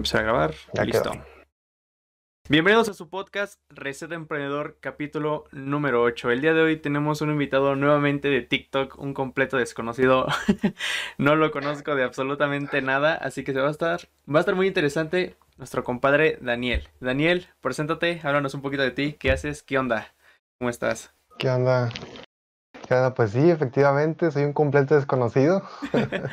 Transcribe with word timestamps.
Empezar 0.00 0.20
a 0.20 0.24
grabar. 0.24 0.54
Ya 0.74 0.84
Listo. 0.84 1.10
quedó. 1.10 1.24
Bienvenidos 2.48 2.88
a 2.88 2.94
su 2.94 3.10
podcast 3.10 3.60
Receta 3.68 4.14
Emprendedor, 4.14 4.78
capítulo 4.78 5.46
número 5.50 6.02
8. 6.02 6.30
El 6.30 6.40
día 6.40 6.54
de 6.54 6.62
hoy 6.62 6.76
tenemos 6.76 7.20
un 7.20 7.30
invitado 7.30 7.74
nuevamente 7.74 8.28
de 8.28 8.42
TikTok, 8.42 8.96
un 9.00 9.12
completo 9.12 9.56
desconocido. 9.56 10.28
no 11.18 11.34
lo 11.34 11.50
conozco 11.50 11.96
de 11.96 12.04
absolutamente 12.04 12.80
nada, 12.80 13.14
así 13.16 13.42
que 13.42 13.52
se 13.52 13.60
va 13.60 13.66
a 13.66 13.72
estar, 13.72 14.08
va 14.32 14.38
a 14.38 14.40
estar 14.40 14.54
muy 14.54 14.68
interesante 14.68 15.36
nuestro 15.56 15.82
compadre 15.82 16.38
Daniel. 16.40 16.88
Daniel, 17.00 17.48
preséntate, 17.60 18.20
háblanos 18.22 18.54
un 18.54 18.62
poquito 18.62 18.84
de 18.84 18.92
ti, 18.92 19.14
¿qué 19.14 19.32
haces? 19.32 19.64
¿Qué 19.64 19.80
onda? 19.80 20.14
¿Cómo 20.60 20.70
estás? 20.70 21.12
¿Qué 21.40 21.50
onda? 21.50 21.90
¿Qué 22.86 22.94
onda? 22.94 23.14
Pues 23.14 23.32
sí, 23.32 23.50
efectivamente, 23.50 24.30
soy 24.30 24.44
un 24.44 24.52
completo 24.52 24.94
desconocido. 24.94 25.68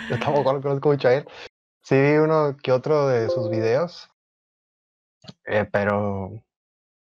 Yo 0.09 0.20
tampoco 0.20 0.54
lo 0.54 0.61
conozco 0.61 0.89
mucho 0.89 1.07
a 1.07 1.16
él. 1.16 1.25
Sí 1.86 1.93
vi 2.02 2.17
uno 2.17 2.57
que 2.57 2.71
otro 2.71 3.07
de 3.07 3.29
sus 3.29 3.47
videos, 3.47 4.10
eh, 5.46 5.69
pero 5.71 6.32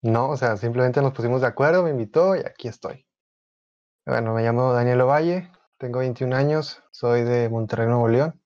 no, 0.01 0.29
o 0.29 0.37
sea, 0.37 0.55
simplemente 0.55 1.01
nos 1.01 1.11
pusimos 1.13 1.41
de 1.41 1.47
acuerdo, 1.47 1.83
me 1.83 1.89
invitó 1.89 2.33
y 2.37 2.39
aquí 2.39 2.69
estoy. 2.69 3.05
Bueno, 4.05 4.33
me 4.33 4.41
llamo 4.41 4.71
Daniel 4.71 5.01
Ovalle, 5.01 5.51
tengo 5.77 5.99
21 5.99 6.33
años, 6.33 6.81
soy 6.91 7.23
de 7.23 7.49
Monterrey, 7.49 7.87
Nuevo 7.87 8.07
León. 8.07 8.41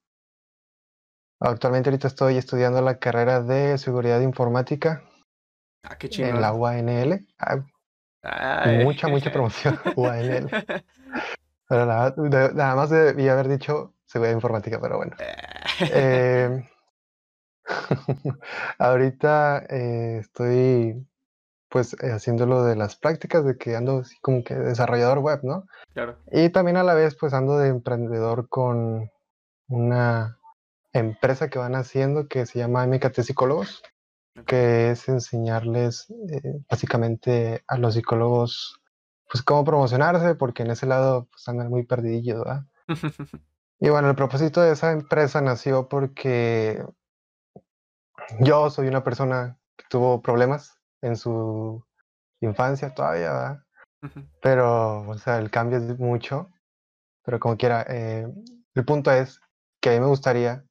Actualmente 1.39 1.89
ahorita 1.91 2.07
estoy 2.07 2.37
estudiando 2.37 2.81
la 2.81 2.97
carrera 2.97 3.39
de 3.41 3.77
seguridad 3.77 4.19
informática 4.21 5.03
Ah, 5.83 5.99
qué 5.99 6.09
en 6.17 6.41
la 6.41 6.51
UANL. 6.53 7.27
Ah, 7.37 7.63
mucha, 8.71 9.07
mucha 9.07 9.31
promoción 9.31 9.77
UANL. 9.95 10.49
Pero 11.67 11.85
nada, 11.85 12.09
de- 12.11 12.53
nada 12.55 12.75
más 12.75 12.89
debí 12.89 13.29
haber 13.29 13.49
dicho 13.49 13.92
seguridad 14.05 14.35
informática, 14.35 14.79
pero 14.79 14.97
bueno. 14.97 15.15
Eh, 15.79 16.63
ahorita 18.77 19.65
eh, 19.69 20.17
estoy 20.19 21.05
pues 21.73 21.93
eh, 22.03 22.11
haciendo 22.11 22.45
lo 22.45 22.63
de 22.63 22.75
las 22.75 22.95
prácticas 22.95 23.43
de 23.45 23.57
que 23.57 23.75
ando 23.75 23.99
así 23.99 24.15
como 24.21 24.43
que 24.43 24.53
desarrollador 24.53 25.19
web, 25.19 25.39
¿no? 25.43 25.65
claro. 25.93 26.19
Y 26.31 26.49
también 26.49 26.77
a 26.77 26.83
la 26.83 26.93
vez 26.93 27.15
pues 27.19 27.33
ando 27.33 27.57
de 27.57 27.69
emprendedor 27.69 28.47
con 28.47 29.09
una 29.67 30.37
empresa 30.93 31.49
que 31.49 31.57
van 31.57 31.73
haciendo 31.73 32.27
que 32.27 32.45
se 32.45 32.59
llama 32.59 32.85
MKT 32.85 33.21
Psicólogos, 33.21 33.81
que 34.45 34.91
es 34.91 35.09
enseñarles 35.09 36.13
eh, 36.29 36.61
básicamente 36.69 37.63
a 37.67 37.77
los 37.77 37.95
psicólogos 37.95 38.79
pues 39.31 39.41
cómo 39.41 39.63
promocionarse, 39.63 40.35
porque 40.35 40.61
en 40.61 40.71
ese 40.71 40.85
lado 40.85 41.27
pues 41.31 41.47
andan 41.47 41.69
muy 41.69 41.83
perdidillos, 41.85 42.37
¿verdad? 42.37 42.65
Y 43.79 43.89
bueno, 43.89 44.09
el 44.09 44.15
propósito 44.15 44.61
de 44.61 44.71
esa 44.71 44.91
empresa 44.91 45.41
nació 45.41 45.87
porque 45.89 46.83
yo 48.39 48.69
soy 48.69 48.87
una 48.87 49.03
persona 49.03 49.57
que 49.77 49.85
tuvo 49.89 50.21
problemas 50.21 50.79
en 51.01 51.17
su 51.17 51.83
infancia 52.41 52.93
todavía, 52.93 53.31
¿verdad? 53.33 53.63
Pero, 54.41 55.09
o 55.09 55.17
sea, 55.17 55.37
el 55.39 55.49
cambio 55.49 55.77
es 55.77 55.99
mucho. 55.99 56.49
Pero 57.23 57.39
como 57.39 57.57
quiera, 57.57 57.85
eh, 57.87 58.27
el 58.75 58.85
punto 58.85 59.11
es 59.11 59.39
que 59.81 59.89
a 59.89 59.93
mí 59.93 59.99
me 59.99 60.07
gustaría 60.07 60.65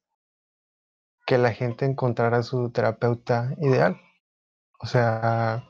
que 1.25 1.37
la 1.37 1.51
gente 1.51 1.85
encontrara 1.85 2.43
su 2.43 2.71
terapeuta 2.71 3.53
ideal. 3.59 3.99
O 4.79 4.85
sea, 4.85 5.63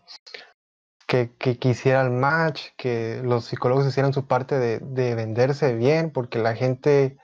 que, 1.13 1.31
que 1.37 1.59
quisiera 1.59 2.01
el 2.01 2.09
match, 2.09 2.69
que 2.75 3.21
los 3.23 3.45
psicólogos 3.45 3.85
hicieran 3.85 4.13
su 4.13 4.25
parte 4.25 4.57
de, 4.57 4.79
de 4.79 5.13
venderse 5.13 5.75
bien, 5.75 6.11
porque 6.11 6.39
la 6.39 6.55
gente, 6.55 7.17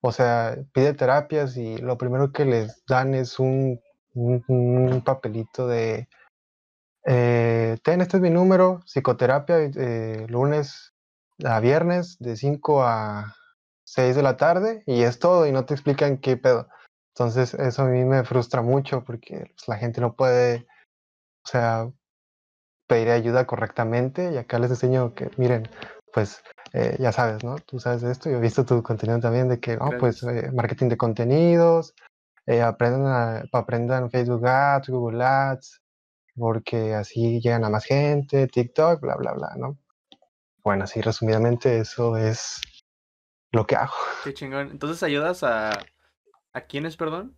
o 0.00 0.10
sea, 0.10 0.58
pide 0.72 0.94
terapias 0.94 1.56
y 1.56 1.78
lo 1.78 1.96
primero 1.96 2.32
que 2.32 2.44
les 2.44 2.84
dan 2.86 3.14
es 3.14 3.38
un 3.38 3.80
papelito 5.04 5.68
de, 5.68 6.08
eh, 7.08 7.78
ten, 7.84 8.00
este 8.00 8.16
es 8.16 8.22
mi 8.22 8.30
número, 8.30 8.80
psicoterapia, 8.84 9.58
eh, 9.60 10.26
lunes 10.28 10.92
a 11.44 11.60
viernes 11.60 12.16
de 12.18 12.36
5 12.36 12.82
a 12.82 13.36
6 13.84 14.16
de 14.16 14.22
la 14.24 14.36
tarde 14.36 14.82
y 14.86 15.02
es 15.02 15.20
todo 15.20 15.46
y 15.46 15.52
no 15.52 15.64
te 15.64 15.74
explican 15.74 16.18
qué 16.18 16.36
pedo. 16.36 16.68
Entonces 17.14 17.54
eso 17.54 17.82
a 17.82 17.86
mí 17.86 18.04
me 18.04 18.24
frustra 18.24 18.60
mucho 18.60 19.04
porque 19.04 19.52
pues, 19.54 19.68
la 19.68 19.76
gente 19.76 20.00
no 20.00 20.16
puede, 20.16 20.66
o 21.44 21.48
sea, 21.48 21.92
pedir 22.86 23.10
ayuda 23.10 23.46
correctamente 23.46 24.32
y 24.32 24.36
acá 24.36 24.58
les 24.58 24.70
enseño 24.70 25.14
que, 25.14 25.30
miren, 25.36 25.68
pues 26.12 26.42
eh, 26.72 26.96
ya 26.98 27.12
sabes, 27.12 27.42
¿no? 27.44 27.56
Tú 27.58 27.78
sabes 27.80 28.02
de 28.02 28.12
esto, 28.12 28.30
yo 28.30 28.36
he 28.36 28.40
visto 28.40 28.64
tu 28.64 28.82
contenido 28.82 29.18
también 29.20 29.48
de 29.48 29.60
que, 29.60 29.76
no, 29.76 29.90
pues 29.98 30.22
eh, 30.22 30.50
marketing 30.52 30.88
de 30.88 30.96
contenidos, 30.96 31.94
eh, 32.46 32.62
aprendan, 32.62 33.06
a- 33.06 33.58
aprendan 33.58 34.10
Facebook 34.10 34.46
Ads, 34.46 34.88
Google 34.88 35.24
Ads, 35.24 35.80
porque 36.36 36.94
así 36.94 37.40
llegan 37.40 37.64
a 37.64 37.70
más 37.70 37.84
gente, 37.84 38.46
TikTok, 38.46 39.00
bla, 39.00 39.16
bla, 39.16 39.32
bla, 39.32 39.54
¿no? 39.56 39.78
Bueno, 40.62 40.84
así 40.84 41.00
resumidamente 41.00 41.78
eso 41.78 42.16
es 42.16 42.60
lo 43.52 43.66
que 43.66 43.76
hago. 43.76 43.94
Qué 44.24 44.34
chingón. 44.34 44.70
Entonces 44.70 45.02
ayudas 45.02 45.42
a. 45.42 45.70
¿A 46.52 46.60
quiénes, 46.62 46.96
perdón? 46.96 47.36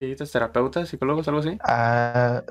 ¿Ayudas 0.00 0.30
terapeutas, 0.30 0.88
psicólogos, 0.88 1.26
algo 1.28 1.40
así? 1.40 1.56
Ah, 1.62 2.42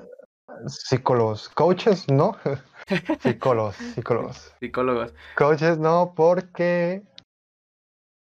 psicólogos, 0.67 1.49
coaches, 1.49 2.09
no, 2.09 2.37
psicólogos, 3.19 3.75
psicólogos. 3.75 4.53
Psicólogos. 4.59 5.13
Coaches 5.37 5.77
no, 5.77 6.13
porque 6.15 7.03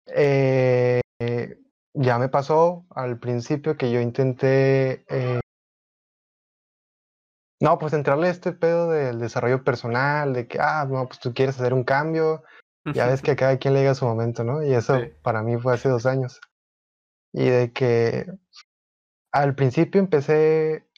eh, 0.06 1.00
ya 1.94 2.18
me 2.18 2.28
pasó 2.28 2.84
al 2.90 3.18
principio 3.18 3.76
que 3.76 3.90
yo 3.90 4.00
intenté, 4.00 5.04
eh, 5.08 5.40
no, 7.62 7.78
pues 7.78 7.92
entrarle 7.92 8.28
a 8.28 8.30
este 8.30 8.52
pedo 8.52 8.90
del 8.90 9.18
desarrollo 9.18 9.62
personal, 9.64 10.32
de 10.32 10.46
que, 10.46 10.58
ah, 10.60 10.86
no, 10.88 11.06
pues 11.06 11.20
tú 11.20 11.34
quieres 11.34 11.56
hacer 11.60 11.74
un 11.74 11.84
cambio, 11.84 12.42
ya 12.94 13.06
ves 13.06 13.20
que 13.20 13.32
a 13.32 13.36
cada 13.36 13.58
quien 13.58 13.74
le 13.74 13.80
llega 13.80 13.94
su 13.94 14.06
momento, 14.06 14.44
¿no? 14.44 14.62
Y 14.62 14.72
eso 14.72 14.98
Sí. 14.98 15.12
para 15.22 15.42
mí 15.42 15.58
fue 15.58 15.74
hace 15.74 15.88
dos 15.88 16.06
años. 16.06 16.40
Y 17.32 17.48
de 17.48 17.72
que 17.72 18.26
al 19.32 19.54
principio 19.54 20.00
empecé 20.00 20.89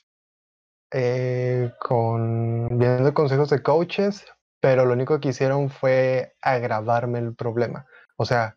eh, 0.93 1.73
con 1.81 2.79
viendo 2.79 3.15
consejos 3.15 3.51
de 3.51 3.63
coaches, 3.63 4.25
pero 4.61 4.85
lo 4.85 4.93
único 4.95 5.21
que 5.21 5.31
hicieron 5.31 5.71
fue 5.71 6.35
agravarme 6.43 7.19
el 7.19 7.35
problema. 7.35 7.87
O 8.17 8.25
sea, 8.25 8.57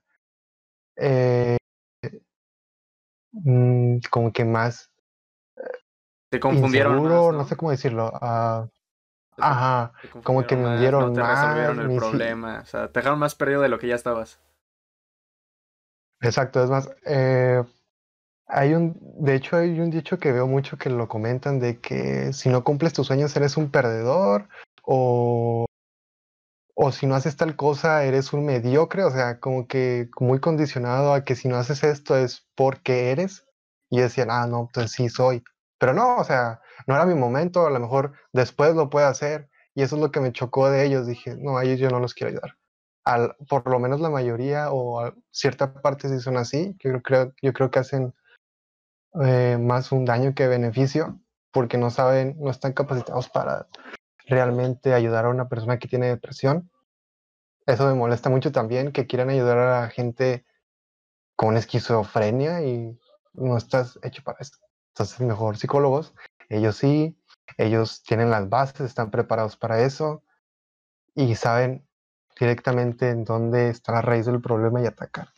eh, 0.98 1.58
mm, 3.34 4.00
como 4.12 4.32
que 4.32 4.46
más 4.46 4.92
Te 6.30 6.40
confundieron 6.40 6.94
inseguro, 6.96 7.14
más, 7.16 7.32
no 7.32 7.38
¿no? 7.40 7.46
sé 7.46 7.56
cómo 7.56 7.72
decirlo. 7.72 8.12
ah, 8.22 8.68
ajá, 9.38 9.94
como 10.24 10.46
que 10.46 10.56
me 10.56 10.64
más, 10.64 10.74
hundieron 10.74 11.08
no 11.08 11.14
te 11.14 11.22
más, 11.22 11.30
resolvieron 11.42 11.80
el 11.80 11.96
problema. 11.96 12.60
O 12.62 12.66
sea, 12.66 12.88
te 12.92 13.00
dejaron 13.00 13.20
más 13.20 13.36
perdido 13.36 13.62
de 13.62 13.70
lo 13.70 13.80
que 13.80 13.88
ya 13.88 13.96
estabas. 13.96 14.40
Exacto, 16.22 16.64
es 16.64 16.70
más, 16.70 16.90
eh, 17.06 17.64
hay 18.48 18.74
un, 18.74 18.98
de 19.20 19.36
hecho 19.36 19.58
hay 19.58 19.80
un 19.80 19.90
dicho 19.90 20.20
que 20.20 20.32
veo 20.32 20.48
mucho 20.48 20.78
que 20.78 20.90
lo 20.90 21.08
comentan 21.08 21.60
de 21.60 21.80
que 21.80 22.34
si 22.34 22.50
no 22.50 22.64
cumples 22.64 22.94
tus 22.94 23.08
sueños 23.08 23.36
eres 23.36 23.58
un 23.58 23.72
perdedor 23.72 24.48
o, 24.84 25.66
o 26.76 26.92
si 26.92 27.08
no 27.08 27.16
haces 27.16 27.38
tal 27.38 27.56
cosa 27.56 28.04
eres 28.06 28.34
un 28.34 28.46
mediocre, 28.46 29.04
o 29.04 29.12
sea, 29.12 29.40
como 29.40 29.68
que 29.68 30.10
muy 30.20 30.40
condicionado 30.40 31.14
a 31.14 31.24
que 31.24 31.36
si 31.36 31.48
no 31.48 31.58
haces 31.58 31.84
esto 31.84 32.16
es 32.18 32.48
porque 32.56 33.12
eres. 33.12 33.46
Y 33.90 34.00
decían, 34.00 34.30
ah, 34.32 34.48
no, 34.48 34.70
pues 34.74 34.92
sí 34.92 35.10
soy, 35.10 35.44
pero 35.78 35.94
no, 35.94 36.18
o 36.18 36.24
sea, 36.24 36.60
no 36.88 36.96
era 36.96 37.06
mi 37.06 37.14
momento, 37.14 37.68
a 37.68 37.70
lo 37.70 37.80
mejor 37.80 38.14
después 38.34 38.76
lo 38.76 38.90
puedo 38.90 39.08
hacer. 39.08 39.50
Y 39.76 39.84
eso 39.84 39.96
es 39.96 40.02
lo 40.02 40.12
que 40.12 40.20
me 40.22 40.32
chocó 40.34 40.70
de 40.70 40.86
ellos, 40.86 41.08
dije, 41.08 41.36
no, 41.38 41.62
ellos 41.62 41.80
yo 41.80 41.90
no 41.90 42.00
los 42.00 42.14
quiero 42.14 42.32
ayudar 42.32 42.58
al, 43.06 43.36
por 43.48 43.70
lo 43.70 43.80
menos 43.80 44.02
la 44.02 44.10
mayoría 44.10 44.72
o 44.72 45.14
cierta 45.32 45.74
parte 45.82 46.10
sí 46.10 46.20
son 46.20 46.38
así. 46.38 46.76
Yo 46.84 47.02
creo, 47.02 47.34
yo 47.42 47.54
creo 47.54 47.72
que 47.72 47.80
hacen 47.80 48.14
eh, 49.24 49.58
más 49.60 49.92
un 49.92 50.06
daño 50.06 50.34
que 50.34 50.48
beneficio 50.48 51.20
porque 51.52 51.78
no 51.78 51.90
saben, 51.90 52.36
no 52.40 52.52
están 52.52 52.74
capacitados 52.74 53.30
para 53.30 53.68
realmente 54.26 54.94
ayudar 54.94 55.26
a 55.26 55.30
una 55.30 55.48
persona 55.48 55.80
que 55.80 55.88
tiene 55.88 56.08
depresión. 56.08 56.70
Eso 57.66 57.88
me 57.88 57.94
molesta 57.94 58.30
mucho 58.30 58.52
también, 58.52 58.92
que 58.92 59.08
quieran 59.08 59.30
ayudar 59.30 59.58
a 59.58 59.82
la 59.82 59.90
gente 59.90 60.46
con 61.36 61.56
esquizofrenia 61.58 62.62
y 62.64 63.00
no 63.34 63.58
estás 63.58 64.00
hecho 64.04 64.22
para 64.24 64.40
esto. 64.40 64.58
Entonces, 64.90 65.20
mejor 65.22 65.58
psicólogos, 65.58 66.14
ellos 66.50 66.76
sí, 66.76 67.18
ellos 67.58 68.04
tienen 68.04 68.30
las 68.30 68.50
bases, 68.50 68.82
están 68.82 69.12
preparados 69.12 69.56
para 69.56 69.82
eso 69.82 70.24
y 71.14 71.36
saben 71.36 71.88
directamente 72.40 73.10
en 73.10 73.24
dónde 73.24 73.70
está 73.70 73.94
la 73.94 74.02
raíz 74.02 74.26
del 74.26 74.42
problema 74.42 74.82
y 74.82 74.86
atacar. 74.86 75.30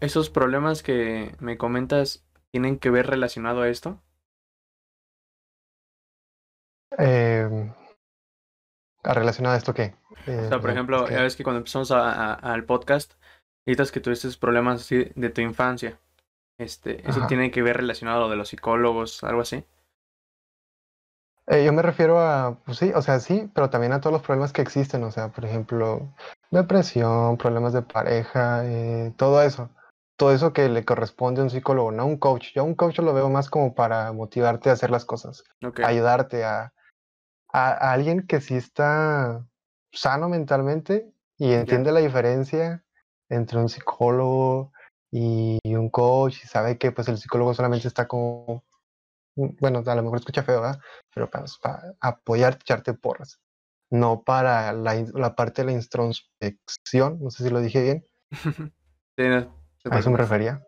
¿Esos 0.00 0.28
problemas 0.28 0.82
que 0.82 1.34
me 1.40 1.56
comentas 1.56 2.25
tienen 2.56 2.78
que 2.78 2.88
ver 2.88 3.06
relacionado 3.06 3.60
a 3.60 3.68
esto? 3.68 4.00
Eh, 6.96 7.70
¿Relacionado 9.04 9.54
a 9.54 9.58
esto 9.58 9.74
qué? 9.74 9.94
Eh, 10.26 10.40
O 10.46 10.48
sea, 10.48 10.58
por 10.58 10.70
ejemplo, 10.70 11.06
ya 11.10 11.20
ves 11.20 11.36
que 11.36 11.44
cuando 11.44 11.58
empezamos 11.58 11.90
a- 11.90 12.32
a- 12.32 12.32
al 12.32 12.64
podcast, 12.64 13.12
dices 13.66 13.92
que 13.92 14.00
tuviste 14.00 14.28
problemas 14.40 14.80
así 14.80 15.12
de 15.14 15.28
tu 15.28 15.42
infancia. 15.42 16.00
Este, 16.58 17.06
¿eso 17.06 17.26
tiene 17.26 17.50
que 17.50 17.60
ver 17.60 17.76
relacionado 17.76 18.20
a 18.20 18.22
lo 18.22 18.30
de 18.30 18.36
los 18.36 18.48
psicólogos, 18.48 19.22
algo 19.22 19.42
así? 19.42 19.62
Eh, 21.48 21.62
yo 21.62 21.74
me 21.74 21.82
refiero 21.82 22.18
a, 22.18 22.58
pues 22.64 22.78
sí, 22.78 22.90
o 22.94 23.02
sea, 23.02 23.20
sí, 23.20 23.50
pero 23.54 23.68
también 23.68 23.92
a 23.92 24.00
todos 24.00 24.14
los 24.14 24.22
problemas 24.22 24.54
que 24.54 24.62
existen, 24.62 25.04
o 25.04 25.10
sea, 25.10 25.28
por 25.28 25.44
ejemplo, 25.44 26.08
depresión, 26.50 27.36
problemas 27.36 27.74
de 27.74 27.82
pareja, 27.82 28.64
eh, 28.64 29.12
todo 29.18 29.42
eso. 29.42 29.68
Todo 30.16 30.32
eso 30.32 30.52
que 30.52 30.68
le 30.68 30.84
corresponde 30.84 31.40
a 31.40 31.44
un 31.44 31.50
psicólogo, 31.50 31.92
no 31.92 32.02
a 32.02 32.06
un 32.06 32.16
coach. 32.16 32.52
Yo 32.54 32.62
a 32.62 32.64
un 32.64 32.74
coach 32.74 32.98
lo 33.00 33.12
veo 33.12 33.28
más 33.28 33.50
como 33.50 33.74
para 33.74 34.12
motivarte 34.12 34.70
a 34.70 34.74
hacer 34.74 34.90
las 34.90 35.04
cosas, 35.04 35.44
ayudarte 35.84 36.44
a, 36.44 36.72
a, 37.52 37.92
alguien 37.92 38.26
que 38.26 38.40
sí 38.40 38.54
está 38.54 39.46
sano 39.92 40.28
mentalmente 40.28 41.12
y 41.38 41.52
entiende 41.52 41.92
la 41.92 42.00
diferencia 42.00 42.84
entre 43.28 43.58
un 43.58 43.68
psicólogo 43.68 44.72
y 45.10 45.58
un 45.64 45.90
coach 45.90 46.42
y 46.44 46.46
sabe 46.46 46.78
que 46.78 46.92
pues 46.92 47.08
el 47.08 47.18
psicólogo 47.18 47.54
solamente 47.54 47.88
está 47.88 48.08
como 48.08 48.64
Mm, 49.36 49.48
bueno, 49.60 49.82
a 49.86 49.94
lo 49.94 50.02
mejor 50.02 50.18
escucha 50.18 50.42
feo, 50.42 50.60
¿verdad? 50.60 50.80
Pero 51.14 51.30
para, 51.30 51.44
para 51.62 51.94
apoyarte, 52.00 52.62
echarte 52.62 52.94
porras. 52.94 53.40
No 53.90 54.22
para 54.24 54.72
la, 54.72 54.94
la, 55.14 55.36
parte 55.36 55.62
de 55.62 55.66
la 55.66 55.72
introspección, 55.72 57.22
no 57.22 57.30
sé 57.30 57.44
si 57.44 57.50
lo 57.50 57.60
dije 57.60 57.82
bien. 57.82 58.06
a 59.90 59.98
eso 59.98 60.10
me 60.10 60.18
refería. 60.18 60.66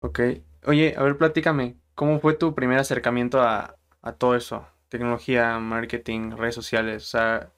Ok. 0.00 0.20
Oye, 0.66 0.94
a 0.96 1.02
ver, 1.02 1.16
platícame, 1.16 1.76
¿cómo 1.94 2.20
fue 2.20 2.34
tu 2.34 2.54
primer 2.54 2.78
acercamiento 2.78 3.40
a, 3.40 3.76
a 4.00 4.12
todo 4.12 4.36
eso? 4.36 4.66
Tecnología, 4.88 5.58
marketing, 5.58 6.32
redes 6.32 6.54
sociales, 6.54 7.04
o 7.04 7.06
sea, 7.06 7.52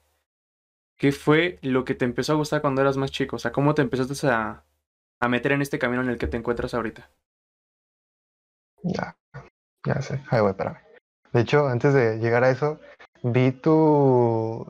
¿qué 0.97 1.11
fue 1.11 1.59
lo 1.61 1.85
que 1.85 1.95
te 1.95 2.05
empezó 2.05 2.33
a 2.33 2.37
gustar 2.37 2.61
cuando 2.61 2.81
eras 2.81 2.97
más 2.97 3.11
chico? 3.11 3.35
O 3.35 3.39
sea, 3.39 3.51
¿cómo 3.51 3.73
te 3.75 3.81
empezaste 3.81 4.27
a, 4.27 4.63
a 5.19 5.27
meter 5.27 5.51
en 5.51 5.61
este 5.61 5.79
camino 5.79 6.01
en 6.01 6.09
el 6.09 6.17
que 6.17 6.27
te 6.27 6.37
encuentras 6.37 6.73
ahorita? 6.73 7.09
Ya, 8.83 9.17
ya 9.85 10.01
sé. 10.01 10.21
Ay, 10.29 10.41
güey, 10.41 10.51
espérame. 10.51 10.77
De 11.33 11.41
hecho, 11.41 11.67
antes 11.67 11.93
de 11.93 12.17
llegar 12.19 12.43
a 12.43 12.49
eso, 12.49 12.79
vi 13.23 13.51
tu, 13.51 14.65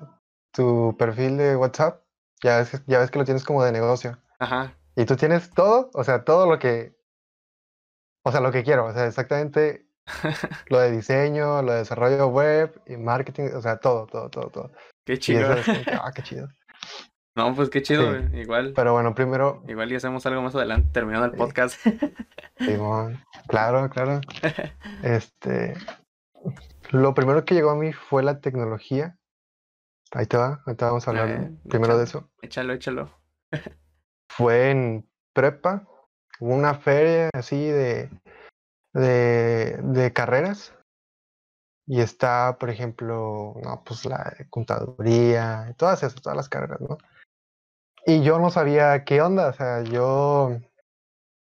tu 0.51 0.95
perfil 0.98 1.38
de 1.38 1.56
WhatsApp. 1.56 2.01
Ya 2.42 2.57
ves, 2.57 2.83
ya 2.88 3.00
ves 3.00 3.12
que 3.12 3.19
lo 3.19 3.25
tienes 3.25 3.44
como 3.44 3.63
de 3.63 3.71
negocio. 3.71 4.18
Ajá. 4.39 4.74
Y 4.95 5.06
tú 5.06 5.15
tienes 5.15 5.51
todo, 5.51 5.89
o 5.94 6.03
sea, 6.03 6.24
todo 6.24 6.47
lo 6.47 6.59
que. 6.59 6.95
O 8.24 8.31
sea, 8.31 8.42
lo 8.42 8.51
que 8.51 8.63
quiero. 8.63 8.86
O 8.86 8.94
sea, 8.94 9.06
exactamente 9.06 9.88
lo 10.69 10.80
de 10.80 10.92
diseño, 10.92 11.62
lo 11.62 11.74
de 11.74 11.80
desarrollo 11.80 12.27
web 12.27 12.81
y 12.86 12.97
marketing. 12.97 13.50
O 13.56 13.62
sea, 13.62 13.77
todo, 13.77 14.07
todo, 14.07 14.30
todo, 14.30 14.50
todo. 14.50 14.71
Qué 15.06 15.19
chido. 15.19 15.56
ah, 16.01 16.12
qué 16.15 16.21
chido. 16.24 16.47
No, 17.36 17.53
pues 17.53 17.69
qué 17.69 17.81
chido, 17.81 18.18
igual. 18.33 18.71
Pero 18.74 18.94
bueno, 18.94 19.13
primero. 19.13 19.62
Igual 19.68 19.92
y 19.92 19.95
hacemos 19.95 20.25
algo 20.25 20.42
más 20.42 20.56
adelante, 20.56 20.89
terminando 20.94 21.25
el 21.25 21.33
podcast. 21.33 21.86
claro, 23.47 23.89
claro. 23.89 24.21
Este. 25.03 25.74
Lo 26.92 27.13
primero 27.13 27.44
que 27.44 27.56
llegó 27.56 27.71
a 27.71 27.75
mí 27.75 27.92
fue 27.92 28.24
la 28.24 28.39
tecnología. 28.39 29.18
Ahí 30.12 30.27
te 30.27 30.38
va, 30.38 30.62
ahí 30.65 30.75
te 30.75 30.86
vamos 30.86 31.06
a 31.06 31.12
hablar 31.12 31.30
eh, 31.30 31.51
primero 31.68 31.97
de 31.97 32.06
eso. 32.06 32.30
Échalo, 32.42 32.74
échalo. 32.74 33.12
Fue 34.37 34.71
en 34.71 35.09
prepa, 35.33 35.87
una 36.39 36.75
feria 36.75 37.29
así 37.33 37.67
de, 37.67 38.09
de, 38.93 39.77
de 39.81 40.13
carreras. 40.13 40.73
Y 41.87 42.01
está, 42.01 42.57
por 42.59 42.69
ejemplo, 42.69 43.53
no, 43.63 43.83
pues 43.85 44.05
la 44.05 44.35
contaduría, 44.49 45.73
todas 45.77 46.01
esas, 46.01 46.21
todas 46.21 46.35
las 46.35 46.49
carreras, 46.49 46.81
¿no? 46.81 46.97
Y 48.07 48.23
yo 48.23 48.39
no 48.39 48.49
sabía 48.49 49.03
qué 49.03 49.21
onda, 49.21 49.49
o 49.49 49.53
sea, 49.53 49.83
yo 49.83 50.57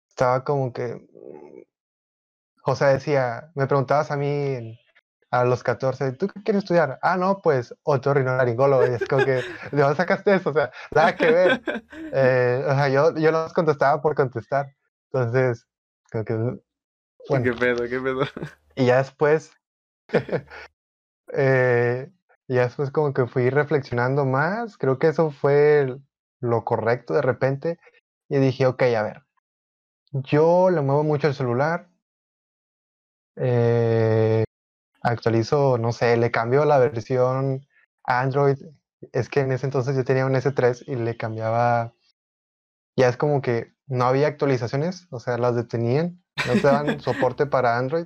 estaba 0.10 0.44
como 0.44 0.74
que, 0.74 1.08
o 2.66 2.76
sea, 2.76 2.90
decía, 2.90 3.52
me 3.56 3.68
preguntabas 3.68 4.12
a 4.12 4.18
mí 4.18 4.80
a 5.32 5.46
los 5.46 5.64
14, 5.64 6.12
¿tú 6.12 6.28
qué 6.28 6.44
quieres 6.44 6.64
estudiar? 6.64 7.00
Ah, 7.02 7.16
no, 7.16 7.40
pues 7.42 7.74
otorrinolaringólogo, 7.84 8.86
y 8.86 8.96
es 8.96 9.08
como 9.08 9.24
que, 9.24 9.42
¿de 9.72 9.82
dónde 9.82 9.96
sacaste 9.96 10.36
eso? 10.36 10.50
O 10.50 10.54
sea, 10.54 10.72
nada 10.94 11.16
que 11.16 11.32
ver. 11.32 11.62
Eh, 12.14 12.66
o 12.68 12.72
sea, 12.72 12.90
yo, 12.90 13.16
yo 13.16 13.32
los 13.32 13.54
contestaba 13.54 14.02
por 14.02 14.14
contestar. 14.14 14.76
Entonces, 15.12 15.66
como 16.12 16.26
que, 16.26 16.34
bueno. 17.30 17.46
¿Qué 17.46 17.54
pedo, 17.54 17.84
qué 17.88 18.00
pedo? 18.00 18.22
Y 18.76 18.88
ya 18.88 18.98
después, 18.98 19.54
eh, 21.34 22.12
ya 22.48 22.62
después 22.64 22.92
como 22.92 23.14
que 23.14 23.28
fui 23.28 23.50
reflexionando 23.50 24.26
más, 24.26 24.78
creo 24.78 25.00
que 25.00 25.08
eso 25.08 25.32
fue 25.32 25.98
lo 26.42 26.66
correcto 26.66 27.14
de 27.14 27.22
repente 27.22 27.80
y 28.28 28.38
dije, 28.40 28.66
ok, 28.66 28.82
a 28.84 29.04
ver, 29.04 29.24
yo 30.12 30.70
le 30.70 30.82
muevo 30.82 31.04
mucho 31.04 31.28
el 31.28 31.36
celular, 31.36 31.90
eh, 33.38 34.44
actualizo, 35.02 35.78
no 35.78 35.92
sé, 35.92 36.18
le 36.18 36.32
cambio 36.32 36.66
la 36.66 36.80
versión 36.80 37.68
Android, 38.04 38.58
es 39.12 39.30
que 39.30 39.42
en 39.42 39.52
ese 39.52 39.66
entonces 39.66 39.96
yo 39.96 40.04
tenía 40.04 40.26
un 40.26 40.34
S3 40.34 40.84
y 40.88 40.96
le 40.96 41.18
cambiaba, 41.18 41.94
ya 42.96 43.10
es 43.10 43.18
como 43.18 43.42
que 43.42 43.74
no 43.88 44.06
había 44.06 44.28
actualizaciones, 44.28 45.08
o 45.10 45.20
sea, 45.20 45.38
las 45.38 45.56
detenían, 45.56 46.24
no 46.48 46.54
te 46.54 46.62
daban 46.62 47.00
soporte 47.02 47.46
para 47.46 47.78
Android, 47.78 48.06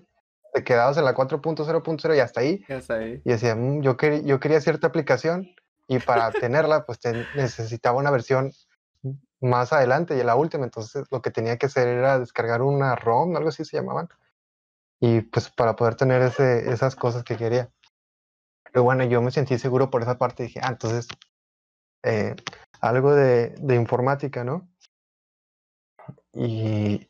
te 0.53 0.63
quedabas 0.63 0.97
en 0.97 1.05
la 1.05 1.13
4.0.0 1.13 2.15
y 2.15 2.19
hasta 2.19 2.39
ahí. 2.39 2.63
Y 3.25 3.29
decía, 3.29 3.55
mm, 3.55 3.81
yo, 3.81 3.97
yo 4.23 4.39
quería 4.39 4.61
cierta 4.61 4.87
aplicación 4.87 5.47
y 5.87 5.99
para 5.99 6.31
tenerla, 6.31 6.85
pues 6.85 6.99
necesitaba 7.35 7.99
una 7.99 8.09
versión 8.09 8.51
más 9.41 9.73
adelante 9.73 10.17
y 10.17 10.23
la 10.23 10.35
última, 10.35 10.63
entonces 10.63 11.05
lo 11.11 11.21
que 11.21 11.29
tenía 11.29 11.57
que 11.57 11.67
hacer 11.67 11.87
era 11.87 12.19
descargar 12.19 12.61
una 12.61 12.95
ROM, 12.95 13.35
algo 13.35 13.49
así 13.49 13.65
se 13.65 13.77
llamaban, 13.77 14.09
y 14.99 15.21
pues 15.21 15.49
para 15.49 15.75
poder 15.75 15.95
tener 15.95 16.21
ese, 16.21 16.71
esas 16.71 16.95
cosas 16.95 17.23
que 17.23 17.37
quería. 17.37 17.71
Pero 18.63 18.83
bueno, 18.83 19.03
yo 19.05 19.21
me 19.21 19.31
sentí 19.31 19.57
seguro 19.57 19.89
por 19.89 20.01
esa 20.01 20.17
parte, 20.17 20.43
dije, 20.43 20.59
ah, 20.63 20.69
entonces, 20.69 21.07
eh, 22.03 22.35
algo 22.81 23.13
de, 23.13 23.49
de, 23.59 23.75
informática, 23.75 24.43
¿no? 24.43 24.67
Y, 26.33 27.09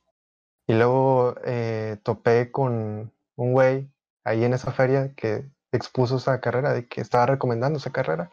y 0.68 0.74
luego 0.74 1.36
eh, 1.46 1.98
topé 2.04 2.52
con 2.52 3.14
un 3.36 3.54
güey 3.54 3.90
ahí 4.24 4.44
en 4.44 4.54
esa 4.54 4.72
feria 4.72 5.14
que 5.16 5.50
expuso 5.72 6.18
esa 6.18 6.40
carrera, 6.40 6.74
de 6.74 6.88
que 6.88 7.02
estaba 7.02 7.26
recomendando 7.26 7.80
esa 7.80 7.92
carrera 7.92 8.32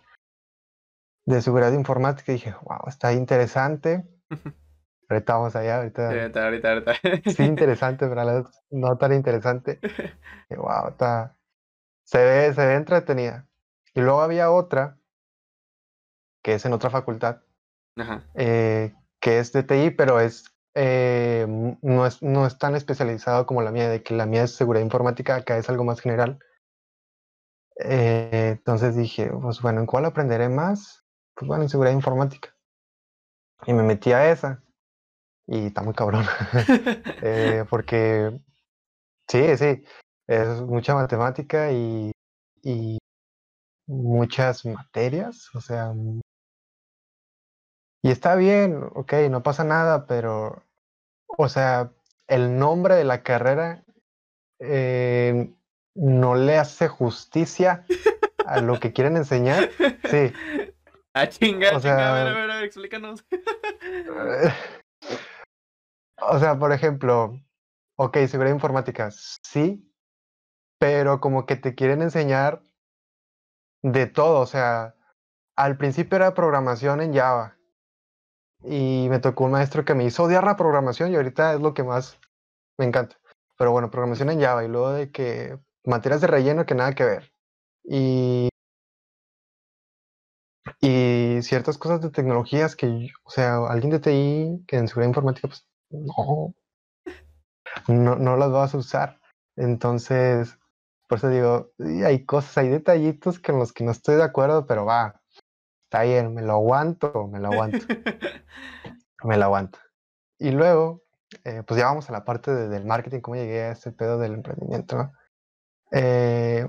de 1.27 1.41
seguridad 1.41 1.73
informática 1.73 2.33
dije, 2.33 2.55
wow, 2.63 2.89
está 2.89 3.13
interesante. 3.13 4.05
Ahorita 5.09 5.35
vamos 5.35 5.57
allá, 5.57 5.77
ahorita. 5.79 6.09
ahorita, 6.09 6.45
ahorita, 6.45 6.73
ahorita. 6.73 6.95
sí, 7.31 7.43
interesante, 7.45 8.09
pero 8.09 8.51
no 8.71 8.97
tan 8.99 9.13
interesante. 9.13 9.81
Y, 10.51 10.55
wow, 10.55 10.89
está. 10.91 11.37
Se 12.05 12.19
ve, 12.19 12.53
se 12.55 12.67
ve 12.67 12.75
entretenida. 12.75 13.49
Y 13.95 14.01
luego 14.01 14.21
había 14.21 14.51
otra, 14.51 14.99
que 16.43 16.55
es 16.55 16.65
en 16.65 16.73
otra 16.73 16.91
facultad, 16.91 17.43
eh, 18.35 18.95
que 19.21 19.39
es 19.39 19.53
de 19.53 19.63
TI, 19.63 19.91
pero 19.91 20.19
es, 20.21 20.55
eh, 20.75 21.47
no 21.83 22.07
es, 22.07 22.23
no 22.23 22.47
es 22.47 22.59
tan 22.59 22.75
especializado 22.75 23.47
como 23.47 23.63
la 23.63 23.71
mía, 23.71 23.89
de 23.89 24.03
que 24.03 24.15
la 24.15 24.27
mía 24.27 24.45
es 24.45 24.55
seguridad 24.55 24.83
informática, 24.83 25.37
acá 25.37 25.59
es 25.59 25.69
algo 25.69 25.85
más 25.85 26.01
general. 26.01 26.39
Eh, 27.77 28.55
entonces 28.59 28.97
dije, 28.97 29.31
pues 29.31 29.61
bueno, 29.61 29.81
¿en 29.81 29.87
cuál 29.87 30.05
aprenderé 30.05 30.49
más? 30.49 31.03
pues 31.35 31.49
bueno, 31.49 31.65
en 31.65 31.69
seguridad 31.69 31.95
informática. 31.95 32.55
Y 33.67 33.73
me 33.73 33.83
metí 33.83 34.13
a 34.13 34.31
esa. 34.31 34.63
Y 35.47 35.67
está 35.67 35.83
muy 35.83 35.95
cabrón. 35.95 36.25
eh, 37.23 37.65
porque 37.69 38.33
sí, 39.29 39.57
sí, 39.57 39.85
es 40.27 40.61
mucha 40.63 40.95
matemática 40.95 41.71
y, 41.73 42.13
y 42.63 42.99
muchas 43.87 44.65
materias, 44.65 45.49
o 45.55 45.61
sea, 45.61 45.93
y 48.05 48.11
está 48.11 48.35
bien, 48.35 48.83
ok, 48.95 49.13
no 49.31 49.43
pasa 49.45 49.63
nada, 49.63 50.07
pero, 50.07 50.65
o 51.27 51.49
sea, 51.49 51.93
el 52.27 52.59
nombre 52.59 52.97
de 52.97 53.05
la 53.05 53.23
carrera 53.23 53.85
eh, 54.59 55.53
no 55.95 56.35
le 56.35 56.59
hace 56.59 56.89
justicia 56.89 57.85
a 58.45 58.61
lo 58.61 58.81
que 58.81 58.93
quieren 58.93 59.17
enseñar. 59.17 59.71
Sí, 60.11 60.33
Ah, 61.15 61.29
chinga, 61.29 61.79
chinga, 61.79 62.11
a 62.11 62.15
ver, 62.15 62.27
a 62.27 62.33
ver, 62.33 62.51
a 62.51 62.55
ver, 62.57 62.65
explícanos. 62.65 63.23
O 66.31 66.39
sea, 66.39 66.59
por 66.59 66.73
ejemplo, 66.73 67.41
ok, 67.97 68.19
seguridad 68.29 68.55
informática, 68.55 69.11
sí, 69.11 69.93
pero 70.79 71.21
como 71.21 71.47
que 71.47 71.57
te 71.57 71.75
quieren 71.75 72.03
enseñar 72.03 72.63
de 73.83 74.07
todo, 74.07 74.41
o 74.41 74.47
sea, 74.47 74.95
al 75.57 75.77
principio 75.77 76.17
era 76.17 76.35
programación 76.35 77.01
en 77.01 77.15
Java 77.15 77.57
y 78.65 79.09
me 79.11 79.19
tocó 79.19 79.45
un 79.45 79.53
maestro 79.53 79.85
que 79.85 79.95
me 79.95 80.05
hizo 80.05 80.25
odiar 80.25 80.45
la 80.45 80.57
programación 80.57 81.13
y 81.13 81.17
ahorita 81.17 81.55
es 81.55 81.61
lo 81.61 81.75
que 81.75 81.83
más 81.83 82.19
me 82.79 82.87
encanta. 82.87 83.17
Pero 83.59 83.73
bueno, 83.73 83.91
programación 83.91 84.31
en 84.31 84.41
Java 84.41 84.65
y 84.65 84.69
luego 84.69 84.93
de 84.93 85.11
que 85.11 85.59
materias 85.85 86.21
de 86.21 86.29
relleno 86.29 86.67
que 86.67 86.75
nada 86.75 86.95
que 86.95 87.05
ver. 87.05 87.33
Y 87.85 88.49
y 90.81 91.43
ciertas 91.43 91.79
cosas 91.79 92.01
de 92.01 92.11
tecnologías 92.11 92.77
que, 92.77 93.09
o 93.25 93.31
sea, 93.31 93.59
alguien 93.69 93.91
de 93.91 94.01
TI 94.01 94.65
que 94.67 94.77
en 94.77 94.89
seguridad 94.89 95.11
informática, 95.11 95.49
pues 95.49 95.67
no, 95.93 96.55
no, 97.89 98.17
no 98.17 98.37
las 98.37 98.51
vas 98.51 98.75
a 98.75 98.79
usar. 98.79 99.21
Entonces, 99.57 100.59
por 101.09 101.19
eso 101.19 101.29
digo, 101.29 101.73
hay 102.05 102.25
cosas, 102.25 102.57
hay 102.59 102.69
detallitos 102.69 103.39
con 103.39 103.59
los 103.59 103.73
que 103.73 103.85
no 103.85 103.91
estoy 103.91 104.17
de 104.17 104.25
acuerdo, 104.25 104.67
pero 104.67 104.85
va, 104.85 105.21
está 105.85 106.03
bien, 106.03 106.35
me 106.35 106.43
lo 106.43 106.55
aguanto, 106.55 107.29
me 107.29 107.39
lo 107.39 107.49
aguanto, 107.53 107.79
me 109.25 109.37
lo 109.37 109.45
aguanto. 109.45 109.79
Y 110.39 110.51
luego, 110.51 111.03
eh, 111.45 111.63
pues 111.67 111.79
ya 111.79 111.87
vamos 111.87 112.09
a 112.09 112.13
la 112.13 112.25
parte 112.25 112.51
del 112.51 112.85
marketing, 112.85 113.21
cómo 113.21 113.37
llegué 113.37 113.63
a 113.63 113.73
este 113.73 113.93
pedo 113.93 114.19
del 114.19 114.35
emprendimiento, 114.35 114.97
¿no? 114.97 115.13
Eh, 115.93 116.67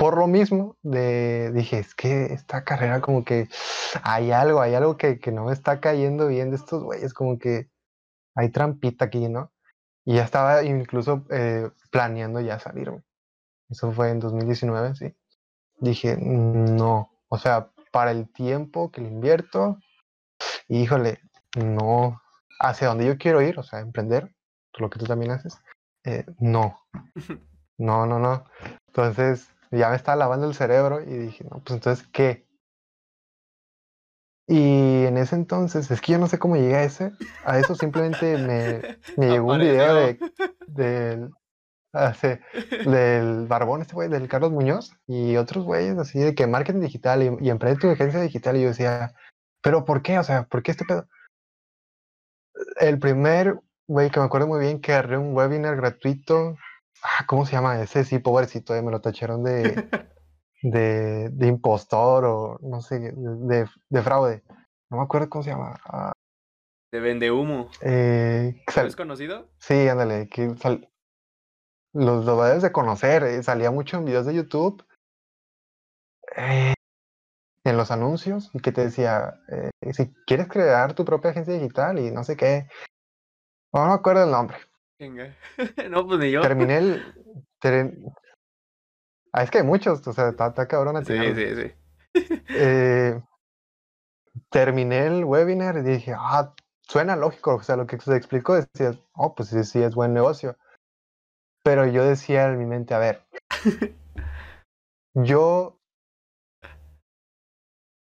por 0.00 0.16
lo 0.16 0.26
mismo, 0.26 0.78
de, 0.80 1.52
dije, 1.52 1.78
es 1.78 1.94
que 1.94 2.32
esta 2.32 2.64
carrera 2.64 3.02
como 3.02 3.22
que 3.22 3.50
hay 4.02 4.30
algo, 4.30 4.62
hay 4.62 4.74
algo 4.74 4.96
que, 4.96 5.20
que 5.20 5.30
no 5.30 5.44
me 5.44 5.52
está 5.52 5.78
cayendo 5.78 6.26
bien 6.26 6.48
de 6.48 6.56
estos 6.56 6.82
güeyes, 6.82 7.12
como 7.12 7.38
que 7.38 7.68
hay 8.34 8.48
trampita 8.48 9.04
aquí, 9.04 9.28
¿no? 9.28 9.52
Y 10.06 10.14
ya 10.14 10.24
estaba 10.24 10.62
incluso 10.62 11.26
eh, 11.28 11.68
planeando 11.90 12.40
ya 12.40 12.58
salirme. 12.58 13.02
Eso 13.68 13.92
fue 13.92 14.08
en 14.08 14.20
2019, 14.20 14.94
sí. 14.94 15.14
Dije, 15.80 16.16
no, 16.16 17.10
o 17.28 17.36
sea, 17.36 17.70
para 17.92 18.12
el 18.12 18.32
tiempo 18.32 18.90
que 18.90 19.02
le 19.02 19.08
invierto, 19.08 19.76
híjole, 20.68 21.20
no, 21.58 22.22
hacia 22.58 22.88
donde 22.88 23.04
yo 23.04 23.18
quiero 23.18 23.42
ir, 23.42 23.58
o 23.58 23.62
sea, 23.62 23.80
emprender, 23.80 24.34
lo 24.78 24.88
que 24.88 24.98
tú 24.98 25.04
también 25.04 25.32
haces, 25.32 25.58
eh, 26.04 26.24
no, 26.38 26.78
no, 27.76 28.06
no, 28.06 28.18
no. 28.18 28.46
Entonces, 28.86 29.50
ya 29.70 29.90
me 29.90 29.96
estaba 29.96 30.16
lavando 30.16 30.48
el 30.48 30.54
cerebro 30.54 31.00
y 31.02 31.16
dije, 31.16 31.44
no, 31.44 31.62
pues 31.62 31.76
entonces, 31.76 32.06
¿qué? 32.12 32.46
Y 34.46 35.04
en 35.04 35.16
ese 35.16 35.36
entonces, 35.36 35.88
es 35.92 36.00
que 36.00 36.12
yo 36.12 36.18
no 36.18 36.26
sé 36.26 36.40
cómo 36.40 36.56
llegué 36.56 36.74
a 36.74 36.82
ese, 36.82 37.12
a 37.44 37.60
eso 37.60 37.76
simplemente 37.76 38.36
me, 38.36 38.98
me 39.16 39.30
llegó 39.30 39.52
un 39.52 39.60
video 39.60 39.94
de, 39.94 40.18
del, 40.66 41.30
ah, 41.92 42.12
del 42.84 43.46
barbón, 43.46 43.82
este 43.82 43.94
güey, 43.94 44.08
del 44.08 44.28
Carlos 44.28 44.50
Muñoz 44.50 44.92
y 45.06 45.36
otros 45.36 45.64
güeyes 45.64 45.96
así 45.98 46.18
de 46.18 46.34
que 46.34 46.48
marketing 46.48 46.80
digital 46.80 47.22
y, 47.22 47.46
y 47.46 47.50
emprende 47.50 47.78
tu 47.78 47.88
agencia 47.90 48.20
digital. 48.20 48.56
Y 48.56 48.62
yo 48.62 48.68
decía, 48.70 49.14
¿pero 49.62 49.84
por 49.84 50.02
qué? 50.02 50.18
O 50.18 50.24
sea, 50.24 50.42
¿por 50.42 50.64
qué 50.64 50.72
este 50.72 50.84
pedo? 50.84 51.06
El 52.80 52.98
primer 52.98 53.60
güey 53.86 54.10
que 54.10 54.18
me 54.18 54.26
acuerdo 54.26 54.48
muy 54.48 54.58
bien 54.58 54.80
que 54.80 54.92
agarré 54.92 55.16
un 55.16 55.32
webinar 55.32 55.76
gratuito 55.76 56.56
Ah, 57.02 57.24
¿cómo 57.26 57.46
se 57.46 57.52
llama 57.52 57.80
ese? 57.80 58.04
Sí, 58.04 58.18
pobrecito, 58.18 58.74
eh, 58.74 58.82
me 58.82 58.90
lo 58.90 59.00
tacharon 59.00 59.42
de, 59.42 59.62
de, 60.62 61.30
de, 61.30 61.46
impostor 61.46 62.24
o 62.24 62.58
no 62.62 62.80
sé, 62.80 62.98
de, 62.98 63.66
de, 63.88 64.02
fraude. 64.02 64.42
No 64.90 64.98
me 64.98 65.02
acuerdo 65.02 65.30
cómo 65.30 65.44
se 65.44 65.50
llama. 65.50 65.80
Ah, 65.84 66.12
de 66.92 67.00
vende 67.00 67.30
humo. 67.30 67.70
Eh, 67.80 68.62
¿Es 68.66 68.96
conocido? 68.96 69.48
Sí, 69.58 69.88
ándale, 69.88 70.28
que 70.28 70.56
sal... 70.56 70.90
los 71.94 72.24
lo 72.24 72.42
debes 72.42 72.62
de 72.62 72.72
conocer, 72.72 73.22
eh, 73.22 73.42
salía 73.42 73.70
mucho 73.70 73.96
en 73.96 74.04
videos 74.04 74.26
de 74.26 74.34
YouTube. 74.34 74.84
Eh, 76.36 76.74
en 77.64 77.76
los 77.76 77.90
anuncios 77.90 78.50
y 78.54 78.60
que 78.60 78.72
te 78.72 78.82
decía, 78.82 79.40
eh, 79.48 79.92
si 79.92 80.12
quieres 80.26 80.48
crear 80.48 80.94
tu 80.94 81.04
propia 81.04 81.30
agencia 81.30 81.54
digital 81.54 81.98
y 81.98 82.10
no 82.10 82.24
sé 82.24 82.36
qué, 82.36 82.68
no 83.72 83.86
me 83.86 83.92
acuerdo 83.92 84.24
el 84.24 84.30
nombre, 84.30 84.56
no, 85.90 86.06
pues 86.06 86.20
ni 86.20 86.30
yo. 86.30 86.42
Terminé 86.42 86.76
el. 86.78 87.14
Ah, 89.32 89.42
es 89.42 89.50
que 89.50 89.58
hay 89.58 89.64
muchos, 89.64 90.06
o 90.06 90.12
sea, 90.12 90.28
está, 90.28 90.52
cabrón. 90.66 91.04
Sí, 91.04 91.16
sí, 91.34 91.54
sí. 91.54 91.72
Eh, 92.48 93.22
terminé 94.50 95.06
el 95.06 95.24
webinar 95.24 95.76
y 95.78 95.82
dije, 95.82 96.14
ah, 96.16 96.52
suena 96.82 97.16
lógico, 97.16 97.54
o 97.54 97.62
sea, 97.62 97.76
lo 97.76 97.86
que 97.86 97.98
se 97.98 98.16
explicó 98.16 98.54
decía, 98.54 98.98
oh, 99.12 99.34
pues 99.34 99.50
sí, 99.50 99.62
sí, 99.64 99.82
es 99.82 99.94
buen 99.94 100.12
negocio. 100.12 100.56
Pero 101.62 101.86
yo 101.86 102.04
decía 102.04 102.46
en 102.48 102.58
mi 102.58 102.66
mente, 102.66 102.94
a 102.94 102.98
ver, 102.98 103.24
yo 105.14 105.78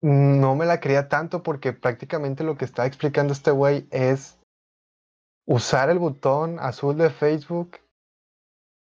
no 0.01 0.55
me 0.55 0.65
la 0.65 0.79
creía 0.79 1.07
tanto 1.07 1.43
porque 1.43 1.73
prácticamente 1.73 2.43
lo 2.43 2.57
que 2.57 2.65
está 2.65 2.85
explicando 2.87 3.33
este 3.33 3.51
güey 3.51 3.87
es 3.91 4.40
usar 5.45 5.89
el 5.89 5.99
botón 5.99 6.59
azul 6.59 6.97
de 6.97 7.09
Facebook, 7.09 7.77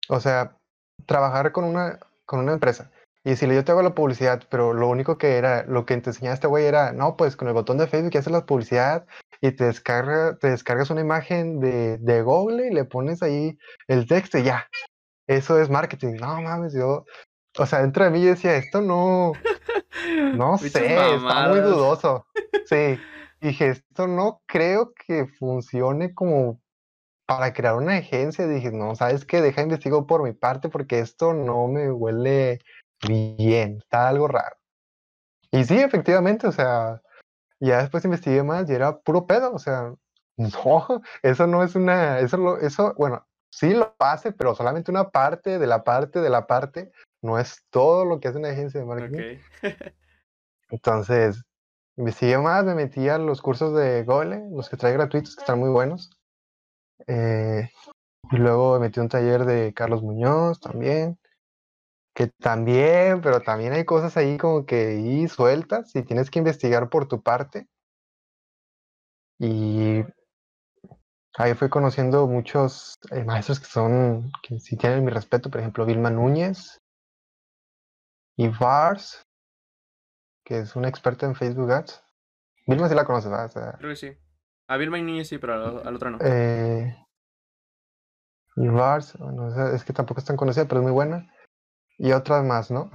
o 0.09 0.19
sea, 0.19 0.57
trabajar 1.05 1.51
con 1.51 1.63
una, 1.63 1.99
con 2.25 2.39
una 2.39 2.53
empresa 2.53 2.91
y 3.23 3.31
decirle, 3.31 3.55
yo 3.55 3.65
te 3.65 3.71
hago 3.71 3.81
la 3.81 3.93
publicidad, 3.93 4.43
pero 4.49 4.73
lo 4.73 4.87
único 4.87 5.17
que 5.17 5.37
era, 5.37 5.63
lo 5.63 5.85
que 5.85 5.97
te 5.97 6.11
enseñaba 6.11 6.33
este 6.33 6.47
güey 6.47 6.65
era, 6.65 6.93
no, 6.93 7.17
pues 7.17 7.35
con 7.35 7.47
el 7.47 7.53
botón 7.53 7.77
de 7.77 7.87
Facebook 7.87 8.17
haces 8.17 8.31
la 8.31 8.45
publicidad 8.45 9.05
y 9.41 9.51
te, 9.51 9.65
descarga, 9.65 10.37
te 10.37 10.49
descargas 10.49 10.89
una 10.89 11.01
imagen 11.01 11.59
de, 11.59 11.97
de 11.97 12.21
Google 12.21 12.67
y 12.67 12.73
le 12.73 12.85
pones 12.85 13.21
ahí 13.21 13.57
el 13.87 14.07
texto 14.07 14.37
y 14.37 14.43
ya. 14.43 14.69
Eso 15.27 15.59
es 15.59 15.69
marketing. 15.69 16.15
No 16.21 16.41
mames, 16.41 16.73
yo, 16.73 17.05
o 17.57 17.65
sea, 17.65 17.81
dentro 17.81 18.05
de 18.05 18.11
mí 18.11 18.23
yo 18.23 18.29
decía, 18.29 18.55
esto 18.55 18.81
no, 18.81 19.33
no 20.33 20.57
sé, 20.57 20.67
está 20.67 21.49
muy 21.49 21.59
dudoso. 21.59 22.25
Sí 22.65 22.97
dije, 23.41 23.69
esto 23.69 24.07
no 24.07 24.41
creo 24.45 24.93
que 24.93 25.27
funcione 25.27 26.13
como 26.13 26.59
para 27.25 27.53
crear 27.53 27.75
una 27.75 27.97
agencia. 27.97 28.47
Dije, 28.47 28.71
no, 28.71 28.95
¿sabes 28.95 29.25
qué? 29.25 29.41
Deja 29.41 29.61
investigo 29.61 30.07
por 30.07 30.23
mi 30.23 30.33
parte 30.33 30.69
porque 30.69 30.99
esto 30.99 31.33
no 31.33 31.67
me 31.67 31.91
huele 31.91 32.59
bien, 33.07 33.77
está 33.77 34.09
algo 34.09 34.27
raro. 34.27 34.55
Y 35.51 35.63
sí, 35.63 35.77
efectivamente, 35.77 36.47
o 36.47 36.51
sea, 36.51 37.01
ya 37.59 37.79
después 37.79 38.05
investigué 38.05 38.43
más 38.43 38.69
y 38.69 38.73
era 38.73 38.97
puro 38.99 39.25
pedo, 39.25 39.53
o 39.53 39.59
sea, 39.59 39.93
no, 40.37 41.01
eso 41.23 41.47
no 41.47 41.63
es 41.63 41.75
una, 41.75 42.19
eso, 42.19 42.37
lo, 42.37 42.57
eso, 42.59 42.93
bueno, 42.97 43.25
sí 43.51 43.73
lo 43.73 43.95
hace, 43.99 44.31
pero 44.31 44.55
solamente 44.55 44.91
una 44.91 45.09
parte 45.09 45.59
de 45.59 45.67
la 45.67 45.83
parte 45.83 46.21
de 46.21 46.29
la 46.29 46.47
parte, 46.47 46.91
no 47.21 47.39
es 47.39 47.63
todo 47.69 48.05
lo 48.05 48.19
que 48.19 48.27
hace 48.27 48.37
una 48.37 48.49
agencia 48.49 48.79
de 48.79 48.85
marketing. 48.85 49.37
Entonces, 50.69 51.43
investigué 51.97 52.37
más, 52.37 52.63
me 52.63 52.75
metí 52.75 53.09
a 53.09 53.17
los 53.17 53.41
cursos 53.41 53.75
de 53.75 54.03
Google, 54.03 54.49
los 54.51 54.69
que 54.69 54.77
trae 54.77 54.93
gratuitos, 54.93 55.35
que 55.35 55.41
están 55.41 55.59
muy 55.59 55.69
buenos. 55.69 56.11
Eh, 57.07 57.69
y 58.31 58.37
luego 58.37 58.73
me 58.73 58.87
metí 58.87 58.99
un 58.99 59.09
taller 59.09 59.45
de 59.45 59.73
Carlos 59.73 60.03
Muñoz 60.03 60.59
también, 60.59 61.19
que 62.13 62.27
también, 62.27 63.21
pero 63.21 63.41
también 63.41 63.73
hay 63.73 63.85
cosas 63.85 64.17
ahí 64.17 64.37
como 64.37 64.65
que 64.65 64.87
ahí 64.87 65.27
sueltas 65.27 65.95
y 65.95 66.03
tienes 66.03 66.29
que 66.29 66.39
investigar 66.39 66.89
por 66.89 67.07
tu 67.07 67.21
parte. 67.21 67.67
Y 69.39 70.03
ahí 71.35 71.53
fui 71.53 71.69
conociendo 71.69 72.27
muchos 72.27 72.95
eh, 73.11 73.23
maestros 73.23 73.59
que 73.59 73.67
son, 73.67 74.31
que 74.43 74.59
sí 74.59 74.77
tienen 74.77 75.05
mi 75.05 75.11
respeto, 75.11 75.49
por 75.49 75.59
ejemplo, 75.61 75.85
Vilma 75.85 76.09
Núñez 76.09 76.79
y 78.35 78.47
Vars, 78.49 79.26
que 80.47 80.59
es 80.59 80.77
una 80.77 80.87
experta 80.87 81.25
en 81.25 81.35
Facebook 81.35 81.69
Ads. 81.69 82.01
Vilma 82.67 82.87
sí 82.87 82.95
la 82.95 83.03
conoces, 83.03 83.29
¿verdad? 83.29 83.77
Creo 83.79 83.89
que 83.89 83.95
sí. 83.97 84.17
A 84.69 84.77
Vilma 84.77 84.97
y 84.97 85.01
Núñez 85.01 85.27
sí, 85.27 85.37
pero 85.39 85.81
al, 85.85 85.95
otro 85.95 86.09
no. 86.09 86.19
Eh, 86.21 86.95
y 88.55 88.67
Vars, 88.69 89.17
bueno, 89.19 89.73
es 89.73 89.83
que 89.83 89.91
tampoco 89.91 90.21
es 90.21 90.25
tan 90.25 90.37
conocida, 90.37 90.65
pero 90.65 90.79
es 90.79 90.83
muy 90.83 90.93
buena. 90.93 91.29
Y 91.97 92.13
otras 92.13 92.45
más, 92.45 92.71
¿no? 92.71 92.89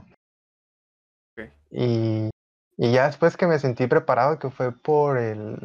Okay. 1.32 1.52
Y, 1.71 2.30
y 2.78 2.92
ya 2.92 3.06
después 3.06 3.37
que 3.37 3.47
me 3.47 3.59
sentí 3.59 3.87
preparado, 3.87 4.38
que 4.38 4.50
fue 4.50 4.73
por 4.73 5.18
el, 5.18 5.59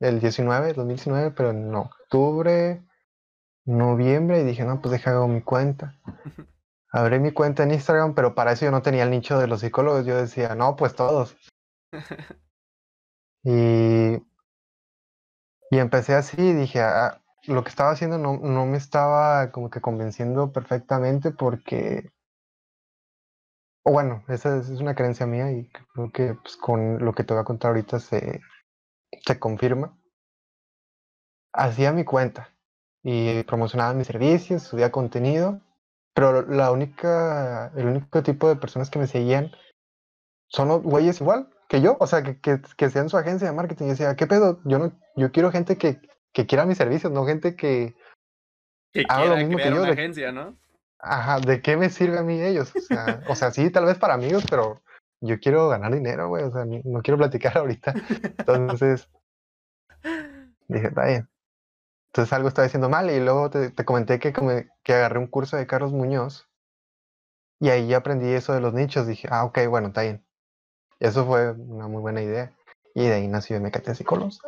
el 0.00 0.20
19, 0.20 0.74
2019, 0.74 1.30
pero 1.30 1.50
en 1.50 1.74
octubre, 1.74 2.82
noviembre, 3.64 4.40
y 4.40 4.44
dije, 4.44 4.64
no, 4.64 4.82
pues 4.82 4.92
deja 4.92 5.12
hago 5.12 5.28
mi 5.28 5.40
cuenta. 5.40 5.98
abrí 6.92 7.18
mi 7.18 7.32
cuenta 7.32 7.62
en 7.62 7.72
Instagram, 7.72 8.14
pero 8.14 8.34
para 8.34 8.52
eso 8.52 8.66
yo 8.66 8.70
no 8.70 8.82
tenía 8.82 9.04
el 9.04 9.10
nicho 9.10 9.38
de 9.38 9.46
los 9.46 9.60
psicólogos. 9.60 10.06
Yo 10.06 10.16
decía, 10.16 10.54
no, 10.54 10.76
pues 10.76 10.94
todos. 10.94 11.36
y, 13.44 14.16
y 15.70 15.78
empecé 15.78 16.14
así 16.14 16.40
y 16.40 16.52
dije, 16.52 16.80
ah, 16.82 17.22
lo 17.46 17.64
que 17.64 17.70
estaba 17.70 17.90
haciendo 17.90 18.18
no, 18.18 18.36
no 18.38 18.66
me 18.66 18.76
estaba 18.76 19.50
como 19.50 19.70
que 19.70 19.80
convenciendo 19.80 20.52
perfectamente 20.52 21.32
porque, 21.32 22.12
o 23.84 23.92
bueno, 23.92 24.22
esa 24.28 24.58
es, 24.58 24.68
una 24.68 24.94
creencia 24.94 25.26
mía 25.26 25.50
y 25.50 25.68
creo 25.94 26.12
que 26.12 26.34
pues, 26.34 26.56
con 26.56 27.04
lo 27.04 27.14
que 27.14 27.24
te 27.24 27.32
voy 27.32 27.40
a 27.40 27.44
contar 27.44 27.70
ahorita 27.70 28.00
se, 28.00 28.40
se 29.26 29.38
confirma. 29.38 29.98
Hacía 31.54 31.92
mi 31.92 32.04
cuenta 32.04 32.54
y 33.02 33.42
promocionaba 33.44 33.94
mis 33.94 34.06
servicios, 34.06 34.62
subía 34.62 34.92
contenido 34.92 35.60
pero 36.14 36.42
la 36.42 36.70
única, 36.70 37.72
el 37.76 37.86
único 37.86 38.22
tipo 38.22 38.48
de 38.48 38.56
personas 38.56 38.90
que 38.90 38.98
me 38.98 39.06
seguían 39.06 39.52
son 40.48 40.68
los 40.68 40.82
güeyes 40.82 41.20
igual 41.20 41.48
que 41.68 41.80
yo, 41.80 41.96
o 41.98 42.06
sea, 42.06 42.22
que, 42.22 42.38
que, 42.38 42.60
que 42.76 42.90
sean 42.90 43.08
su 43.08 43.16
agencia 43.16 43.48
de 43.48 43.56
marketing. 43.56 43.86
Y 43.86 43.88
decía, 43.90 44.14
¿qué 44.14 44.26
pedo? 44.26 44.60
Yo 44.66 44.78
no, 44.78 44.92
yo 45.16 45.32
quiero 45.32 45.50
gente 45.50 45.78
que, 45.78 46.00
que 46.34 46.46
quiera 46.46 46.66
mis 46.66 46.76
servicios, 46.76 47.10
no 47.10 47.24
gente 47.24 47.56
que, 47.56 47.94
que 48.92 49.04
haga 49.08 49.24
lo 49.24 49.36
mismo 49.38 49.56
que 49.56 49.70
yo. 49.70 49.82
Una 49.82 49.92
agencia, 49.92 50.32
¿no? 50.32 50.54
Ajá, 50.98 51.40
¿de 51.40 51.62
qué 51.62 51.78
me 51.78 51.88
sirve 51.88 52.18
a 52.18 52.22
mí 52.22 52.40
ellos? 52.42 52.72
O 52.76 52.80
sea, 52.80 53.22
o 53.26 53.34
sea, 53.34 53.50
sí, 53.52 53.70
tal 53.70 53.86
vez 53.86 53.98
para 53.98 54.12
amigos, 54.12 54.44
pero 54.50 54.82
yo 55.22 55.40
quiero 55.40 55.70
ganar 55.70 55.94
dinero, 55.94 56.28
güey, 56.28 56.44
o 56.44 56.50
sea, 56.50 56.66
no 56.66 57.00
quiero 57.00 57.16
platicar 57.16 57.56
ahorita. 57.58 57.94
Entonces, 58.38 59.08
dije, 60.68 60.88
está 60.88 61.06
bien. 61.06 61.31
Entonces 62.12 62.32
algo 62.34 62.48
estaba 62.48 62.66
diciendo 62.66 62.90
mal 62.90 63.10
y 63.10 63.20
luego 63.20 63.48
te, 63.48 63.72
comenté 63.86 64.18
que, 64.18 64.34
que 64.82 64.92
agarré 64.92 65.18
un 65.18 65.26
curso 65.26 65.56
de 65.56 65.66
Carlos 65.66 65.92
Muñoz 65.92 66.46
y 67.58 67.70
ahí 67.70 67.94
aprendí 67.94 68.28
eso 68.28 68.52
de 68.52 68.60
los 68.60 68.74
nichos. 68.74 69.06
Dije, 69.06 69.28
ah, 69.30 69.44
ok, 69.44 69.60
bueno, 69.70 69.88
está 69.88 70.02
bien. 70.02 70.22
Eso 71.00 71.24
fue 71.24 71.52
una 71.52 71.88
muy 71.88 72.02
buena 72.02 72.20
idea. 72.20 72.54
Y 72.94 73.04
de 73.04 73.14
ahí 73.14 73.28
nació 73.28 73.58
MKT 73.58 73.94
Psicólogos. 73.94 74.40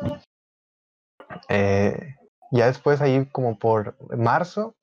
Eh, 1.49 2.15
ya 2.51 2.67
después 2.67 3.01
ahí 3.01 3.25
como 3.31 3.57
por 3.57 3.97
marzo 4.15 4.75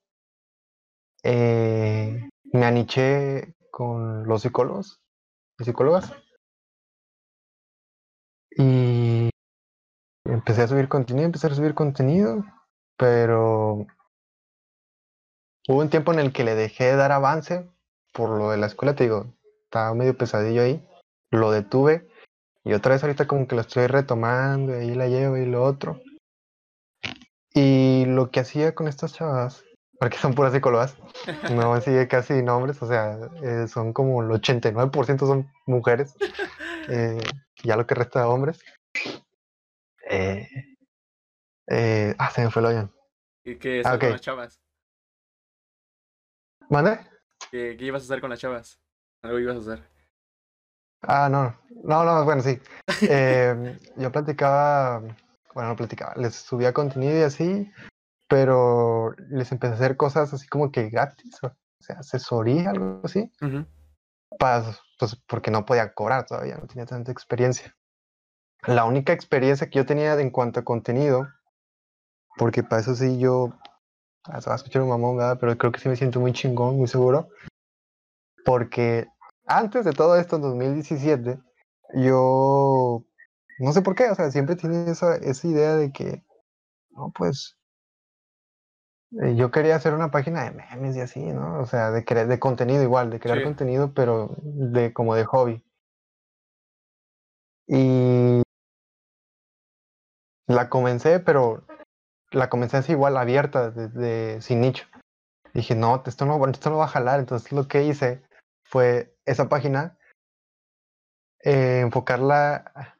eh, 1.22 2.28
me 2.52 2.66
aniché 2.66 3.54
con 3.70 4.26
los 4.26 4.42
psicólogos 4.42 5.00
y 5.60 5.64
psicólogas 5.64 6.12
y 8.56 9.30
empecé 10.24 10.62
a 10.62 10.68
subir 10.68 10.88
contenido, 10.88 11.26
empecé 11.26 11.46
a 11.46 11.54
subir 11.54 11.74
contenido, 11.74 12.44
pero 13.02 13.85
hubo 15.66 15.80
un 15.80 15.90
tiempo 15.90 16.12
en 16.12 16.21
el 16.21 16.32
que 16.32 16.44
le 16.44 16.54
dejé 16.54 16.85
de 16.85 16.94
dar 16.94 17.11
avance 17.11 17.68
por 18.12 18.30
lo 18.30 18.50
de 18.50 18.59
la 18.59 18.66
escuela, 18.66 18.94
te 18.94 19.02
digo, 19.02 19.26
estaba 19.64 19.92
medio 19.92 20.16
pesadillo 20.16 20.62
ahí, 20.62 20.88
lo 21.32 21.50
detuve 21.50 22.06
y 22.62 22.75
otra 22.75 22.92
vez 22.92 23.02
ahorita 23.02 23.26
como 23.26 23.49
que 23.49 23.56
lo 23.56 23.62
estoy 23.62 23.88
retomando 23.88 24.73
y 24.73 24.82
ahí 24.82 24.94
la 24.94 25.09
llevo 25.09 25.37
y 25.37 25.47
lo 25.47 25.64
otro. 25.64 26.00
Y 27.52 28.04
lo 28.06 28.30
que 28.30 28.38
hacía 28.38 28.73
con 28.73 28.87
estas 28.87 29.14
chavas, 29.14 29.64
porque 29.99 30.18
son 30.18 30.35
puras 30.35 30.52
psicólogas, 30.52 30.97
no 31.52 31.80
sigue 31.80 32.06
casi 32.06 32.40
nombres, 32.40 32.80
o 32.82 32.87
sea, 32.87 33.18
eh, 33.42 33.66
son 33.66 33.92
como 33.92 34.23
el 34.23 34.28
89% 34.28 35.26
son 35.26 35.50
mujeres, 35.66 36.14
eh, 36.88 37.18
ya 37.64 37.76
lo 37.76 37.85
que 37.85 37.97
resta 37.97 38.21
de 38.21 38.26
hombres. 38.26 38.61
Eh, 40.09 40.47
eh, 41.69 42.14
ah, 42.19 42.31
se 42.31 42.42
me 42.42 42.50
fue 42.50 42.61
el 42.61 42.66
hoyo. 42.66 42.90
¿Y 43.45 43.57
qué 43.57 43.81
es 43.81 43.87
ah, 43.87 43.99
con 43.99 44.11
las 44.11 44.21
chavas? 44.21 44.61
¿Mande? 46.69 46.99
¿Qué, 47.50 47.76
¿Qué, 47.76 47.85
ibas 47.85 48.02
a 48.02 48.04
hacer 48.04 48.21
con 48.21 48.31
las 48.31 48.38
chavas? 48.38 48.81
Algo 49.23 49.38
ibas 49.38 49.57
a 49.57 49.73
hacer. 49.73 49.92
Ah, 51.02 51.28
no, 51.28 51.59
no, 51.85 52.04
no, 52.04 52.25
bueno, 52.25 52.42
sí. 52.42 52.59
Eh, 53.09 53.78
yo 53.97 54.12
platicaba, 54.12 55.00
bueno, 55.54 55.71
no 55.71 55.76
platicaba, 55.76 56.14
les 56.16 56.37
subía 56.37 56.73
contenido 56.73 57.19
y 57.19 57.23
así, 57.23 57.73
pero 58.28 59.14
les 59.28 59.50
empecé 59.50 59.73
a 59.73 59.76
hacer 59.76 59.97
cosas 59.97 60.33
así 60.33 60.47
como 60.47 60.71
que 60.71 60.88
gratis, 60.88 61.42
o 61.42 61.52
sea, 61.81 61.97
asesoría, 61.99 62.71
algo 62.71 63.00
así, 63.02 63.31
para, 64.38 64.64
pues 64.99 65.16
porque 65.26 65.50
no 65.50 65.64
podía 65.64 65.92
cobrar 65.95 66.26
todavía, 66.26 66.57
no 66.59 66.66
tenía 66.69 66.87
tanta 66.87 67.11
experiencia. 67.11 67.75
La 68.66 68.85
única 68.85 69.12
experiencia 69.12 69.69
que 69.69 69.78
yo 69.78 69.87
tenía 69.87 70.14
en 70.21 70.31
cuanto 70.31 70.61
a 70.61 70.64
contenido, 70.64 71.28
porque 72.36 72.62
para 72.62 72.82
eso 72.82 72.94
sí 72.94 73.18
yo, 73.18 73.52
se 74.24 74.48
va 74.48 74.54
a 74.54 74.56
escuchar 74.56 74.82
un 74.82 74.88
mamón, 74.88 75.16
¿verdad? 75.16 75.38
pero 75.40 75.56
creo 75.56 75.72
que 75.72 75.80
sí 75.80 75.88
me 75.88 75.96
siento 75.96 76.20
muy 76.20 76.32
chingón, 76.32 76.76
muy 76.76 76.88
seguro, 76.88 77.28
porque 78.44 79.06
antes 79.46 79.84
de 79.84 79.92
todo 79.92 80.16
esto, 80.16 80.36
en 80.36 80.42
2017, 80.42 81.38
yo 81.94 83.04
no 83.58 83.72
sé 83.72 83.82
por 83.82 83.94
qué, 83.94 84.10
o 84.10 84.14
sea, 84.14 84.30
siempre 84.30 84.56
tiene 84.56 84.90
esa, 84.90 85.16
esa 85.16 85.46
idea 85.46 85.76
de 85.76 85.92
que, 85.92 86.24
no, 86.90 87.12
pues, 87.14 87.56
eh, 89.22 89.34
yo 89.36 89.50
quería 89.50 89.76
hacer 89.76 89.94
una 89.94 90.10
página 90.10 90.44
de 90.44 90.52
memes 90.52 90.96
y 90.96 91.00
así, 91.00 91.20
¿no? 91.20 91.60
O 91.60 91.66
sea, 91.66 91.90
de, 91.90 92.02
de 92.02 92.38
contenido 92.38 92.82
igual, 92.82 93.10
de 93.10 93.20
crear 93.20 93.42
contenido, 93.42 93.92
pero 93.92 94.34
de 94.42 94.92
como 94.92 95.14
de 95.14 95.24
hobby. 95.24 95.64
Y 97.66 98.42
la 100.46 100.68
comencé, 100.68 101.20
pero 101.20 101.64
la 102.32 102.48
comencé 102.48 102.78
así 102.78 102.92
igual, 102.92 103.16
abierta, 103.16 103.72
sin 104.40 104.60
nicho. 104.60 104.86
Dije, 105.54 105.74
no, 105.74 106.02
esto 106.06 106.24
no, 106.24 106.44
esto 106.48 106.71
no 106.71 106.78
va 106.78 106.86
a 106.86 106.88
jalar. 106.88 107.21
Entonces 107.21 107.52
lo 107.52 107.68
que 107.68 107.84
hice 107.84 108.23
fue 108.64 109.14
esa 109.26 109.49
página, 109.49 109.99
eh, 111.45 111.80
enfocarla, 111.80 112.97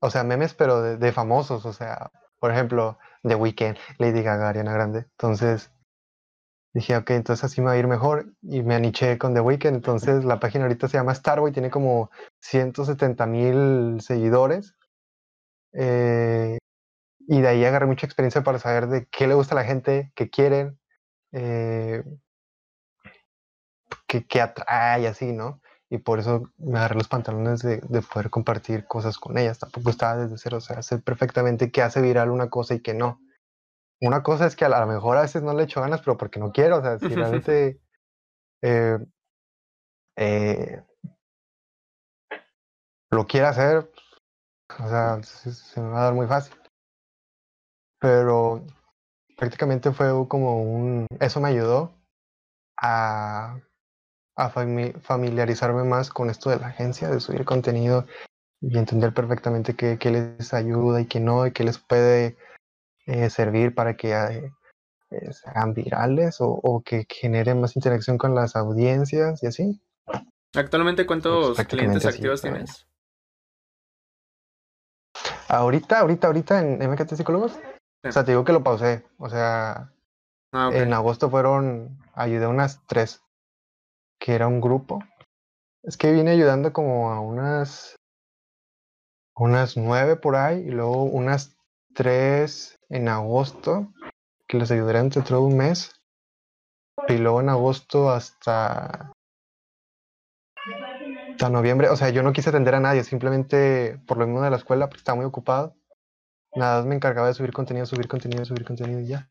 o 0.00 0.10
sea, 0.10 0.24
memes, 0.24 0.54
pero 0.54 0.82
de, 0.82 1.12
famosos, 1.12 1.64
o 1.64 1.72
sea, 1.72 2.10
por 2.38 2.50
ejemplo, 2.52 2.98
The 3.22 3.34
Weeknd, 3.34 3.76
Lady 3.98 4.22
Gaga, 4.22 4.48
Ariana 4.48 4.72
Grande. 4.72 5.06
Entonces 5.12 5.72
dije, 6.74 6.96
ok, 6.96 7.10
entonces 7.10 7.44
así 7.44 7.60
me 7.60 7.68
va 7.68 7.72
a 7.72 7.78
ir 7.78 7.88
mejor 7.88 8.32
y 8.42 8.62
me 8.62 8.74
aniché 8.74 9.18
con 9.18 9.34
The 9.34 9.40
Weeknd. 9.40 9.76
Entonces 9.76 10.24
la 10.24 10.38
página 10.40 10.64
ahorita 10.64 10.88
se 10.88 10.98
llama 10.98 11.14
Starboy, 11.14 11.52
tiene 11.52 11.70
como 11.70 12.10
170 12.42 13.26
mil 13.26 14.00
seguidores. 14.00 14.76
Eh, 15.72 16.57
y 17.30 17.42
de 17.42 17.48
ahí 17.48 17.64
agarré 17.64 17.84
mucha 17.84 18.06
experiencia 18.06 18.42
para 18.42 18.58
saber 18.58 18.86
de 18.88 19.06
qué 19.06 19.26
le 19.26 19.34
gusta 19.34 19.54
a 19.54 19.58
la 19.58 19.64
gente, 19.64 20.10
qué 20.14 20.30
quieren, 20.30 20.80
eh, 21.32 22.02
qué, 24.06 24.26
qué, 24.26 24.40
atrae, 24.40 25.06
así, 25.06 25.32
¿no? 25.32 25.60
Y 25.90 25.98
por 25.98 26.20
eso 26.20 26.50
me 26.56 26.78
agarré 26.78 26.94
los 26.94 27.08
pantalones 27.08 27.60
de, 27.60 27.82
de, 27.86 28.00
poder 28.00 28.30
compartir 28.30 28.86
cosas 28.86 29.18
con 29.18 29.36
ellas. 29.36 29.58
Tampoco 29.58 29.90
estaba 29.90 30.16
desde 30.16 30.38
cero, 30.38 30.56
o 30.56 30.60
sea, 30.62 30.80
sé 30.80 31.00
perfectamente 31.00 31.70
qué 31.70 31.82
hace 31.82 32.00
viral 32.00 32.30
una 32.30 32.48
cosa 32.48 32.74
y 32.74 32.80
qué 32.80 32.94
no. 32.94 33.20
Una 34.00 34.22
cosa 34.22 34.46
es 34.46 34.56
que 34.56 34.64
a 34.64 34.70
lo 34.70 34.86
mejor 34.86 35.18
a 35.18 35.22
veces 35.22 35.42
no 35.42 35.52
le 35.52 35.64
echo 35.64 35.82
ganas, 35.82 36.00
pero 36.00 36.16
porque 36.16 36.40
no 36.40 36.50
quiero, 36.50 36.78
o 36.78 36.82
sea, 36.82 36.98
si 36.98 37.08
realmente 37.14 37.78
eh, 38.62 38.98
eh, 40.16 40.82
lo 43.10 43.26
quiere 43.26 43.46
hacer, 43.48 43.90
o 44.78 44.88
sea, 44.88 45.22
se 45.22 45.80
me 45.82 45.90
va 45.90 46.00
a 46.00 46.04
dar 46.04 46.14
muy 46.14 46.26
fácil 46.26 46.58
pero 47.98 48.64
prácticamente 49.36 49.92
fue 49.92 50.08
como 50.28 50.62
un... 50.62 51.06
Eso 51.20 51.40
me 51.40 51.48
ayudó 51.48 51.92
a, 52.80 53.58
a 54.36 54.50
familiarizarme 54.50 55.84
más 55.84 56.10
con 56.10 56.30
esto 56.30 56.50
de 56.50 56.58
la 56.58 56.68
agencia, 56.68 57.08
de 57.08 57.20
subir 57.20 57.44
contenido 57.44 58.06
y 58.60 58.76
entender 58.78 59.12
perfectamente 59.14 59.74
qué, 59.74 59.98
qué 59.98 60.10
les 60.10 60.52
ayuda 60.54 61.00
y 61.00 61.06
qué 61.06 61.20
no, 61.20 61.46
y 61.46 61.52
qué 61.52 61.64
les 61.64 61.78
puede 61.78 62.36
eh, 63.06 63.30
servir 63.30 63.74
para 63.74 63.96
que 63.96 64.12
eh, 64.12 64.52
eh, 65.10 65.32
sean 65.32 65.74
virales 65.74 66.40
o, 66.40 66.48
o, 66.50 66.82
que 66.82 67.06
generen 67.08 67.60
más 67.60 67.76
interacción 67.76 68.18
con 68.18 68.34
las 68.34 68.56
audiencias 68.56 69.42
y 69.42 69.46
así. 69.46 69.82
¿Actualmente 70.54 71.06
cuántos 71.06 71.56
pues, 71.56 71.68
clientes 71.68 72.04
activos 72.04 72.42
tienes? 72.42 72.86
Ahorita, 75.48 76.00
ahorita, 76.00 76.26
ahorita 76.26 76.60
en 76.60 76.90
MKT 76.90 77.14
Psicólogos 77.14 77.58
o 78.08 78.12
sea, 78.12 78.24
te 78.24 78.32
digo 78.32 78.44
que 78.44 78.52
lo 78.52 78.62
pausé. 78.62 79.04
O 79.18 79.28
sea, 79.28 79.92
ah, 80.52 80.70
en 80.72 80.92
agosto 80.92 81.30
fueron, 81.30 81.98
ayudé 82.14 82.46
a 82.46 82.48
unas 82.48 82.84
tres, 82.86 83.22
que 84.18 84.34
era 84.34 84.48
un 84.48 84.60
grupo. 84.60 85.02
Es 85.82 85.96
que 85.96 86.12
vine 86.12 86.30
ayudando 86.30 86.72
como 86.72 87.10
a 87.10 87.20
unas, 87.20 87.96
unas 89.36 89.76
nueve 89.76 90.16
por 90.16 90.36
ahí, 90.36 90.60
y 90.60 90.70
luego 90.70 91.04
unas 91.04 91.56
tres 91.94 92.78
en 92.88 93.08
agosto, 93.08 93.92
que 94.46 94.58
les 94.58 94.70
ayudaré 94.70 95.00
entre 95.00 95.22
todo 95.22 95.42
un 95.42 95.56
mes. 95.56 95.94
Y 97.08 97.18
luego 97.18 97.40
en 97.40 97.48
agosto 97.48 98.10
hasta, 98.10 99.12
hasta 101.30 101.48
noviembre. 101.50 101.88
O 101.90 101.96
sea, 101.96 102.10
yo 102.10 102.22
no 102.22 102.32
quise 102.32 102.50
atender 102.50 102.74
a 102.74 102.80
nadie, 102.80 103.04
simplemente 103.04 104.00
por 104.06 104.16
lo 104.18 104.26
mismo 104.26 104.42
de 104.42 104.50
la 104.50 104.56
escuela, 104.56 104.88
porque 104.88 104.98
estaba 104.98 105.16
muy 105.16 105.26
ocupado. 105.26 105.76
Nada, 106.54 106.82
me 106.84 106.94
encargaba 106.94 107.28
de 107.28 107.34
subir 107.34 107.52
contenido, 107.52 107.86
subir 107.86 108.08
contenido, 108.08 108.44
subir 108.44 108.64
contenido 108.64 109.00
y 109.00 109.06
ya. 109.06 109.28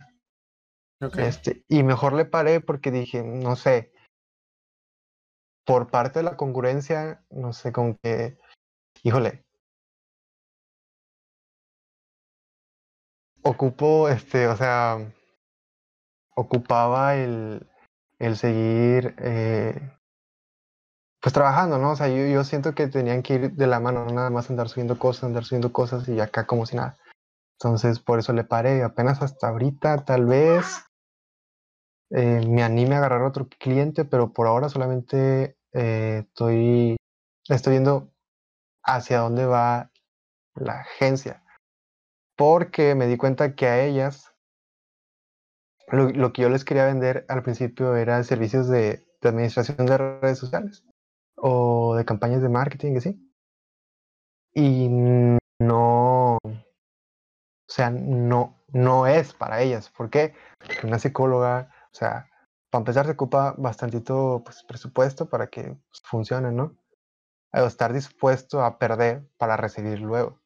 Este, 1.17 1.63
y 1.67 1.83
mejor 1.83 2.13
le 2.13 2.25
paré 2.25 2.59
porque 2.59 2.91
dije, 2.91 3.23
no 3.23 3.55
sé, 3.55 3.91
por 5.65 5.91
parte 5.91 6.19
de 6.19 6.23
la 6.23 6.37
concurrencia, 6.37 7.23
no 7.29 7.53
sé, 7.53 7.71
con 7.71 7.95
que, 7.97 8.37
híjole, 9.03 9.43
ocupo, 13.43 14.09
este, 14.09 14.47
o 14.47 14.55
sea, 14.55 14.97
ocupaba 16.35 17.15
el, 17.15 17.69
el 18.19 18.37
seguir, 18.37 19.15
eh, 19.19 19.91
pues 21.21 21.33
trabajando, 21.33 21.77
¿no? 21.77 21.91
O 21.91 21.95
sea, 21.95 22.07
yo, 22.07 22.25
yo 22.27 22.43
siento 22.43 22.73
que 22.73 22.87
tenían 22.87 23.21
que 23.21 23.33
ir 23.35 23.51
de 23.51 23.67
la 23.67 23.79
mano, 23.79 24.05
no 24.05 24.13
nada 24.13 24.29
más 24.29 24.49
andar 24.49 24.69
subiendo 24.69 24.97
cosas, 24.97 25.25
andar 25.25 25.43
subiendo 25.43 25.73
cosas 25.73 26.07
y 26.07 26.19
acá 26.19 26.47
como 26.47 26.65
si 26.65 26.75
nada. 26.75 26.97
Entonces, 27.59 27.99
por 27.99 28.19
eso 28.19 28.33
le 28.33 28.43
paré. 28.43 28.83
Apenas 28.83 29.21
hasta 29.21 29.49
ahorita, 29.49 30.05
tal 30.05 30.25
vez 30.25 30.85
eh, 32.11 32.41
me 32.47 32.63
anime 32.63 32.95
a 32.95 32.99
agarrar 32.99 33.23
otro 33.23 33.47
cliente, 33.49 34.05
pero 34.05 34.31
por 34.31 34.47
ahora 34.47 34.69
solamente 34.69 35.57
eh, 35.73 36.23
estoy, 36.27 36.97
estoy 37.49 37.71
viendo 37.71 38.13
hacia 38.83 39.19
dónde 39.19 39.45
va 39.45 39.91
la 40.55 40.81
agencia. 40.81 41.43
Porque 42.35 42.93
me 42.95 43.07
di 43.07 43.17
cuenta 43.17 43.55
que 43.55 43.65
a 43.67 43.83
ellas 43.83 44.33
lo, 45.87 46.09
lo 46.09 46.33
que 46.33 46.43
yo 46.43 46.49
les 46.49 46.63
quería 46.63 46.85
vender 46.85 47.25
al 47.27 47.41
principio 47.43 47.95
era 47.95 48.23
servicios 48.23 48.67
de, 48.67 49.03
de, 49.21 49.29
administración 49.29 49.85
de 49.87 49.97
redes 49.97 50.37
sociales 50.37 50.85
o 51.35 51.95
de 51.95 52.05
campañas 52.05 52.41
de 52.41 52.49
marketing, 52.49 52.97
así. 52.97 53.19
Y 54.53 54.89
no, 54.89 55.37
o 57.69 57.73
sea, 57.73 57.89
no, 57.89 58.55
no 58.71 59.07
es 59.07 59.33
para 59.33 59.61
ellas. 59.61 59.89
¿Por 59.89 60.09
qué? 60.09 60.33
Porque 60.59 60.87
una 60.87 60.99
psicóloga, 60.99 61.69
o 61.91 61.95
sea, 61.95 62.29
para 62.69 62.81
empezar 62.81 63.05
se 63.05 63.11
ocupa 63.13 63.55
bastantito 63.57 64.41
pues, 64.43 64.63
presupuesto 64.63 65.29
para 65.29 65.47
que 65.47 65.75
funcione, 66.03 66.51
¿no? 66.51 66.75
O 67.53 67.65
estar 67.65 67.93
dispuesto 67.93 68.63
a 68.63 68.77
perder 68.77 69.27
para 69.37 69.57
recibir 69.57 69.99
luego. 69.99 70.39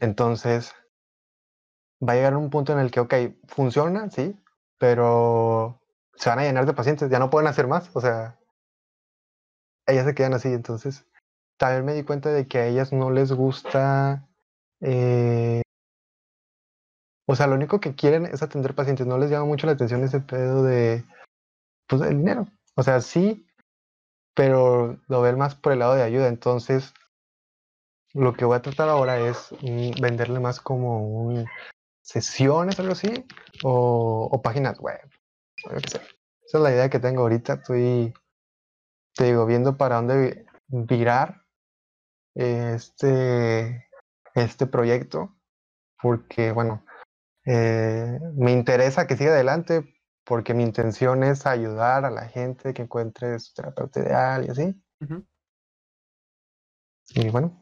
Entonces, 0.00 0.74
va 2.06 2.12
a 2.12 2.16
llegar 2.16 2.36
un 2.36 2.50
punto 2.50 2.72
en 2.72 2.78
el 2.80 2.90
que, 2.90 3.00
ok, 3.00 3.14
funciona, 3.46 4.10
sí, 4.10 4.38
pero 4.78 5.80
se 6.14 6.28
van 6.28 6.40
a 6.40 6.42
llenar 6.42 6.66
de 6.66 6.74
pacientes, 6.74 7.10
ya 7.10 7.18
no 7.18 7.30
pueden 7.30 7.48
hacer 7.48 7.66
más, 7.66 7.90
o 7.94 8.00
sea, 8.00 8.38
ellas 9.86 10.04
se 10.04 10.14
quedan 10.14 10.34
así, 10.34 10.48
entonces, 10.48 11.06
también 11.56 11.84
me 11.84 11.94
di 11.94 12.02
cuenta 12.02 12.30
de 12.30 12.46
que 12.46 12.58
a 12.58 12.66
ellas 12.66 12.92
no 12.92 13.10
les 13.10 13.32
gusta, 13.32 14.28
eh, 14.80 15.62
o 17.28 17.36
sea, 17.36 17.46
lo 17.46 17.54
único 17.54 17.78
que 17.78 17.94
quieren 17.94 18.24
es 18.24 18.42
atender 18.42 18.74
pacientes, 18.74 19.06
no 19.06 19.18
les 19.18 19.30
llama 19.30 19.44
mucho 19.44 19.66
la 19.66 19.74
atención 19.74 20.02
ese 20.02 20.20
pedo 20.20 20.64
de, 20.64 21.04
pues, 21.86 22.00
el 22.02 22.16
dinero, 22.16 22.48
o 22.74 22.82
sea, 22.82 23.02
sí, 23.02 23.46
pero 24.34 24.98
lo 25.08 25.20
ven 25.20 25.36
más 25.36 25.54
por 25.54 25.72
el 25.72 25.80
lado 25.80 25.94
de 25.94 26.02
ayuda, 26.02 26.28
entonces, 26.28 26.94
lo 28.14 28.32
que 28.32 28.46
voy 28.46 28.56
a 28.56 28.62
tratar 28.62 28.88
ahora 28.88 29.20
es 29.20 29.52
mm, 29.60 30.00
venderle 30.00 30.40
más 30.40 30.58
como 30.58 31.06
un 31.06 31.46
sesiones, 32.00 32.80
algo 32.80 32.92
así, 32.92 33.26
o, 33.62 34.28
o 34.32 34.40
páginas 34.40 34.80
web. 34.80 34.98
Esa 35.74 36.00
es 36.42 36.54
la 36.54 36.70
idea 36.70 36.88
que 36.88 37.00
tengo 37.00 37.20
ahorita. 37.20 37.54
Estoy, 37.54 38.14
te 39.14 39.24
digo, 39.24 39.44
viendo 39.44 39.76
para 39.76 39.96
dónde 39.96 40.46
virar 40.68 41.42
este, 42.34 43.86
este 44.34 44.66
proyecto, 44.66 45.36
porque, 46.00 46.52
bueno, 46.52 46.82
eh, 47.50 48.20
me 48.34 48.52
interesa 48.52 49.06
que 49.06 49.16
siga 49.16 49.30
adelante, 49.30 49.94
porque 50.24 50.52
mi 50.52 50.62
intención 50.62 51.22
es 51.24 51.46
ayudar 51.46 52.04
a 52.04 52.10
la 52.10 52.28
gente 52.28 52.74
que 52.74 52.82
encuentre 52.82 53.38
su 53.38 53.54
terapeuta 53.54 54.00
ideal 54.00 54.44
y 54.44 54.50
así. 54.50 54.82
Y 57.14 57.30
bueno. 57.30 57.58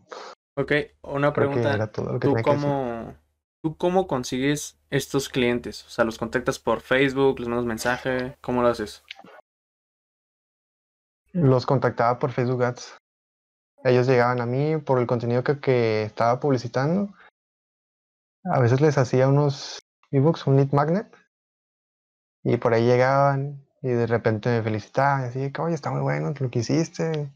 Ok, 0.57 0.72
una 1.03 1.33
pregunta. 1.33 1.92
¿Tú 1.92 2.35
cómo, 2.42 3.14
¿Tú 3.62 3.77
cómo 3.77 4.09
consigues 4.09 4.77
estos 4.90 5.29
clientes? 5.29 5.85
O 5.87 5.90
sea, 5.90 6.05
¿los 6.05 6.18
contactas 6.18 6.59
por 6.59 6.81
Facebook, 6.81 7.38
les 7.38 7.49
mandas 7.49 7.66
mensaje? 7.66 8.37
¿Cómo 8.40 8.62
lo 8.62 8.68
haces? 8.68 9.05
Los 11.33 11.64
contactaba 11.64 12.18
por 12.18 12.33
Facebook 12.33 12.64
Ads. 12.64 12.96
Ellos 13.85 14.09
llegaban 14.09 14.40
a 14.40 14.46
mí 14.46 14.79
por 14.79 14.99
el 14.99 15.07
contenido 15.07 15.44
que, 15.44 15.61
que 15.61 16.03
estaba 16.03 16.40
publicitando. 16.40 17.14
A 18.52 18.61
veces 18.61 18.80
les 18.80 18.98
hacía 18.98 19.28
unos 19.28 19.82
ebooks, 20.11 20.46
un 20.46 20.56
lead 20.56 20.72
magnet. 20.72 21.06
Y 22.44 22.56
por 22.59 22.74
ahí 22.74 22.85
llegaban 22.85 23.66
y 23.82 23.88
de 23.88 24.06
repente 24.06 24.48
me 24.48 24.62
felicitaban. 24.62 25.22
Y 25.22 25.24
así, 25.26 25.52
oye, 25.59 25.74
está 25.74 25.90
muy 25.90 26.00
bueno 26.00 26.32
lo 26.38 26.50
que 26.50 26.61
hiciste. 26.61 27.32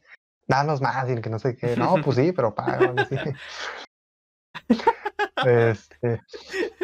Danos 0.46 0.80
más 0.80 1.08
y 1.08 1.20
que 1.20 1.30
no 1.30 1.38
sé 1.38 1.56
qué. 1.56 1.76
No, 1.76 1.96
pues 2.02 2.16
sí, 2.16 2.32
pero 2.32 2.54
pago. 2.54 2.94
Este, 5.46 6.20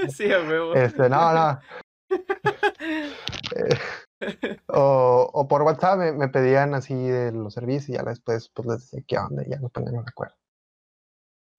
sí, 0.09 0.33
a 0.33 0.41
huevo. 0.41 0.75
Este, 0.75 1.11
no, 1.11 1.33
no. 1.33 1.61
o, 4.69 5.31
o, 5.33 5.49
por 5.49 5.63
WhatsApp 5.63 5.99
me, 5.99 6.13
me, 6.13 6.29
pedían 6.29 6.75
así 6.75 6.95
de 6.95 7.33
los 7.33 7.55
servicios 7.55 7.89
y 7.91 7.93
ya 7.93 8.03
después 8.03 8.51
pues 8.55 8.67
les 8.67 8.81
decía 8.81 9.05
qué 9.07 9.19
onda 9.19 9.43
y 9.45 9.51
ya 9.51 9.59
nos 9.59 9.73
poníamos 9.73 10.05
de 10.05 10.11
acuerdo. 10.11 10.35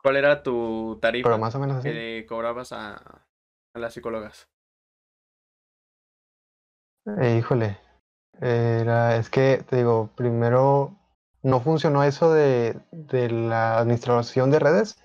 ¿Cuál 0.08 0.15
era 0.15 0.41
tu 0.41 0.98
tarifa 1.02 1.28
Pero 1.28 1.38
más 1.38 1.54
o 1.56 1.60
menos 1.60 1.78
así. 1.78 1.89
que 1.89 2.26
cobrabas 2.30 2.72
a, 2.72 2.96
a 2.96 3.80
las 3.80 3.93
psicólogas? 3.93 4.48
Eh, 7.20 7.36
híjole, 7.38 7.78
era, 8.39 9.17
es 9.17 9.30
que 9.30 9.65
te 9.67 9.76
digo, 9.76 10.10
primero 10.15 10.98
no 11.43 11.60
funcionó 11.60 12.06
eso 12.06 12.32
de, 12.32 12.80
de 12.91 13.30
la 13.30 13.80
administración 13.80 14.50
de 14.50 14.60
redes 14.60 15.04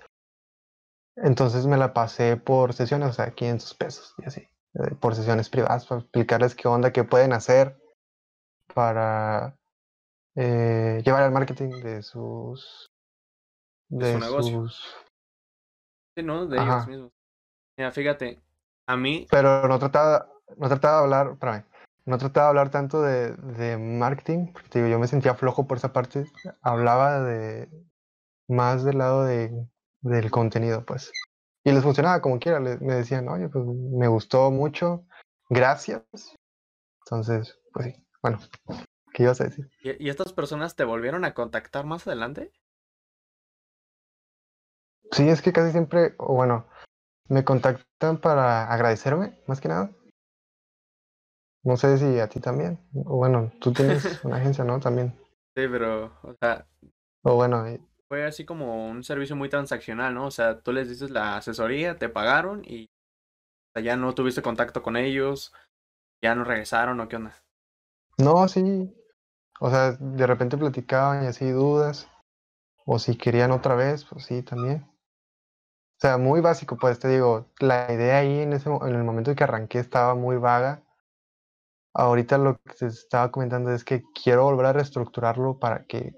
entonces 1.17 1.67
me 1.67 1.75
la 1.77 1.93
pasé 1.93 2.37
por 2.37 2.73
sesiones, 2.73 3.09
o 3.09 3.13
sea, 3.13 3.31
500 3.31 3.73
pesos 3.75 4.15
y 4.19 4.25
así, 4.25 4.41
eh, 4.75 4.95
por 5.01 5.15
sesiones 5.15 5.49
privadas, 5.49 5.85
para 5.85 5.99
explicarles 5.99 6.55
qué 6.55 6.69
onda, 6.69 6.93
qué 6.93 7.03
pueden 7.03 7.33
hacer 7.33 7.77
para 8.73 9.57
eh, 10.35 11.01
llevar 11.05 11.23
el 11.23 11.31
marketing 11.31 11.81
de 11.81 12.01
sus... 12.01 12.92
De, 13.89 14.13
su 14.13 14.19
negocio. 14.19 14.67
Sí, 16.15 16.23
¿no? 16.23 16.47
De 16.47 16.57
ellos 16.57 16.87
mismos. 16.87 17.11
Mira, 17.77 17.91
fíjate, 17.91 18.39
a 18.87 18.97
mí... 18.97 19.27
Pero 19.29 19.67
no 19.67 19.79
trataba, 19.79 20.29
no 20.57 20.67
trataba 20.67 20.97
de 20.97 21.03
hablar, 21.03 21.27
espérame, 21.33 21.65
no 22.05 22.17
trataba 22.17 22.45
de 22.45 22.49
hablar 22.49 22.69
tanto 22.69 23.01
de, 23.01 23.35
de 23.35 23.77
marketing, 23.77 24.53
porque 24.53 24.79
digo, 24.79 24.87
yo 24.87 24.99
me 24.99 25.07
sentía 25.07 25.33
flojo 25.35 25.67
por 25.67 25.77
esa 25.77 25.91
parte, 25.91 26.25
hablaba 26.61 27.21
de 27.21 27.69
más 28.47 28.83
del 28.83 28.99
lado 28.99 29.23
de 29.23 29.67
del 30.03 30.29
contenido, 30.31 30.85
pues. 30.85 31.11
Y 31.63 31.71
les 31.71 31.81
funcionaba 31.81 32.21
como 32.21 32.39
quiera, 32.39 32.59
me 32.59 32.93
decían, 32.93 33.27
oye, 33.29 33.47
pues 33.47 33.65
me 33.65 34.07
gustó 34.07 34.51
mucho, 34.51 35.05
gracias. 35.49 36.03
Entonces, 37.05 37.57
pues 37.71 37.87
sí, 37.87 38.05
bueno, 38.21 38.39
¿qué 39.13 39.23
ibas 39.23 39.39
a 39.41 39.45
decir? 39.45 39.69
¿Y, 39.81 40.09
estas 40.09 40.33
personas 40.33 40.75
te 40.75 40.83
volvieron 40.83 41.23
a 41.23 41.33
contactar 41.33 41.85
más 41.85 42.05
adelante? 42.05 42.51
Sí, 45.13 45.29
es 45.29 45.41
que 45.41 45.53
casi 45.53 45.71
siempre, 45.71 46.15
o 46.17 46.33
bueno, 46.33 46.67
me 47.29 47.43
contactan 47.43 48.19
para 48.19 48.67
agradecerme, 48.71 49.39
más 49.47 49.61
que 49.61 49.69
nada. 49.69 49.91
No 51.63 51.77
sé 51.77 51.97
si 51.97 52.19
a 52.19 52.27
ti 52.27 52.39
también. 52.39 52.79
O 52.93 53.17
bueno, 53.17 53.51
tú 53.59 53.71
tienes 53.71 54.03
una 54.25 54.37
agencia, 54.37 54.63
¿no? 54.63 54.79
También. 54.79 55.13
Sí, 55.55 55.67
pero, 55.69 56.05
o 56.23 56.35
sea. 56.41 56.67
O 57.23 57.35
bueno, 57.35 57.63
fue 58.09 58.25
así 58.25 58.45
como 58.45 58.87
un 58.89 59.03
servicio 59.03 59.35
muy 59.35 59.49
transaccional, 59.49 60.13
¿no? 60.13 60.27
O 60.27 60.31
sea, 60.31 60.59
tú 60.61 60.71
les 60.71 60.89
dices 60.89 61.09
la 61.09 61.37
asesoría, 61.37 61.97
te 61.97 62.09
pagaron 62.09 62.63
y 62.65 62.89
ya 63.81 63.95
no 63.95 64.13
tuviste 64.13 64.41
contacto 64.41 64.83
con 64.83 64.97
ellos, 64.97 65.53
ya 66.21 66.35
no 66.35 66.43
regresaron 66.43 66.99
o 66.99 67.07
qué 67.07 67.15
onda. 67.15 67.33
No, 68.17 68.47
sí. 68.47 68.93
O 69.59 69.69
sea, 69.69 69.93
de 69.93 70.27
repente 70.27 70.57
platicaban 70.57 71.23
y 71.23 71.27
así 71.27 71.49
dudas. 71.49 72.07
O 72.85 72.99
si 72.99 73.17
querían 73.17 73.51
otra 73.51 73.75
vez, 73.75 74.05
pues 74.05 74.25
sí, 74.25 74.43
también. 74.43 74.85
O 76.03 76.05
sea, 76.05 76.17
muy 76.17 76.41
básico, 76.41 76.75
pues 76.75 76.99
te 76.99 77.07
digo, 77.07 77.49
la 77.61 77.87
idea 77.89 78.17
ahí 78.17 78.39
en, 78.39 78.51
ese, 78.51 78.69
en 78.69 78.93
el 78.93 79.05
momento 79.05 79.31
en 79.31 79.37
que 79.37 79.45
arranqué 79.45 79.79
estaba 79.79 80.15
muy 80.15 80.35
vaga. 80.35 80.83
Ahorita 81.93 82.37
lo 82.37 82.57
que 82.57 82.73
te 82.73 82.87
estaba 82.87 83.31
comentando 83.31 83.71
es 83.71 83.85
que 83.85 84.03
quiero 84.13 84.43
volver 84.43 84.65
a 84.65 84.73
reestructurarlo 84.73 85.59
para 85.59 85.85
que 85.85 86.13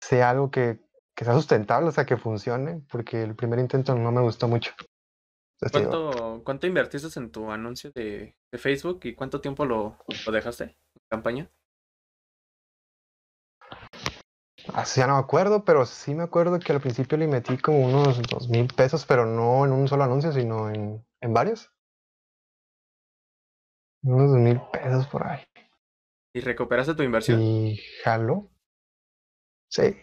sea 0.00 0.30
algo 0.30 0.52
que, 0.52 0.78
que, 1.16 1.24
sea 1.24 1.34
sustentable, 1.34 1.88
o 1.88 1.90
sea, 1.90 2.06
que 2.06 2.16
funcione, 2.16 2.80
porque 2.88 3.20
el 3.24 3.34
primer 3.34 3.58
intento 3.58 3.96
no 3.96 4.12
me 4.12 4.20
gustó 4.20 4.46
mucho. 4.46 4.72
¿Cuánto, 5.72 6.42
¿Cuánto 6.44 6.68
invertiste 6.68 7.18
en 7.18 7.32
tu 7.32 7.50
anuncio 7.50 7.90
de, 7.90 8.36
de 8.52 8.58
Facebook 8.58 9.00
y 9.02 9.16
cuánto 9.16 9.40
tiempo 9.40 9.64
lo, 9.64 9.98
lo 10.24 10.32
dejaste 10.32 10.62
en 10.62 10.76
campaña? 11.10 11.50
Así 14.74 15.00
ya 15.00 15.06
no 15.06 15.14
me 15.14 15.20
acuerdo, 15.20 15.64
pero 15.64 15.86
sí 15.86 16.14
me 16.14 16.24
acuerdo 16.24 16.58
que 16.58 16.72
al 16.72 16.80
principio 16.80 17.16
le 17.16 17.26
metí 17.26 17.56
como 17.58 17.86
unos 17.86 18.20
dos 18.22 18.48
mil 18.48 18.66
pesos, 18.66 19.06
pero 19.06 19.24
no 19.24 19.64
en 19.64 19.72
un 19.72 19.88
solo 19.88 20.04
anuncio, 20.04 20.32
sino 20.32 20.68
en, 20.70 21.04
en 21.20 21.32
varios. 21.32 21.72
Unos 24.02 24.30
dos 24.30 24.38
mil 24.38 24.60
pesos 24.72 25.06
por 25.06 25.26
ahí. 25.26 25.42
¿Y 26.34 26.40
recuperaste 26.40 26.94
tu 26.94 27.02
inversión? 27.02 27.40
Y 27.40 27.78
jalo. 28.02 28.50
Sí. 29.70 29.96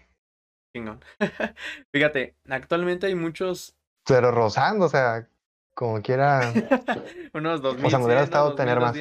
Fíjate, 1.94 2.36
actualmente 2.50 3.08
hay 3.08 3.15
muchos. 3.15 3.78
Pero 4.06 4.32
rozando, 4.32 4.86
o 4.86 4.89
sea, 4.89 5.30
como 5.74 6.02
quiera. 6.02 6.41
Unos 7.34 7.62
dos 7.62 7.78
O 7.82 7.89
sea, 7.89 8.00
me 8.00 8.06
hubiera 8.06 8.24
estado 8.24 8.56
tener 8.56 8.80
más. 8.80 8.96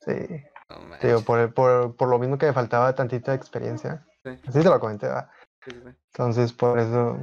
Sí. 0.00 0.12
Por, 1.24 1.54
por, 1.54 1.96
por, 1.96 2.08
lo 2.08 2.18
mismo 2.18 2.38
que 2.38 2.46
me 2.46 2.52
faltaba 2.52 2.94
tantita 2.94 3.34
experiencia. 3.34 4.06
Así 4.24 4.60
te 4.60 4.64
lo 4.64 4.80
comenté, 4.80 5.06
¿verdad? 5.06 5.30
Entonces, 6.12 6.52
por 6.52 6.78
eso. 6.78 7.18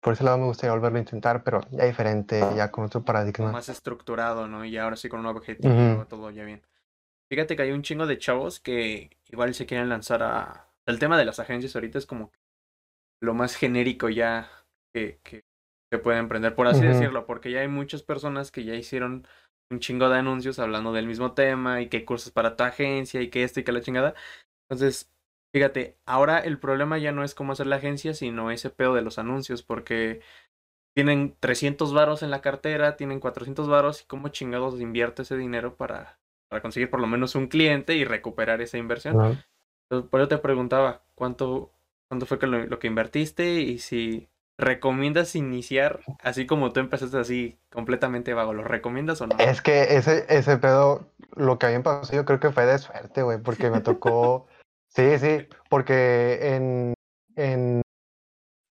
Por 0.00 0.12
ese 0.12 0.24
lado 0.24 0.36
me 0.36 0.44
gustaría 0.44 0.74
volverlo 0.74 0.98
a 0.98 1.00
intentar, 1.00 1.42
pero 1.42 1.62
ya 1.70 1.84
diferente, 1.86 2.38
ya 2.54 2.70
con 2.70 2.84
otro 2.84 3.02
paradigma. 3.02 3.50
Más 3.50 3.70
estructurado, 3.70 4.46
¿no? 4.46 4.64
Y 4.64 4.76
ahora 4.76 4.96
sí 4.96 5.08
con 5.08 5.20
un 5.20 5.26
objetivo, 5.26 6.04
todo 6.06 6.30
ya 6.30 6.44
bien. 6.44 6.62
Fíjate 7.30 7.56
que 7.56 7.62
hay 7.62 7.72
un 7.72 7.82
chingo 7.82 8.06
de 8.06 8.18
chavos 8.18 8.60
que 8.60 9.16
igual 9.28 9.54
se 9.54 9.64
quieren 9.64 9.88
lanzar 9.88 10.22
a... 10.22 10.68
El 10.84 10.98
tema 10.98 11.16
de 11.16 11.24
las 11.24 11.40
agencias 11.40 11.74
ahorita 11.74 11.96
es 11.96 12.04
como 12.04 12.30
lo 13.22 13.32
más 13.32 13.56
genérico 13.56 14.10
ya 14.10 14.50
que, 14.92 15.20
que, 15.22 15.42
que 15.90 15.98
pueden 15.98 16.20
emprender, 16.20 16.54
por 16.54 16.66
así 16.66 16.82
decirlo, 16.82 17.24
porque 17.24 17.50
ya 17.50 17.60
hay 17.60 17.68
muchas 17.68 18.02
personas 18.02 18.50
que 18.50 18.64
ya 18.64 18.74
hicieron 18.74 19.26
un 19.70 19.80
chingo 19.80 20.08
de 20.08 20.18
anuncios 20.18 20.58
hablando 20.58 20.92
del 20.92 21.06
mismo 21.06 21.32
tema 21.32 21.80
y 21.80 21.88
que 21.88 22.04
cursos 22.04 22.32
para 22.32 22.56
tu 22.56 22.64
agencia 22.64 23.20
y 23.22 23.30
que 23.30 23.44
esto 23.44 23.60
y 23.60 23.64
que 23.64 23.72
la 23.72 23.80
chingada. 23.80 24.14
Entonces, 24.68 25.14
Fíjate, 25.54 25.96
ahora 26.04 26.40
el 26.40 26.58
problema 26.58 26.98
ya 26.98 27.12
no 27.12 27.22
es 27.22 27.32
cómo 27.32 27.52
hacer 27.52 27.68
la 27.68 27.76
agencia, 27.76 28.12
sino 28.12 28.50
ese 28.50 28.70
pedo 28.70 28.92
de 28.92 29.02
los 29.02 29.20
anuncios, 29.20 29.62
porque 29.62 30.20
tienen 30.96 31.36
300 31.38 31.94
varos 31.94 32.24
en 32.24 32.32
la 32.32 32.40
cartera, 32.40 32.96
tienen 32.96 33.20
400 33.20 33.68
varos 33.68 34.02
y 34.02 34.06
cómo 34.06 34.30
chingados 34.30 34.80
invierte 34.80 35.22
ese 35.22 35.36
dinero 35.36 35.76
para, 35.76 36.18
para 36.48 36.60
conseguir 36.60 36.90
por 36.90 36.98
lo 36.98 37.06
menos 37.06 37.36
un 37.36 37.46
cliente 37.46 37.94
y 37.94 38.04
recuperar 38.04 38.62
esa 38.62 38.78
inversión. 38.78 39.14
Entonces, 39.84 40.10
por 40.10 40.18
eso 40.18 40.28
te 40.28 40.38
preguntaba, 40.38 41.04
¿cuánto, 41.14 41.70
cuánto 42.08 42.26
fue 42.26 42.36
lo, 42.48 42.78
que 42.80 42.88
invertiste 42.88 43.60
y 43.60 43.78
si 43.78 44.28
recomiendas 44.58 45.34
iniciar 45.34 46.00
así 46.22 46.46
como 46.46 46.72
tú 46.72 46.80
empezaste 46.80 47.18
así 47.18 47.58
completamente 47.72 48.34
vago? 48.34 48.52
¿Lo 48.52 48.64
recomiendas 48.64 49.20
o 49.20 49.26
no? 49.26 49.36
Es 49.38 49.62
que 49.62 49.96
ese, 49.96 50.26
ese 50.28 50.56
pedo, 50.58 51.10
lo 51.34 51.58
que 51.58 51.66
había 51.66 51.82
pasado 51.82 52.14
yo 52.14 52.24
creo 52.24 52.40
que 52.40 52.52
fue 52.52 52.66
de 52.66 52.78
suerte, 52.78 53.22
güey, 53.22 53.38
porque 53.38 53.70
me 53.70 53.80
tocó... 53.80 54.46
sí, 54.88 55.18
sí, 55.18 55.48
porque 55.68 56.54
en, 56.54 56.94
en 57.36 57.82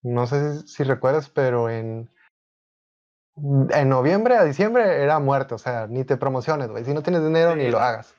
no 0.04 0.28
sé 0.28 0.68
si, 0.68 0.84
recuerdas, 0.84 1.30
pero 1.30 1.70
en, 1.70 2.10
en 3.36 3.90
noviembre 3.90 4.36
a 4.36 4.44
diciembre 4.44 5.02
era 5.02 5.20
muerto, 5.20 5.56
o 5.56 5.60
sea, 5.60 5.88
ni 5.88 6.04
te 6.04 6.18
promociones, 6.18 6.70
güey. 6.70 6.84
Si 6.84 6.94
no 6.94 7.04
tienes 7.04 7.24
dinero, 7.24 7.56
ni 7.56 7.72
lo 7.72 7.80
hagas. 7.80 8.14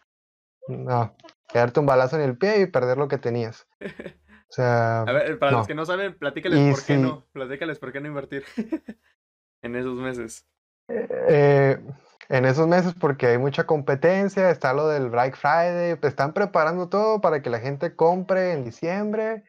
No, 0.66 1.14
quedarte 1.48 1.80
un 1.80 1.86
balazo 1.86 2.16
en 2.16 2.22
el 2.22 2.38
pie 2.38 2.60
y 2.60 2.66
perder 2.66 2.96
lo 2.96 3.08
que 3.08 3.18
tenías. 3.18 3.66
O 4.54 4.62
sea. 4.62 5.02
A 5.02 5.12
ver, 5.12 5.36
para 5.40 5.50
los 5.50 5.66
que 5.66 5.74
no 5.74 5.84
saben, 5.84 6.16
platícales 6.16 6.76
por 6.76 6.86
qué 6.86 6.96
no. 6.96 7.26
Platícales 7.32 7.80
por 7.80 7.92
qué 7.92 8.00
no 8.00 8.06
invertir 8.06 8.44
en 9.62 9.74
esos 9.74 9.96
meses. 9.96 10.46
Eh, 10.88 11.76
en 12.28 12.44
esos 12.44 12.68
meses, 12.68 12.94
porque 12.94 13.26
hay 13.26 13.38
mucha 13.38 13.66
competencia, 13.66 14.50
está 14.50 14.72
lo 14.72 14.86
del 14.86 15.10
Black 15.10 15.34
Friday, 15.34 15.98
están 16.02 16.32
preparando 16.32 16.88
todo 16.88 17.20
para 17.20 17.42
que 17.42 17.50
la 17.50 17.58
gente 17.58 17.96
compre 17.96 18.52
en 18.52 18.64
diciembre 18.64 19.42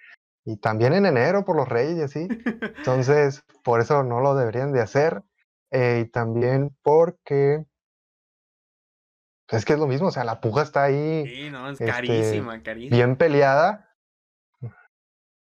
y 0.44 0.58
también 0.58 0.94
en 0.94 1.06
enero 1.06 1.46
por 1.46 1.56
los 1.56 1.70
reyes 1.70 1.98
y 2.00 2.02
así. 2.02 2.28
Entonces, 2.78 3.44
por 3.64 3.82
eso 3.82 4.04
no 4.04 4.22
lo 4.22 4.34
deberían 4.34 4.74
de 4.74 4.82
hacer. 4.82 5.22
Eh, 5.70 6.06
y 6.06 6.10
también 6.10 6.76
porque 6.82 7.64
es 9.50 9.66
que 9.66 9.74
es 9.74 9.80
lo 9.80 9.86
mismo, 9.86 10.08
o 10.08 10.12
sea, 10.12 10.24
la 10.24 10.42
puja 10.42 10.64
está 10.64 10.86
ahí. 10.86 11.28
Sí, 11.28 11.52
no, 11.52 11.70
es 11.70 11.78
carísima, 11.78 12.56
este, 12.56 12.64
carísima. 12.64 12.96
Bien 12.96 13.16
peleada. 13.18 13.92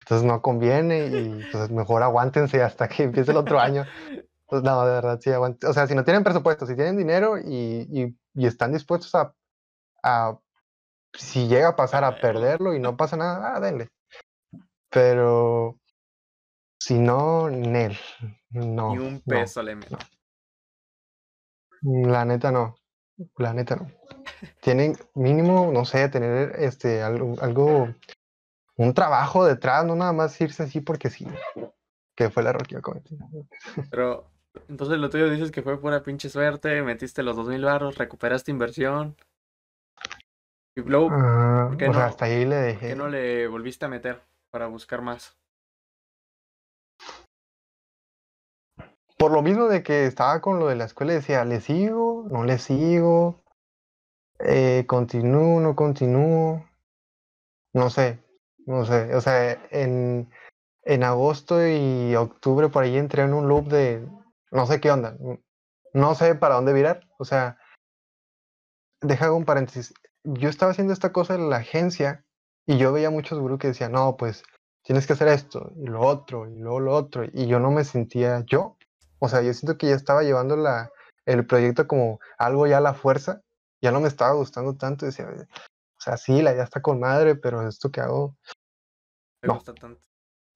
Entonces 0.05 0.27
no 0.27 0.39
conviene 0.43 1.07
y 1.07 1.43
pues 1.51 1.71
mejor 1.71 2.03
aguántense 2.03 2.61
hasta 2.61 2.87
que 2.87 3.03
empiece 3.03 3.31
el 3.31 3.37
otro 3.37 3.59
año. 3.59 3.85
Pues 4.45 4.61
no, 4.61 4.85
de 4.85 4.91
verdad, 4.91 5.19
sí, 5.19 5.31
aguanten. 5.31 5.67
O 5.67 5.73
sea, 5.73 5.87
si 5.87 5.95
no 5.95 6.03
tienen 6.03 6.23
presupuesto, 6.23 6.67
si 6.67 6.75
tienen 6.75 6.95
dinero 6.95 7.39
y, 7.39 7.87
y, 7.91 8.15
y 8.35 8.45
están 8.45 8.71
dispuestos 8.71 9.15
a, 9.15 9.33
a, 10.03 10.37
si 11.13 11.47
llega 11.47 11.69
a 11.69 11.75
pasar 11.75 12.03
a 12.03 12.21
perderlo 12.21 12.75
y 12.75 12.79
no 12.79 12.95
pasa 12.95 13.17
nada, 13.17 13.55
ah, 13.55 13.59
denle. 13.59 13.89
Pero 14.91 15.79
si 16.79 16.99
no, 16.99 17.49
Nel. 17.49 17.97
No. 18.51 18.91
Ni 18.91 18.99
un 18.99 19.21
peso 19.21 19.63
le 19.63 19.75
meto. 19.75 19.97
La 21.81 22.25
neta 22.25 22.51
no. 22.51 22.75
La 23.37 23.53
neta 23.53 23.75
no. 23.75 23.91
Tienen 24.61 24.95
mínimo, 25.15 25.71
no 25.71 25.83
sé, 25.83 26.09
tener 26.09 26.53
este 26.59 27.01
algo, 27.01 27.35
algo, 27.41 27.87
un 28.77 28.93
trabajo 28.93 29.45
detrás, 29.45 29.85
no 29.85 29.95
nada 29.95 30.13
más 30.13 30.39
irse 30.41 30.63
así 30.63 30.81
porque 30.81 31.09
sí. 31.09 31.27
Que 32.15 32.29
fue 32.29 32.43
la 32.43 32.51
error 32.51 32.65
que 32.67 32.75
yo 32.75 32.81
cometí. 32.81 33.17
Pero, 33.89 34.29
entonces 34.69 34.97
lo 34.97 35.09
tuyo 35.09 35.29
dices 35.29 35.51
que 35.51 35.61
fue 35.61 35.79
pura 35.79 36.03
pinche 36.03 36.29
suerte, 36.29 36.81
metiste 36.81 37.23
los 37.23 37.35
dos 37.35 37.47
mil 37.47 37.63
barros, 37.63 37.97
recuperaste 37.97 38.51
inversión. 38.51 39.15
Y 40.75 40.81
luego, 40.81 41.09
ah, 41.11 41.71
no, 41.77 41.99
hasta 41.99 42.25
ahí 42.25 42.45
le 42.45 42.55
dejé. 42.55 42.79
¿por 42.79 42.87
qué 42.89 42.95
no 42.95 43.07
le 43.09 43.47
volviste 43.47 43.85
a 43.85 43.89
meter? 43.89 44.21
para 44.55 44.67
buscar 44.67 45.01
más. 45.01 45.35
Por 49.17 49.33
lo 49.33 49.41
mismo 49.41 49.67
de 49.67 49.83
que 49.83 50.05
estaba 50.05 50.39
con 50.39 50.59
lo 50.59 50.67
de 50.67 50.77
la 50.77 50.85
escuela, 50.85 51.11
decía, 51.11 51.43
¿le 51.43 51.59
sigo? 51.59 52.25
¿No 52.31 52.45
le 52.45 52.57
sigo? 52.57 53.43
Eh, 54.39 54.85
¿Continúo? 54.87 55.59
¿No 55.59 55.75
continúo? 55.75 56.65
No 57.73 57.89
sé, 57.89 58.23
no 58.65 58.85
sé. 58.85 59.15
O 59.15 59.21
sea, 59.21 59.53
en, 59.71 60.29
en 60.83 61.03
agosto 61.03 61.65
y 61.65 62.15
octubre 62.15 62.69
por 62.69 62.83
ahí 62.83 62.97
entré 62.97 63.23
en 63.23 63.33
un 63.33 63.47
loop 63.47 63.67
de 63.67 64.07
no 64.51 64.65
sé 64.67 64.79
qué 64.79 64.91
onda. 64.91 65.17
No 65.93 66.15
sé 66.15 66.35
para 66.35 66.55
dónde 66.55 66.73
virar. 66.73 67.07
O 67.17 67.25
sea, 67.25 67.57
deja 69.01 69.31
un 69.31 69.45
paréntesis. 69.45 69.93
Yo 70.23 70.49
estaba 70.49 70.71
haciendo 70.71 70.93
esta 70.93 71.11
cosa 71.11 71.35
en 71.35 71.49
la 71.49 71.57
agencia 71.57 72.25
y 72.65 72.77
yo 72.77 72.91
veía 72.91 73.09
muchos 73.09 73.39
gurús 73.39 73.59
que 73.59 73.67
decían, 73.67 73.91
no, 73.91 74.17
pues 74.17 74.43
tienes 74.83 75.07
que 75.07 75.13
hacer 75.13 75.27
esto 75.27 75.71
y 75.75 75.87
lo 75.87 76.01
otro 76.01 76.47
y 76.49 76.55
luego 76.57 76.79
lo 76.79 76.93
otro. 76.93 77.23
Y 77.31 77.47
yo 77.47 77.59
no 77.59 77.71
me 77.71 77.83
sentía 77.83 78.43
yo. 78.45 78.77
O 79.19 79.29
sea, 79.29 79.41
yo 79.41 79.53
siento 79.53 79.77
que 79.77 79.87
ya 79.87 79.95
estaba 79.95 80.23
llevando 80.23 80.55
la, 80.55 80.91
el 81.25 81.45
proyecto 81.45 81.87
como 81.87 82.19
algo 82.37 82.67
ya 82.67 82.77
a 82.77 82.81
la 82.81 82.93
fuerza. 82.93 83.41
Ya 83.81 83.91
no 83.91 83.99
me 83.99 84.07
estaba 84.07 84.33
gustando 84.33 84.75
tanto. 84.75 85.05
Decía, 85.05 85.27
sea, 86.05 86.17
sí, 86.17 86.41
la 86.41 86.53
idea 86.53 86.63
está 86.63 86.81
con 86.81 86.99
madre, 86.99 87.35
pero 87.35 87.67
esto 87.67 87.91
que 87.91 88.01
hago. 88.01 88.37
Me 89.41 89.53
gusta 89.53 89.73
tanto. 89.73 90.01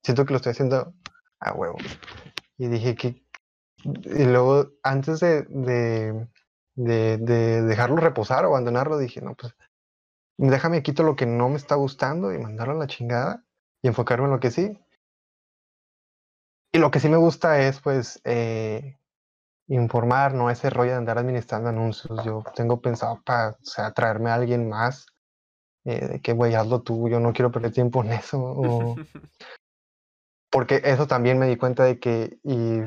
Siento 0.03 0.25
que 0.25 0.33
lo 0.33 0.37
estoy 0.37 0.51
haciendo 0.51 0.93
a 1.39 1.53
huevo. 1.53 1.77
Y 2.57 2.67
dije 2.67 2.95
que. 2.95 3.25
Y 3.83 4.25
luego, 4.25 4.71
antes 4.83 5.19
de, 5.19 5.43
de, 5.43 6.27
de, 6.75 7.17
de 7.17 7.61
dejarlo 7.61 7.97
reposar 7.97 8.45
o 8.45 8.49
abandonarlo, 8.49 8.97
dije, 8.97 9.21
no, 9.21 9.35
pues 9.35 9.55
déjame 10.37 10.83
quito 10.83 11.03
lo 11.03 11.15
que 11.15 11.25
no 11.25 11.49
me 11.49 11.57
está 11.57 11.75
gustando 11.75 12.33
y 12.33 12.37
mandarlo 12.37 12.73
a 12.73 12.77
la 12.77 12.87
chingada 12.87 13.45
y 13.81 13.87
enfocarme 13.87 14.25
en 14.25 14.31
lo 14.31 14.39
que 14.39 14.51
sí. 14.51 14.79
Y 16.71 16.77
lo 16.77 16.91
que 16.91 16.99
sí 16.99 17.09
me 17.09 17.17
gusta 17.17 17.59
es, 17.61 17.81
pues, 17.81 18.21
eh, 18.23 18.99
informar, 19.67 20.33
no 20.33 20.49
ese 20.49 20.69
rollo 20.69 20.91
de 20.91 20.97
andar 20.97 21.17
administrando 21.17 21.69
anuncios. 21.69 22.23
Yo 22.23 22.43
tengo 22.55 22.81
pensado 22.81 23.21
para, 23.23 23.51
o 23.51 23.57
sea, 23.61 23.91
traerme 23.91 24.29
a 24.29 24.35
alguien 24.35 24.67
más, 24.67 25.05
eh, 25.85 26.07
de 26.07 26.21
que, 26.21 26.33
güey, 26.33 26.55
hazlo 26.55 26.81
tú, 26.81 27.09
yo 27.09 27.19
no 27.19 27.33
quiero 27.33 27.51
perder 27.51 27.71
tiempo 27.71 28.03
en 28.03 28.13
eso. 28.13 28.95
Porque 30.51 30.81
eso 30.83 31.05
también 31.07 31.37
me 31.37 31.47
di 31.47 31.57
cuenta 31.57 31.83
de 31.83 31.99
que 31.99 32.39
y, 32.43 32.81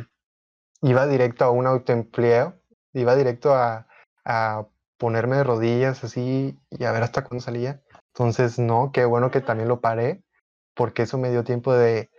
iba 0.82 1.06
directo 1.06 1.44
a 1.44 1.50
un 1.50 1.66
autoempleo, 1.66 2.60
iba 2.92 3.14
directo 3.14 3.54
a, 3.54 3.86
a 4.24 4.66
ponerme 4.98 5.36
de 5.36 5.44
rodillas 5.44 6.02
así 6.04 6.58
y 6.70 6.84
a 6.84 6.92
ver 6.92 7.02
hasta 7.02 7.24
cuándo 7.24 7.42
salía. 7.42 7.82
Entonces, 8.14 8.58
no, 8.58 8.90
qué 8.92 9.04
bueno 9.04 9.30
que 9.30 9.40
también 9.40 9.68
lo 9.68 9.80
paré, 9.80 10.24
porque 10.74 11.02
eso 11.02 11.18
me 11.18 11.30
dio 11.30 11.44
tiempo 11.44 11.72
de, 11.72 12.10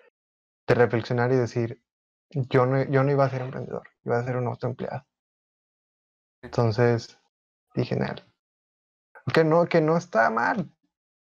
de 0.68 0.76
reflexionar 0.76 1.32
y 1.32 1.36
decir, 1.36 1.82
yo 2.30 2.66
no, 2.66 2.84
yo 2.84 3.04
no 3.04 3.12
iba 3.12 3.26
a 3.26 3.30
ser 3.30 3.42
emprendedor, 3.42 3.88
iba 4.06 4.18
a 4.18 4.24
ser 4.24 4.38
un 4.38 4.48
autoempleado. 4.48 5.06
Entonces, 6.42 7.20
dije, 7.76 7.96
que 9.32 9.44
no, 9.44 9.66
que 9.66 9.82
no 9.82 9.98
está 9.98 10.30
mal, 10.30 10.72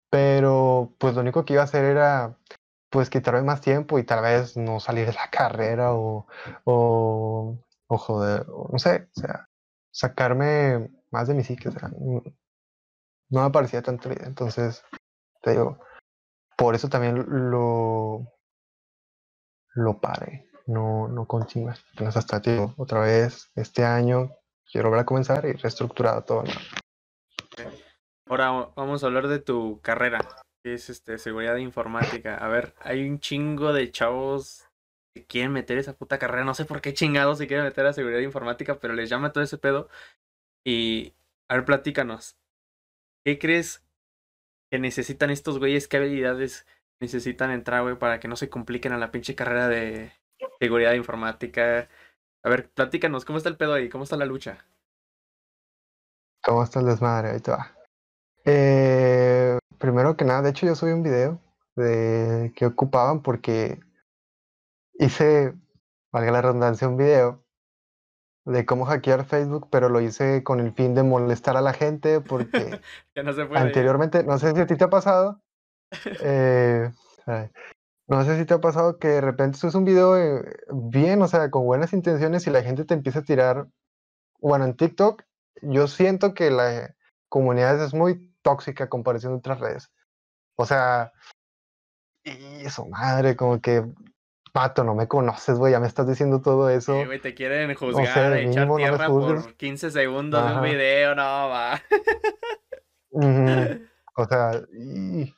pero 0.09 0.93
pues 0.99 1.15
lo 1.15 1.21
único 1.21 1.45
que 1.45 1.53
iba 1.53 1.61
a 1.61 1.65
hacer 1.65 1.85
era 1.85 2.37
pues 2.89 3.09
quitarme 3.09 3.41
más 3.41 3.61
tiempo 3.61 3.97
y 3.97 4.03
tal 4.03 4.21
vez 4.21 4.57
no 4.57 4.79
salir 4.79 5.07
de 5.07 5.13
la 5.13 5.29
carrera 5.31 5.93
o, 5.93 6.27
o, 6.65 7.57
o 7.87 7.97
joder, 7.97 8.45
no 8.47 8.77
sé, 8.77 9.07
o 9.15 9.19
sea, 9.19 9.49
sacarme 9.91 10.89
más 11.11 11.27
de 11.27 11.33
mi 11.33 11.43
psique, 11.43 11.69
o 11.69 11.71
sea, 11.71 11.89
no, 13.29 13.43
me 13.43 13.49
parecía 13.51 13.81
tanto 13.81 14.09
vida. 14.09 14.25
Entonces, 14.25 14.83
te 15.41 15.51
digo, 15.51 15.79
por 16.57 16.75
eso 16.75 16.89
también 16.89 17.25
lo, 17.27 18.27
lo 19.75 19.99
paré, 19.99 20.49
no, 20.67 21.07
no 21.07 21.25
continué. 21.25 21.75
Entonces, 21.91 22.17
hasta 22.17 22.39
digo, 22.39 22.73
otra 22.77 23.01
vez, 23.01 23.51
este 23.55 23.83
año 23.85 24.31
quiero 24.69 24.89
volver 24.89 25.03
a 25.03 25.05
comenzar 25.05 25.45
y 25.45 25.53
reestructurar 25.53 26.23
todo. 26.23 26.43
Ahora 28.27 28.71
vamos 28.75 29.03
a 29.03 29.07
hablar 29.07 29.27
de 29.27 29.39
tu 29.39 29.81
carrera, 29.81 30.19
que 30.63 30.73
es 30.75 30.89
este, 30.89 31.17
seguridad 31.17 31.57
informática. 31.57 32.37
A 32.37 32.47
ver, 32.47 32.73
hay 32.79 33.07
un 33.07 33.19
chingo 33.19 33.73
de 33.73 33.91
chavos 33.91 34.69
que 35.13 35.25
quieren 35.25 35.51
meter 35.51 35.77
esa 35.77 35.93
puta 35.93 36.17
carrera. 36.17 36.45
No 36.45 36.53
sé 36.53 36.65
por 36.65 36.81
qué 36.81 36.93
chingados 36.93 37.37
se 37.39 37.47
quieren 37.47 37.65
meter 37.65 37.85
a 37.85 37.93
seguridad 37.93 38.21
informática, 38.21 38.79
pero 38.79 38.93
les 38.93 39.09
llama 39.09 39.33
todo 39.33 39.43
ese 39.43 39.57
pedo. 39.57 39.89
Y, 40.65 41.13
a 41.49 41.55
ver, 41.55 41.65
platícanos. 41.65 42.37
¿Qué 43.25 43.37
crees 43.37 43.83
que 44.71 44.79
necesitan 44.79 45.29
estos 45.29 45.59
güeyes? 45.59 45.87
¿Qué 45.87 45.97
habilidades 45.97 46.65
necesitan 47.01 47.51
entrar, 47.51 47.83
güey, 47.83 47.97
para 47.97 48.19
que 48.19 48.27
no 48.27 48.35
se 48.35 48.49
compliquen 48.49 48.93
a 48.93 48.97
la 48.97 49.11
pinche 49.11 49.35
carrera 49.35 49.67
de 49.67 50.13
seguridad 50.59 50.93
informática? 50.93 51.89
A 52.43 52.49
ver, 52.49 52.69
platícanos, 52.69 53.25
¿cómo 53.25 53.37
está 53.37 53.49
el 53.49 53.57
pedo 53.57 53.73
ahí? 53.73 53.89
¿Cómo 53.89 54.05
está 54.05 54.15
la 54.15 54.25
lucha? 54.25 54.65
¿Cómo 56.43 56.63
está 56.63 56.79
el 56.79 56.87
desmadre? 56.87 57.31
Ahí 57.31 57.39
te 57.39 57.51
va. 57.51 57.71
Eh, 58.45 59.57
primero 59.77 60.15
que 60.15 60.25
nada, 60.25 60.41
de 60.41 60.49
hecho 60.49 60.65
yo 60.65 60.75
subí 60.75 60.91
un 60.91 61.03
video 61.03 61.39
de 61.75 62.51
que 62.55 62.65
ocupaban 62.65 63.21
porque 63.21 63.79
hice, 64.93 65.53
valga 66.11 66.31
la 66.31 66.41
redundancia, 66.41 66.87
un 66.87 66.97
video 66.97 67.43
de 68.45 68.65
cómo 68.65 68.85
hackear 68.85 69.25
Facebook, 69.25 69.67
pero 69.69 69.89
lo 69.89 70.01
hice 70.01 70.43
con 70.43 70.59
el 70.59 70.73
fin 70.73 70.95
de 70.95 71.03
molestar 71.03 71.57
a 71.57 71.61
la 71.61 71.73
gente 71.73 72.21
porque 72.21 72.81
no 73.15 73.31
anteriormente, 73.55 74.23
no 74.23 74.39
sé 74.39 74.53
si 74.53 74.61
a 74.61 74.65
ti 74.65 74.75
te 74.75 74.85
ha 74.85 74.89
pasado, 74.89 75.41
Eh, 76.23 76.89
no 78.07 78.25
sé 78.25 78.37
si 78.37 78.45
te 78.45 78.53
ha 78.53 78.61
pasado 78.61 78.97
que 78.97 79.07
de 79.07 79.21
repente 79.21 79.57
subes 79.57 79.75
un 79.75 79.85
video 79.85 80.17
eh, 80.17 80.43
bien, 80.71 81.21
o 81.21 81.27
sea, 81.27 81.49
con 81.51 81.65
buenas 81.65 81.93
intenciones 81.93 82.45
y 82.47 82.49
la 82.49 82.63
gente 82.63 82.83
te 82.83 82.93
empieza 82.93 83.19
a 83.19 83.23
tirar. 83.23 83.67
Bueno, 84.39 84.65
en 84.65 84.75
TikTok 84.75 85.23
yo 85.61 85.87
siento 85.87 86.33
que 86.33 86.51
la 86.51 86.95
comunidad 87.29 87.81
es 87.83 87.93
muy 87.93 88.33
tóxica 88.41 88.85
a 88.85 88.89
comparación 88.89 89.33
de 89.33 89.39
otras 89.39 89.59
redes. 89.59 89.91
O 90.55 90.65
sea, 90.65 91.11
y 92.23 92.65
eso, 92.65 92.85
madre, 92.87 93.35
como 93.35 93.59
que, 93.61 93.83
pato, 94.51 94.83
no 94.83 94.95
me 94.95 95.07
conoces, 95.07 95.57
güey, 95.57 95.71
ya 95.71 95.79
me 95.79 95.87
estás 95.87 96.07
diciendo 96.07 96.41
todo 96.41 96.69
eso. 96.69 96.99
Sí, 96.99 97.05
güey, 97.05 97.19
te 97.19 97.33
quieren 97.33 97.73
juzgar, 97.73 98.37
echar 98.37 98.75
tierra 98.75 99.07
por 99.07 99.55
15 99.55 99.91
segundos 99.91 100.47
de 100.47 100.55
un 100.55 100.61
video, 100.63 101.15
no, 101.15 101.49
va. 101.49 101.81
O 104.15 104.25
sea, 104.25 104.61
y... 104.73 105.33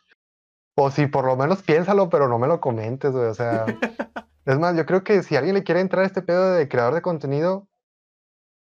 o 0.76 0.91
si 0.91 1.08
por 1.08 1.26
lo 1.26 1.36
menos 1.38 1.62
piénsalo, 1.62 2.10
pero 2.10 2.28
no 2.28 2.39
me 2.39 2.47
lo 2.47 2.60
comentes, 2.60 3.12
güey, 3.12 3.28
o 3.28 3.34
sea. 3.34 3.65
es 4.45 4.60
más, 4.60 4.76
yo 4.76 4.86
creo 4.86 5.04
que 5.04 5.23
si 5.23 5.36
alguien 5.36 5.56
le 5.56 5.63
quiere 5.63 5.82
entrar 5.82 6.04
a 6.04 6.08
este 6.08 6.21
pedo 6.21 6.54
de 6.54 6.67
creador 6.67 6.95
de 6.95 7.02
contenido, 7.02 7.67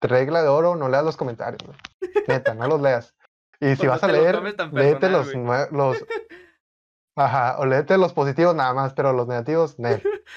regla 0.01 0.41
de 0.41 0.49
oro, 0.49 0.75
no 0.75 0.89
leas 0.89 1.03
los 1.03 1.17
comentarios, 1.17 1.61
güey. 1.65 1.77
Neta, 2.27 2.53
no 2.53 2.67
los 2.67 2.81
leas. 2.81 3.13
Y 3.59 3.75
si 3.75 3.87
vas 3.87 4.03
a 4.03 4.07
leer, 4.07 4.39
léete 4.71 5.09
los, 5.09 5.33
los, 5.71 5.97
Ajá, 7.15 7.57
o 7.57 7.65
léete 7.65 7.97
los 7.97 8.13
positivos 8.13 8.53
nada 8.53 8.71
más, 8.75 8.93
pero 8.93 9.13
los 9.13 9.27
negativos, 9.27 9.79
no. 9.79 9.89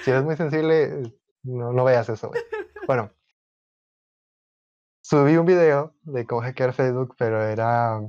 Si 0.02 0.10
eres 0.10 0.24
muy 0.24 0.36
sensible, 0.36 1.12
no, 1.42 1.74
no 1.74 1.84
veas 1.84 2.08
eso, 2.08 2.28
güey. 2.28 2.40
Bueno, 2.86 3.12
subí 5.02 5.36
un 5.36 5.44
video 5.44 5.94
de 6.00 6.24
cómo 6.24 6.40
hackear 6.40 6.72
Facebook, 6.72 7.14
pero 7.18 7.42
era, 7.42 8.00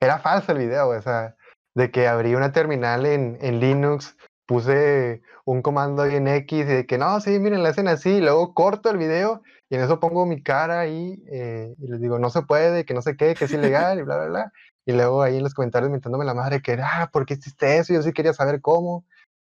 era 0.00 0.18
falso 0.18 0.52
el 0.52 0.58
video, 0.58 0.88
o 0.88 1.02
sea, 1.02 1.36
de 1.74 1.90
que 1.90 2.08
abrí 2.08 2.34
una 2.34 2.52
terminal 2.52 3.04
en, 3.04 3.36
en 3.42 3.60
Linux, 3.60 4.16
puse 4.50 5.22
un 5.44 5.62
comando 5.62 6.02
ahí 6.02 6.16
en 6.16 6.26
X 6.26 6.58
y 6.58 6.64
de 6.64 6.84
que 6.84 6.98
no, 6.98 7.20
sí, 7.20 7.38
miren, 7.38 7.62
la 7.62 7.68
hacen 7.68 7.86
así, 7.86 8.10
y 8.16 8.20
luego 8.20 8.52
corto 8.52 8.90
el 8.90 8.98
video 8.98 9.42
y 9.68 9.76
en 9.76 9.82
eso 9.82 10.00
pongo 10.00 10.26
mi 10.26 10.42
cara 10.42 10.80
ahí 10.80 11.22
eh, 11.30 11.72
y 11.78 11.86
les 11.86 12.00
digo, 12.00 12.18
no 12.18 12.30
se 12.30 12.42
puede, 12.42 12.84
que 12.84 12.92
no 12.92 13.00
sé 13.00 13.16
qué, 13.16 13.36
que 13.36 13.44
es 13.44 13.52
ilegal 13.52 14.00
y 14.00 14.02
bla, 14.02 14.16
bla, 14.16 14.26
bla. 14.26 14.52
Y 14.84 14.90
luego 14.90 15.22
ahí 15.22 15.36
en 15.36 15.44
los 15.44 15.54
comentarios 15.54 15.92
mentándome 15.92 16.24
la 16.24 16.34
madre 16.34 16.62
que, 16.62 16.76
ah, 16.82 17.10
¿por 17.12 17.26
qué 17.26 17.34
hiciste 17.34 17.78
eso? 17.78 17.94
Yo 17.94 18.02
sí 18.02 18.12
quería 18.12 18.32
saber 18.32 18.60
cómo. 18.60 19.04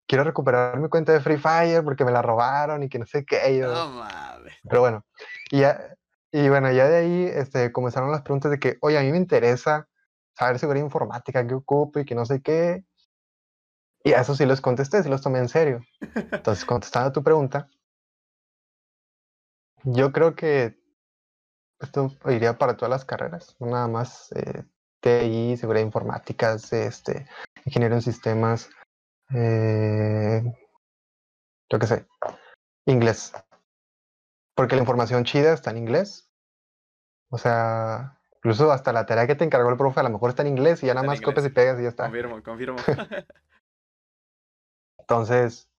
Quiero 0.09 0.24
recuperar 0.24 0.80
mi 0.80 0.88
cuenta 0.88 1.12
de 1.12 1.20
Free 1.20 1.37
Fire 1.37 1.85
porque 1.85 2.06
me 2.06 2.11
la 2.11 2.22
robaron 2.22 2.82
y 2.82 2.88
que 2.88 2.98
no 2.98 3.04
sé 3.04 3.26
qué. 3.26 3.59
Yo... 3.59 3.70
No 3.70 3.90
mames. 3.90 4.54
Pero 4.66 4.80
bueno, 4.80 5.04
y, 5.50 5.61
ya, 5.61 5.78
y 6.32 6.48
bueno, 6.48 6.72
ya 6.72 6.88
de 6.88 6.96
ahí 6.96 7.24
este, 7.35 7.70
comenzaron 7.70 8.11
las 8.11 8.22
preguntas 8.22 8.50
de 8.50 8.59
que, 8.59 8.78
oye, 8.80 8.96
a 8.96 9.02
mí 9.02 9.12
me 9.12 9.18
interesa 9.18 9.88
saber 10.35 10.59
seguridad 10.59 10.87
informática, 10.87 11.46
que 11.46 11.54
ocupo 11.54 12.00
y 12.00 12.06
que 12.06 12.14
no 12.14 12.24
sé 12.24 12.40
qué. 12.40 12.82
Y 14.07 14.12
a 14.12 14.21
eso 14.21 14.37
sí 14.37 14.47
les 14.47 14.61
contesté, 14.61 15.03
sí 15.03 15.09
los 15.09 15.21
tomé 15.21 15.40
en 15.40 15.49
serio. 15.49 15.85
Entonces, 16.14 16.64
contestando 16.64 17.09
a 17.09 17.12
tu 17.12 17.25
pregunta, 17.25 17.69
yo 19.83 20.12
creo 20.12 20.37
que 20.37 20.79
esto 21.81 22.12
iría 22.27 22.57
para 22.57 22.77
todas 22.77 22.90
las 22.90 23.05
carreras, 23.05 23.57
no 23.59 23.66
nada 23.66 23.88
más 23.88 24.31
eh, 24.31 24.62
TI, 25.01 25.57
seguridad 25.57 25.85
informática, 25.85 26.53
este, 26.53 27.27
ingeniero 27.64 27.97
en 27.97 28.03
sistemas, 28.03 28.71
eh, 29.35 30.40
yo 31.69 31.79
qué 31.81 31.87
sé, 31.88 32.07
inglés. 32.85 33.33
Porque 34.55 34.77
la 34.77 34.83
información 34.83 35.25
chida 35.25 35.53
está 35.53 35.73
en 35.73 35.79
inglés. 35.79 36.31
O 37.29 37.38
sea, 37.38 38.21
incluso 38.37 38.71
hasta 38.71 38.92
la 38.92 39.05
tarea 39.05 39.27
que 39.27 39.35
te 39.35 39.42
encargó 39.42 39.69
el 39.69 39.77
profe 39.77 39.99
a 39.99 40.05
lo 40.05 40.11
mejor 40.11 40.31
está 40.31 40.42
en 40.42 40.49
inglés 40.49 40.85
y 40.85 40.87
ya 40.87 40.95
nada 40.95 41.09
más 41.09 41.21
copias 41.21 41.47
y 41.47 41.51
pegas 41.51 41.81
y 41.81 41.83
ya 41.83 41.88
está. 41.88 42.05
Confirmo, 42.05 42.40
confirmo. 42.40 42.79
Entonces, 45.09 45.71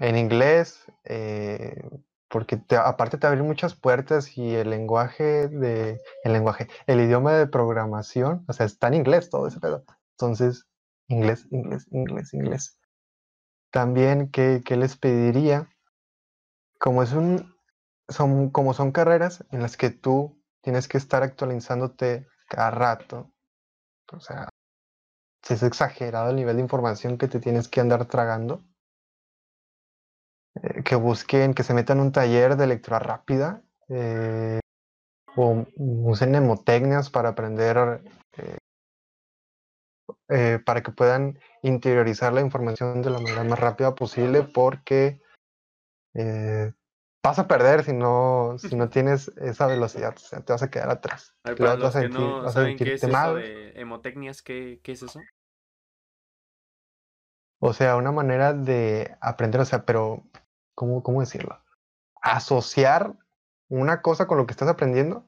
en 0.00 0.16
inglés, 0.18 0.84
eh, 1.04 1.82
porque 2.28 2.60
aparte 2.78 3.16
te 3.16 3.26
abre 3.26 3.42
muchas 3.42 3.74
puertas 3.74 4.36
y 4.36 4.54
el 4.54 4.68
lenguaje 4.68 5.48
de, 5.48 6.02
el 6.24 6.32
lenguaje, 6.34 6.68
el 6.86 7.00
idioma 7.00 7.32
de 7.32 7.46
programación, 7.46 8.44
o 8.46 8.52
sea, 8.52 8.66
está 8.66 8.88
en 8.88 8.94
inglés 8.94 9.30
todo 9.30 9.46
ese 9.46 9.60
pedo. 9.60 9.84
Entonces, 10.12 10.66
inglés, 11.06 11.46
inglés, 11.50 11.86
inglés, 11.90 12.34
inglés. 12.34 12.78
También, 13.70 14.30
¿qué, 14.30 14.60
qué 14.62 14.76
les 14.76 14.96
pediría? 14.98 15.70
Como 16.78 17.02
es 17.02 17.14
un, 17.14 17.54
son, 18.08 18.50
como 18.50 18.74
son 18.74 18.92
carreras 18.92 19.46
en 19.52 19.62
las 19.62 19.78
que 19.78 19.88
tú 19.88 20.38
tienes 20.60 20.86
que 20.86 20.98
estar 20.98 21.22
actualizándote 21.22 22.26
cada 22.46 22.70
rato, 22.70 23.32
o 24.12 24.20
sea, 24.20 24.50
si 25.42 25.54
es 25.54 25.62
exagerado 25.62 26.30
el 26.30 26.36
nivel 26.36 26.56
de 26.56 26.62
información 26.62 27.18
que 27.18 27.28
te 27.28 27.40
tienes 27.40 27.68
que 27.68 27.80
andar 27.80 28.04
tragando, 28.06 28.62
eh, 30.62 30.82
que 30.82 30.96
busquen, 30.96 31.54
que 31.54 31.62
se 31.62 31.74
metan 31.74 32.00
un 32.00 32.12
taller 32.12 32.56
de 32.56 32.66
lectura 32.66 32.98
rápida 32.98 33.62
eh, 33.88 34.60
o 35.36 35.64
usen 35.76 36.32
nemotecnias 36.32 37.10
para 37.10 37.30
aprender, 37.30 38.02
eh, 40.28 40.58
para 40.64 40.82
que 40.82 40.92
puedan 40.92 41.38
interiorizar 41.62 42.32
la 42.32 42.40
información 42.40 43.02
de 43.02 43.10
la 43.10 43.18
manera 43.18 43.44
más 43.44 43.58
rápida 43.58 43.94
posible 43.94 44.42
porque 44.42 45.20
vas 47.22 47.38
a 47.38 47.48
perder 47.48 47.84
si 47.84 47.92
no, 47.92 48.56
si 48.58 48.74
no 48.76 48.88
tienes 48.90 49.28
esa 49.36 49.66
velocidad, 49.66 50.14
o 50.16 50.20
sea, 50.20 50.40
te 50.40 50.52
vas 50.52 50.62
a 50.62 50.70
quedar 50.70 50.90
atrás. 50.90 51.34
para 51.42 51.76
los 51.76 51.94
que 51.94 52.08
no 52.08 52.48
saben 52.50 52.76
qué 52.76 52.94
es 52.94 53.02
eso 53.02 53.34
de 53.34 53.72
hemotecnias, 53.80 54.42
¿qué, 54.42 54.80
¿qué 54.82 54.92
es 54.92 55.02
eso? 55.02 55.20
O 57.60 57.72
sea, 57.72 57.96
una 57.96 58.12
manera 58.12 58.52
de 58.52 59.16
aprender, 59.20 59.60
o 59.60 59.64
sea, 59.64 59.84
pero 59.84 60.22
¿cómo, 60.74 61.02
cómo 61.02 61.20
decirlo? 61.20 61.60
Asociar 62.22 63.16
una 63.68 64.00
cosa 64.00 64.26
con 64.26 64.38
lo 64.38 64.46
que 64.46 64.52
estás 64.52 64.68
aprendiendo. 64.68 65.26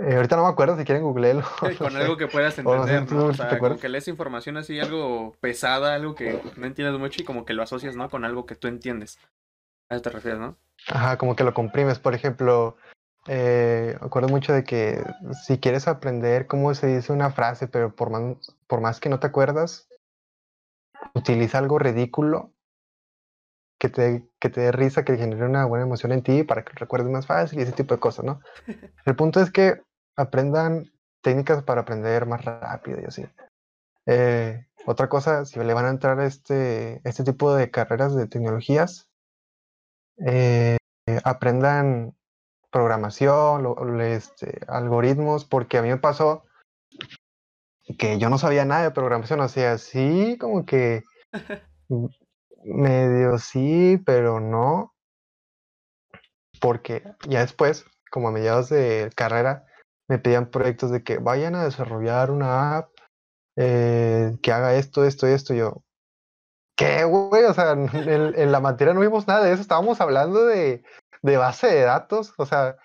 Eh, 0.00 0.16
ahorita 0.16 0.36
no 0.36 0.42
me 0.42 0.50
acuerdo 0.50 0.76
si 0.76 0.84
quieren 0.84 1.04
googlearlo. 1.04 1.44
con 1.78 1.96
algo 1.96 2.16
que 2.16 2.26
puedas 2.26 2.58
entender, 2.58 3.10
¿no? 3.10 3.26
O 3.26 3.32
sea, 3.32 3.58
como 3.58 3.78
que 3.78 3.88
lees 3.88 4.08
información 4.08 4.56
así, 4.56 4.78
algo 4.78 5.32
pesada, 5.40 5.94
algo 5.94 6.14
que 6.14 6.42
no 6.56 6.66
entiendes 6.66 6.98
mucho 6.98 7.22
y 7.22 7.24
como 7.24 7.44
que 7.44 7.54
lo 7.54 7.62
asocias, 7.62 7.96
¿no? 7.96 8.10
Con 8.10 8.24
algo 8.24 8.44
que 8.46 8.56
tú 8.56 8.68
entiendes. 8.68 9.18
A 9.88 9.94
eso 9.94 10.02
te 10.02 10.10
refieres, 10.10 10.40
¿no? 10.40 10.56
Ajá, 10.88 11.18
como 11.18 11.36
que 11.36 11.44
lo 11.44 11.54
comprimes. 11.54 11.98
Por 11.98 12.14
ejemplo, 12.14 12.76
eh, 13.28 13.96
acuerdo 14.00 14.28
mucho 14.28 14.52
de 14.52 14.64
que 14.64 15.02
si 15.44 15.58
quieres 15.58 15.88
aprender 15.88 16.46
cómo 16.46 16.74
se 16.74 16.86
dice 16.86 17.12
una 17.12 17.30
frase, 17.30 17.68
pero 17.68 17.94
por 17.94 18.10
más, 18.10 18.54
por 18.66 18.80
más 18.80 19.00
que 19.00 19.08
no 19.08 19.18
te 19.18 19.26
acuerdas, 19.26 19.88
utiliza 21.14 21.58
algo 21.58 21.78
ridículo 21.78 22.52
que 23.78 23.88
te, 23.88 24.28
que 24.38 24.48
te 24.48 24.60
dé 24.60 24.72
risa, 24.72 25.04
que 25.04 25.16
genere 25.16 25.44
una 25.44 25.64
buena 25.64 25.84
emoción 25.84 26.12
en 26.12 26.22
ti 26.22 26.44
para 26.44 26.64
que 26.64 26.72
lo 26.72 26.80
recuerdes 26.80 27.10
más 27.10 27.26
fácil 27.26 27.58
y 27.58 27.62
ese 27.62 27.72
tipo 27.72 27.94
de 27.94 28.00
cosas, 28.00 28.24
¿no? 28.24 28.40
El 29.04 29.16
punto 29.16 29.40
es 29.40 29.50
que 29.50 29.82
aprendan 30.16 30.90
técnicas 31.20 31.62
para 31.62 31.82
aprender 31.82 32.26
más 32.26 32.44
rápido 32.44 33.00
y 33.00 33.04
así. 33.04 33.26
Eh, 34.06 34.66
otra 34.86 35.08
cosa, 35.08 35.44
si 35.44 35.58
le 35.58 35.74
van 35.74 35.86
a 35.86 35.90
entrar 35.90 36.20
este, 36.20 37.00
este 37.04 37.24
tipo 37.24 37.54
de 37.54 37.70
carreras 37.70 38.14
de 38.14 38.28
tecnologías, 38.28 39.08
eh, 40.24 40.76
aprendan 41.24 42.14
programación, 42.70 44.00
este, 44.00 44.60
algoritmos, 44.68 45.44
porque 45.44 45.78
a 45.78 45.82
mí 45.82 45.88
me 45.88 45.98
pasó 45.98 46.44
que 47.98 48.18
yo 48.18 48.28
no 48.28 48.38
sabía 48.38 48.64
nada 48.64 48.82
de 48.82 48.90
programación, 48.90 49.40
o 49.40 49.48
sea, 49.48 49.78
sí, 49.78 50.36
como 50.38 50.66
que 50.66 51.04
Medio 52.66 53.38
sí, 53.38 54.02
pero 54.04 54.40
no. 54.40 54.92
Porque 56.60 57.04
ya 57.28 57.40
después, 57.40 57.84
como 58.10 58.28
a 58.28 58.32
mediados 58.32 58.68
de 58.70 59.10
carrera, 59.14 59.66
me 60.08 60.18
pedían 60.18 60.50
proyectos 60.50 60.90
de 60.90 61.04
que 61.04 61.18
vayan 61.18 61.54
a 61.54 61.64
desarrollar 61.64 62.32
una 62.32 62.78
app 62.78 62.90
eh, 63.56 64.36
que 64.42 64.52
haga 64.52 64.74
esto, 64.74 65.04
esto 65.04 65.28
y 65.28 65.32
esto. 65.32 65.54
Y 65.54 65.58
yo, 65.58 65.84
¿qué, 66.76 67.04
güey? 67.04 67.44
O 67.44 67.54
sea, 67.54 67.72
en, 67.72 68.52
la 68.52 68.60
materia 68.60 68.94
no 68.94 69.00
vimos 69.00 69.26
nada 69.26 69.44
de 69.44 69.52
eso. 69.52 69.62
Estábamos 69.62 70.00
hablando 70.00 70.44
de, 70.46 70.84
de 71.22 71.36
base 71.36 71.66
de 71.66 71.80
datos. 71.82 72.34
O 72.36 72.46
sea, 72.46 72.76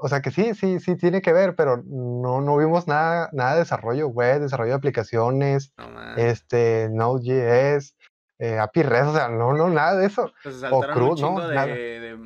o 0.00 0.08
sea 0.08 0.22
que 0.22 0.30
sí, 0.30 0.54
sí, 0.54 0.78
sí 0.78 0.96
tiene 0.96 1.20
que 1.20 1.32
ver, 1.32 1.56
pero 1.56 1.82
no, 1.84 2.40
no 2.40 2.56
vimos 2.56 2.86
nada, 2.86 3.28
nada 3.32 3.54
de 3.54 3.60
desarrollo 3.60 4.08
web, 4.08 4.40
desarrollo 4.40 4.70
de 4.70 4.76
aplicaciones, 4.76 5.74
este, 6.16 6.88
Node.js, 6.90 7.96
eh, 8.38 8.58
API 8.58 8.82
REST, 8.84 9.08
o 9.08 9.14
sea, 9.14 9.28
no, 9.28 9.52
no, 9.54 9.68
nada 9.68 9.96
de 9.96 10.06
eso. 10.06 10.32
o 10.70 10.80
CRUD, 10.82 11.20
¿no? 11.20 11.48
De, 11.48 12.16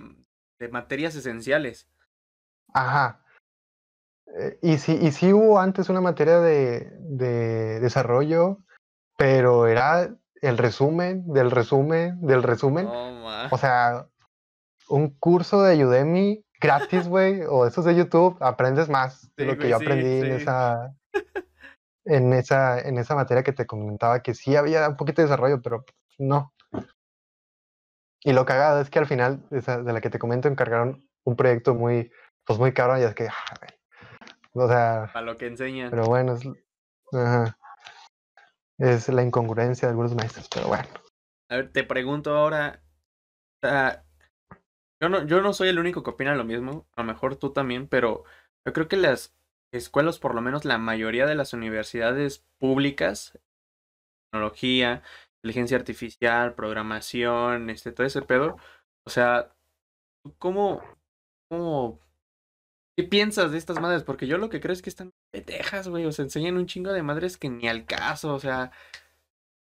de, 0.59 0.69
materias 0.69 1.15
esenciales. 1.15 1.89
Ajá. 2.75 3.25
Eh, 4.39 4.59
y, 4.63 4.77
sí, 4.77 4.99
y 5.01 5.11
sí 5.11 5.33
hubo 5.33 5.59
antes 5.59 5.89
una 5.89 6.03
materia 6.03 6.41
de, 6.41 6.93
de 7.01 7.81
desarrollo, 7.81 8.59
pero 9.17 9.67
era 9.67 10.15
el 10.43 10.59
resumen 10.59 11.33
del 11.33 11.51
resumen 11.51 12.21
del 12.21 12.43
resumen. 12.43 12.87
o 12.87 13.59
sea, 13.59 14.07
un 14.89 15.11
curso 15.19 15.63
de 15.63 15.85
Udemy 15.87 16.45
gratis, 16.61 17.09
güey, 17.09 17.43
o 17.49 17.67
esos 17.67 17.85
de 17.85 17.95
YouTube, 17.95 18.37
aprendes 18.41 18.89
más 18.89 19.31
de 19.37 19.47
lo 19.47 19.57
que 19.57 19.69
yo 19.69 19.77
aprendí 19.77 20.21
en 20.21 20.33
esa 20.33 20.95
en 22.05 22.33
esa, 22.33 22.81
en 22.81 22.99
esa 22.99 23.15
materia 23.15 23.43
que 23.43 23.53
te 23.53 23.67
comentaba 23.67 24.23
que 24.23 24.35
sí 24.35 24.57
había 24.57 24.89
un 24.89 24.97
poquito 24.97 25.23
de 25.23 25.29
desarrollo, 25.29 25.63
pero 25.63 25.85
no. 26.19 26.53
Y 28.25 28.33
lo 28.33 28.45
cagado 28.45 28.81
es 28.81 28.91
que 28.91 28.99
al 28.99 29.07
final, 29.07 29.43
esa, 29.51 29.83
de 29.83 29.93
la 29.93 30.01
que 30.01 30.11
te 30.11 30.19
comento, 30.19 30.49
encargaron 30.49 31.09
un 31.25 31.37
proyecto 31.37 31.75
muy, 31.75 32.11
pues 32.45 32.59
muy 32.59 32.73
cabrón, 32.73 33.01
y 33.01 33.05
es 33.05 33.15
que, 33.15 33.29
ah, 33.29 33.67
o 34.53 34.69
sea... 34.69 35.05
A 35.15 35.21
lo 35.23 35.37
que 35.37 35.47
enseñan. 35.47 35.91
Pero 35.91 36.07
bueno, 36.07 36.35
es, 36.35 36.43
ajá, 37.13 37.57
es 38.83 39.09
la 39.09 39.23
incongruencia 39.23 39.87
de 39.87 39.93
algunos 39.93 40.15
maestros, 40.15 40.49
pero 40.53 40.69
bueno. 40.69 40.89
A 41.49 41.57
ver, 41.57 41.73
te 41.73 41.85
pregunto 41.85 42.37
ahora, 42.37 42.83
yo 45.01 45.09
no, 45.09 45.25
yo 45.27 45.41
no 45.41 45.53
soy 45.53 45.69
el 45.69 45.79
único 45.79 46.03
que 46.03 46.11
opina 46.11 46.35
lo 46.35 46.45
mismo, 46.45 46.87
a 46.97 47.03
lo 47.03 47.07
mejor 47.07 47.37
tú 47.37 47.53
también, 47.53 47.87
pero 47.87 48.25
yo 48.67 48.73
creo 48.73 48.89
que 48.89 48.97
las 48.97 49.37
escuelas, 49.73 50.19
por 50.19 50.35
lo 50.35 50.41
menos 50.41 50.65
la 50.65 50.79
mayoría 50.79 51.27
de 51.27 51.37
las 51.37 51.53
universidades 51.53 52.45
públicas, 52.59 53.39
tecnología, 54.31 55.03
inteligencia 55.39 55.77
artificial, 55.77 56.55
programación, 56.55 57.71
este, 57.71 57.93
todo 57.93 58.07
ese 58.07 58.23
pedo, 58.23 58.57
o 59.07 59.11
sea, 59.11 59.55
¿cómo, 60.39 60.83
cómo, 61.49 62.01
qué 62.97 63.05
piensas 63.05 63.53
de 63.53 63.59
estas 63.59 63.81
madres? 63.81 64.03
Porque 64.05 64.27
yo 64.27 64.39
lo 64.39 64.49
que 64.49 64.61
creo 64.61 64.73
es 64.73 64.83
que 64.83 64.91
están 64.91 65.13
pendejas, 65.33 65.89
güey, 65.89 66.05
o 66.07 66.13
sea, 66.13 66.25
enseñan 66.25 66.57
un 66.57 66.67
chingo 66.67 66.93
de 66.93 67.03
madres 67.03 67.37
que 67.37 67.49
ni 67.49 67.69
al 67.69 67.87
caso, 67.87 68.35
o 68.35 68.41
sea, 68.41 68.71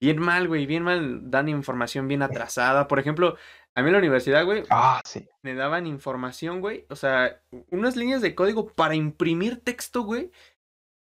bien 0.01 0.19
mal, 0.19 0.47
güey, 0.47 0.65
bien 0.65 0.83
mal, 0.83 1.29
dan 1.31 1.49
información 1.49 2.07
bien 2.07 2.21
atrasada. 2.21 2.87
Por 2.87 2.99
ejemplo, 2.99 3.37
a 3.75 3.81
mí 3.81 3.87
en 3.87 3.93
la 3.93 3.99
universidad, 3.99 4.45
güey, 4.45 4.63
Ah, 4.69 5.01
sí. 5.05 5.27
me 5.41 5.55
daban 5.55 5.87
información, 5.87 6.61
güey, 6.61 6.85
o 6.89 6.95
sea, 6.95 7.41
unas 7.69 7.95
líneas 7.95 8.21
de 8.21 8.35
código 8.35 8.67
para 8.69 8.95
imprimir 8.95 9.61
texto, 9.61 10.03
güey, 10.03 10.31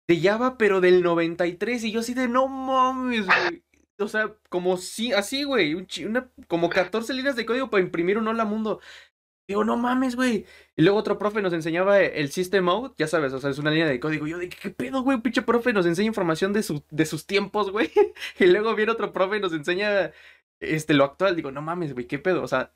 de 0.07 0.19
Java, 0.21 0.57
pero 0.57 0.81
del 0.81 1.01
93, 1.01 1.83
y 1.83 1.91
yo 1.91 2.01
así 2.01 2.13
de, 2.13 2.27
no 2.27 2.47
mames, 2.47 3.25
güey. 3.25 3.63
O 3.97 4.07
sea, 4.09 4.35
como 4.49 4.75
si, 4.75 5.13
así, 5.13 5.45
güey, 5.45 5.73
un 5.73 5.87
una, 6.05 6.29
como 6.47 6.69
14 6.69 7.13
líneas 7.13 7.37
de 7.37 7.45
código 7.45 7.69
para 7.69 7.81
imprimir 7.83 8.17
un 8.17 8.27
hola 8.27 8.43
mundo. 8.43 8.81
Digo, 9.47 9.63
no 9.63 9.77
mames, 9.77 10.15
güey. 10.15 10.45
Y 10.75 10.81
luego 10.81 10.97
otro 10.97 11.17
profe 11.19 11.41
nos 11.41 11.53
enseñaba 11.53 11.99
el 11.99 12.31
System 12.31 12.67
Out, 12.67 12.95
ya 12.97 13.07
sabes, 13.07 13.31
o 13.31 13.39
sea, 13.39 13.51
es 13.51 13.59
una 13.59 13.69
línea 13.69 13.87
de 13.87 13.99
código. 13.99 14.25
Yo 14.25 14.39
de, 14.39 14.49
¿qué 14.49 14.71
pedo, 14.71 15.03
güey? 15.03 15.19
Pinche 15.21 15.43
profe 15.43 15.71
nos 15.71 15.85
enseña 15.85 16.07
información 16.07 16.51
de, 16.51 16.63
su, 16.63 16.83
de 16.89 17.05
sus 17.05 17.27
tiempos, 17.27 17.71
güey. 17.71 17.91
Y 18.39 18.45
luego 18.47 18.73
viene 18.75 18.91
otro 18.91 19.13
profe 19.13 19.37
y 19.37 19.41
nos 19.41 19.53
enseña 19.53 20.11
este, 20.59 20.93
lo 20.95 21.03
actual. 21.03 21.35
Digo, 21.35 21.51
no 21.51 21.61
mames, 21.61 21.93
güey, 21.93 22.07
¿qué 22.07 22.17
pedo? 22.17 22.41
O 22.41 22.47
sea, 22.47 22.73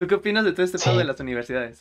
¿tú 0.00 0.08
qué 0.08 0.16
opinas 0.16 0.44
de 0.44 0.52
todo 0.52 0.64
este 0.64 0.78
pedo 0.78 0.92
Sí. 0.92 0.98
de 0.98 1.04
las 1.04 1.20
universidades? 1.20 1.80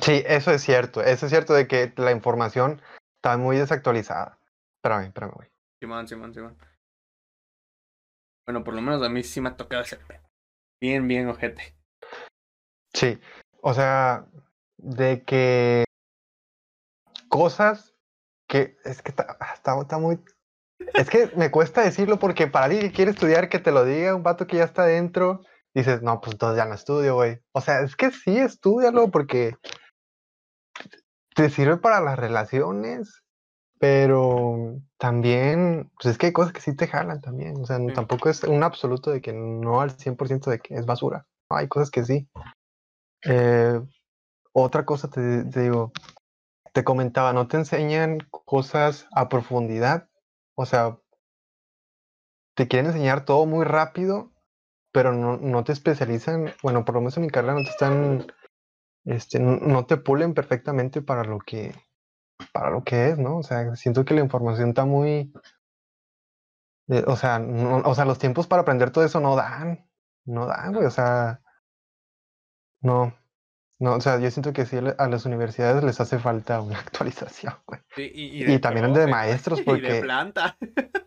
Sí, 0.00 0.22
eso 0.26 0.50
es 0.52 0.62
cierto. 0.62 1.02
Eso 1.02 1.26
es 1.26 1.30
cierto 1.30 1.54
de 1.54 1.66
que 1.66 1.92
la 1.96 2.12
información 2.12 2.80
está 3.16 3.36
muy 3.36 3.56
desactualizada. 3.56 4.38
Espérame, 4.78 5.06
espérame, 5.08 5.32
güey. 5.32 5.48
Simón, 5.82 6.08
Simón, 6.08 6.32
Simón. 6.34 6.56
Bueno, 8.46 8.62
por 8.62 8.74
lo 8.74 8.80
menos 8.80 9.02
a 9.02 9.08
mí 9.08 9.22
sí 9.22 9.40
me 9.40 9.48
ha 9.50 9.56
tocado 9.56 9.82
ese 9.82 9.96
pedo. 9.96 10.20
Bien, 10.80 11.06
bien, 11.08 11.28
ojete. 11.28 11.74
Sí, 12.94 13.18
o 13.60 13.74
sea, 13.74 14.26
de 14.76 15.22
que 15.24 15.84
cosas 17.28 17.94
que 18.48 18.76
es 18.84 19.02
que 19.02 19.10
está, 19.10 19.36
está, 19.54 19.80
está 19.80 19.98
muy... 19.98 20.20
Es 20.94 21.10
que 21.10 21.30
me 21.36 21.50
cuesta 21.50 21.82
decirlo 21.82 22.18
porque 22.18 22.46
para 22.46 22.66
alguien 22.66 22.82
que 22.82 22.92
quiere 22.92 23.10
estudiar 23.10 23.48
que 23.48 23.58
te 23.58 23.72
lo 23.72 23.84
diga 23.84 24.14
un 24.14 24.22
vato 24.22 24.46
que 24.46 24.58
ya 24.58 24.64
está 24.64 24.84
dentro, 24.84 25.40
dices, 25.74 26.02
no, 26.02 26.20
pues 26.20 26.32
entonces 26.34 26.56
ya 26.56 26.66
no 26.66 26.74
estudio, 26.74 27.14
güey. 27.14 27.40
O 27.52 27.60
sea, 27.60 27.80
es 27.80 27.96
que 27.96 28.10
sí, 28.10 28.38
estudialo 28.38 29.10
porque 29.10 29.56
te 31.34 31.50
sirve 31.50 31.78
para 31.78 32.00
las 32.00 32.18
relaciones, 32.18 33.22
pero 33.78 34.76
también, 34.98 35.90
pues 36.00 36.12
es 36.12 36.18
que 36.18 36.26
hay 36.26 36.32
cosas 36.32 36.52
que 36.52 36.60
sí 36.60 36.76
te 36.76 36.86
jalan 36.86 37.20
también. 37.20 37.60
O 37.60 37.66
sea, 37.66 37.78
Sí. 37.78 37.92
tampoco 37.92 38.28
es 38.28 38.44
un 38.44 38.62
absoluto 38.62 39.10
de 39.10 39.20
que 39.20 39.32
no 39.32 39.80
al 39.80 39.90
100% 39.90 40.50
de 40.50 40.60
que 40.60 40.74
es 40.74 40.86
basura. 40.86 41.26
No, 41.50 41.56
hay 41.56 41.66
cosas 41.68 41.90
que 41.90 42.04
sí. 42.04 42.28
Eh, 43.24 43.80
otra 44.52 44.84
cosa 44.84 45.08
te, 45.08 45.44
digo, 45.44 45.92
te 46.72 46.84
comentaba, 46.84 47.32
no 47.32 47.48
te 47.48 47.56
enseñan 47.56 48.18
cosas 48.30 49.06
a 49.12 49.28
profundidad. 49.28 50.08
O 50.56 50.66
sea, 50.66 50.98
te 52.54 52.68
quieren 52.68 52.86
enseñar 52.86 53.24
todo 53.24 53.46
muy 53.46 53.64
rápido, 53.64 54.32
pero 54.92 55.12
no, 55.12 55.36
no 55.36 55.64
te 55.64 55.72
especializan. 55.72 56.52
Bueno, 56.62 56.84
por 56.84 56.94
lo 56.94 57.00
menos 57.00 57.16
en 57.16 57.24
mi 57.24 57.30
carrera 57.30 57.54
no 57.54 57.64
te 57.64 57.70
están, 57.70 58.26
este, 59.04 59.40
no, 59.40 59.86
te 59.86 59.96
pulen 59.96 60.34
perfectamente 60.34 61.02
para 61.02 61.24
lo 61.24 61.38
que, 61.38 61.74
para 62.52 62.70
lo 62.70 62.84
que 62.84 63.10
es, 63.10 63.18
¿no? 63.18 63.38
O 63.38 63.42
sea, 63.42 63.74
siento 63.76 64.04
que 64.04 64.14
la 64.14 64.20
información 64.22 64.70
está 64.70 64.84
muy, 64.84 65.32
eh, 66.88 67.04
o 67.06 67.16
sea, 67.16 67.40
o 67.84 67.94
sea, 67.94 68.04
los 68.04 68.18
tiempos 68.18 68.46
para 68.46 68.62
aprender 68.62 68.90
todo 68.90 69.04
eso 69.04 69.20
no 69.20 69.36
dan, 69.36 69.88
no 70.24 70.46
dan, 70.46 70.72
güey. 70.72 70.86
O 70.86 70.90
sea, 70.90 71.40
no, 72.84 73.12
no, 73.80 73.94
o 73.96 74.00
sea, 74.00 74.18
yo 74.20 74.30
siento 74.30 74.52
que 74.52 74.66
sí 74.66 74.76
a 74.76 75.08
las 75.08 75.26
universidades 75.26 75.82
les 75.82 76.00
hace 76.00 76.18
falta 76.18 76.60
una 76.60 76.78
actualización, 76.80 77.54
güey. 77.66 77.80
Sí, 77.96 78.10
y, 78.14 78.52
Y 78.52 78.58
también 78.60 78.92
de 78.92 79.06
maestros, 79.08 79.58
Y 79.60 79.62
de 79.62 79.64
porque- 79.64 80.00
planta. 80.00 80.56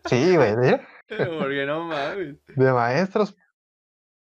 Sí, 0.04 0.36
güey, 0.36 0.54
de, 0.56 0.80
Porque 1.08 1.64
no 1.66 1.84
mames. 1.86 2.36
de 2.54 2.72
maestros, 2.72 3.34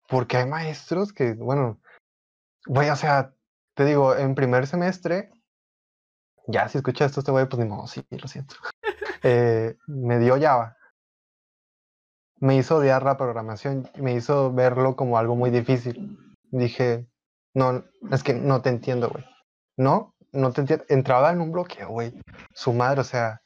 porque 0.09 0.37
hay 0.37 0.45
maestros 0.49 1.13
que, 1.13 1.33
bueno, 1.33 1.79
güey, 2.65 2.89
o 2.89 2.95
sea, 2.97 3.33
te 3.75 3.85
digo, 3.85 4.15
en 4.17 4.35
primer 4.35 4.67
semestre, 4.67 5.31
ya 6.47 6.67
si 6.67 6.77
escuchas 6.79 7.11
esto, 7.11 7.21
este 7.21 7.31
güey, 7.31 7.47
pues 7.47 7.63
ni 7.63 7.69
modo, 7.69 7.87
sí, 7.87 8.05
lo 8.09 8.27
siento. 8.27 8.55
Eh, 9.23 9.77
me 9.87 10.19
dio 10.19 10.37
Java. 10.39 10.75
Me 12.39 12.57
hizo 12.57 12.75
odiar 12.77 13.03
la 13.03 13.15
programación, 13.15 13.89
me 13.95 14.13
hizo 14.13 14.51
verlo 14.51 14.97
como 14.97 15.17
algo 15.17 15.35
muy 15.37 15.49
difícil. 15.49 16.19
Dije, 16.51 17.07
no, 17.53 17.83
es 18.11 18.23
que 18.23 18.33
no 18.33 18.61
te 18.61 18.69
entiendo, 18.69 19.09
güey. 19.09 19.23
No, 19.77 20.15
no 20.31 20.51
te 20.51 20.61
entiendo. 20.61 20.85
Entraba 20.89 21.31
en 21.31 21.41
un 21.41 21.51
bloqueo, 21.51 21.89
güey. 21.89 22.13
Su 22.53 22.73
madre, 22.73 23.01
o 23.01 23.03
sea, 23.03 23.41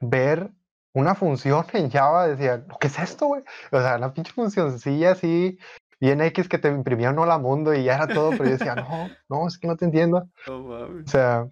ver 0.00 0.50
una 0.94 1.14
función 1.14 1.66
en 1.72 1.90
Java, 1.90 2.28
decía, 2.28 2.64
¿qué 2.80 2.86
es 2.86 2.98
esto, 2.98 3.26
güey? 3.26 3.42
O 3.72 3.80
sea, 3.80 3.98
la 3.98 4.12
pinche 4.12 4.32
funcioncilla 4.32 5.12
así, 5.12 5.58
bien 6.00 6.20
X 6.20 6.48
que 6.48 6.58
te 6.58 6.68
imprimía 6.68 7.10
un 7.10 7.18
hola 7.18 7.38
mundo 7.38 7.74
y 7.74 7.84
ya 7.84 7.96
era 7.96 8.06
todo, 8.06 8.30
pero 8.30 8.44
yo 8.44 8.50
decía, 8.52 8.74
no, 8.74 9.08
no, 9.28 9.46
es 9.46 9.58
que 9.58 9.66
no 9.66 9.76
te 9.76 9.84
entiendo. 9.84 10.28
No. 10.46 10.56
O 10.56 11.06
sea, 11.06 11.46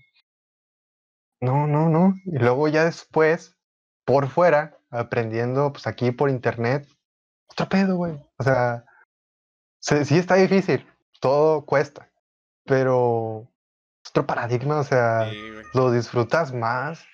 no, 1.41 1.67
no, 1.67 1.89
no. 1.89 2.15
Y 2.25 2.39
luego 2.39 2.69
ya 2.69 2.85
después, 2.85 3.57
por 4.05 4.29
fuera, 4.29 4.79
aprendiendo, 4.91 5.73
pues 5.73 5.87
aquí 5.87 6.11
por 6.11 6.31
internet, 6.31 6.89
otro 7.51 7.69
pedo, 7.69 7.97
güey. 7.97 8.15
O 8.39 8.43
sea, 8.43 8.85
sí 9.81 10.17
está 10.17 10.37
difícil, 10.37 10.87
todo 11.25 11.65
cuesta, 11.65 12.11
pero 12.67 13.49
es 14.05 14.11
otro 14.11 14.27
paradigma, 14.27 14.81
o 14.81 14.85
sea, 14.85 15.31
Sí, 15.31 15.39
lo 15.73 15.91
disfrutas 15.91 16.53
más. 16.53 17.07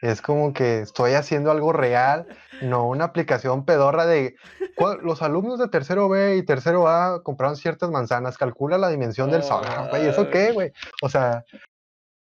Es 0.00 0.22
como 0.22 0.54
que 0.54 0.80
estoy 0.80 1.12
haciendo 1.12 1.50
algo 1.50 1.74
real, 1.74 2.26
no 2.62 2.88
una 2.88 3.04
aplicación 3.04 3.66
pedorra 3.66 4.06
de 4.06 4.34
"¿Cuál- 4.76 5.00
los 5.02 5.20
alumnos 5.20 5.58
de 5.58 5.68
tercero 5.68 6.08
B 6.08 6.36
y 6.38 6.42
tercero 6.42 6.88
A 6.88 7.22
compraron 7.22 7.54
ciertas 7.56 7.90
manzanas, 7.90 8.38
calcula 8.38 8.78
la 8.78 8.88
dimensión 8.88 9.30
del 9.30 9.42
sol. 9.42 9.66
Güey, 9.90 10.06
¿eso 10.06 10.30
qué, 10.30 10.52
güey? 10.52 10.72
O 11.02 11.10
sea, 11.10 11.44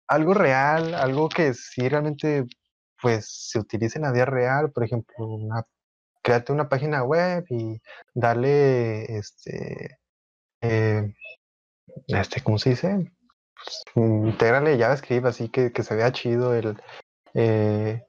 algo 0.07 0.35
real, 0.35 0.95
algo 0.95 1.29
que 1.29 1.53
sí 1.53 1.89
realmente 1.89 2.45
pues 3.03 3.27
se 3.51 3.59
utilice 3.59 3.99
en 3.99 4.05
la 4.05 4.13
vida 4.13 4.27
real, 4.27 4.71
por 4.71 4.85
ejemplo, 4.85 5.27
una, 5.27 5.65
créate 6.23 6.53
una 6.53 6.69
página 6.69 7.03
web 7.03 7.45
y 7.51 7.83
darle 8.15 9.17
este 9.19 9.99
eh, 10.65 11.15
este, 12.09 12.43
¿cómo 12.43 12.59
se 12.59 12.71
dice? 12.71 13.13
Pues, 13.55 13.85
intégrale 13.95 14.79
JavaScript 14.79 15.27
así 15.27 15.49
que, 15.49 15.73
que 15.73 15.83
se 15.83 15.95
vea 15.95 16.13
chido 16.13 16.55
el 16.55 16.81
eh, 17.35 18.05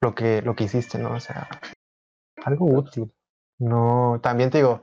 lo 0.00 0.14
que 0.14 0.42
lo 0.42 0.54
que 0.54 0.64
hiciste, 0.64 0.98
¿no? 0.98 1.14
O 1.14 1.20
sea, 1.20 1.48
algo 2.44 2.66
útil. 2.66 3.12
No, 3.58 4.20
también 4.22 4.50
te 4.50 4.58
digo, 4.58 4.82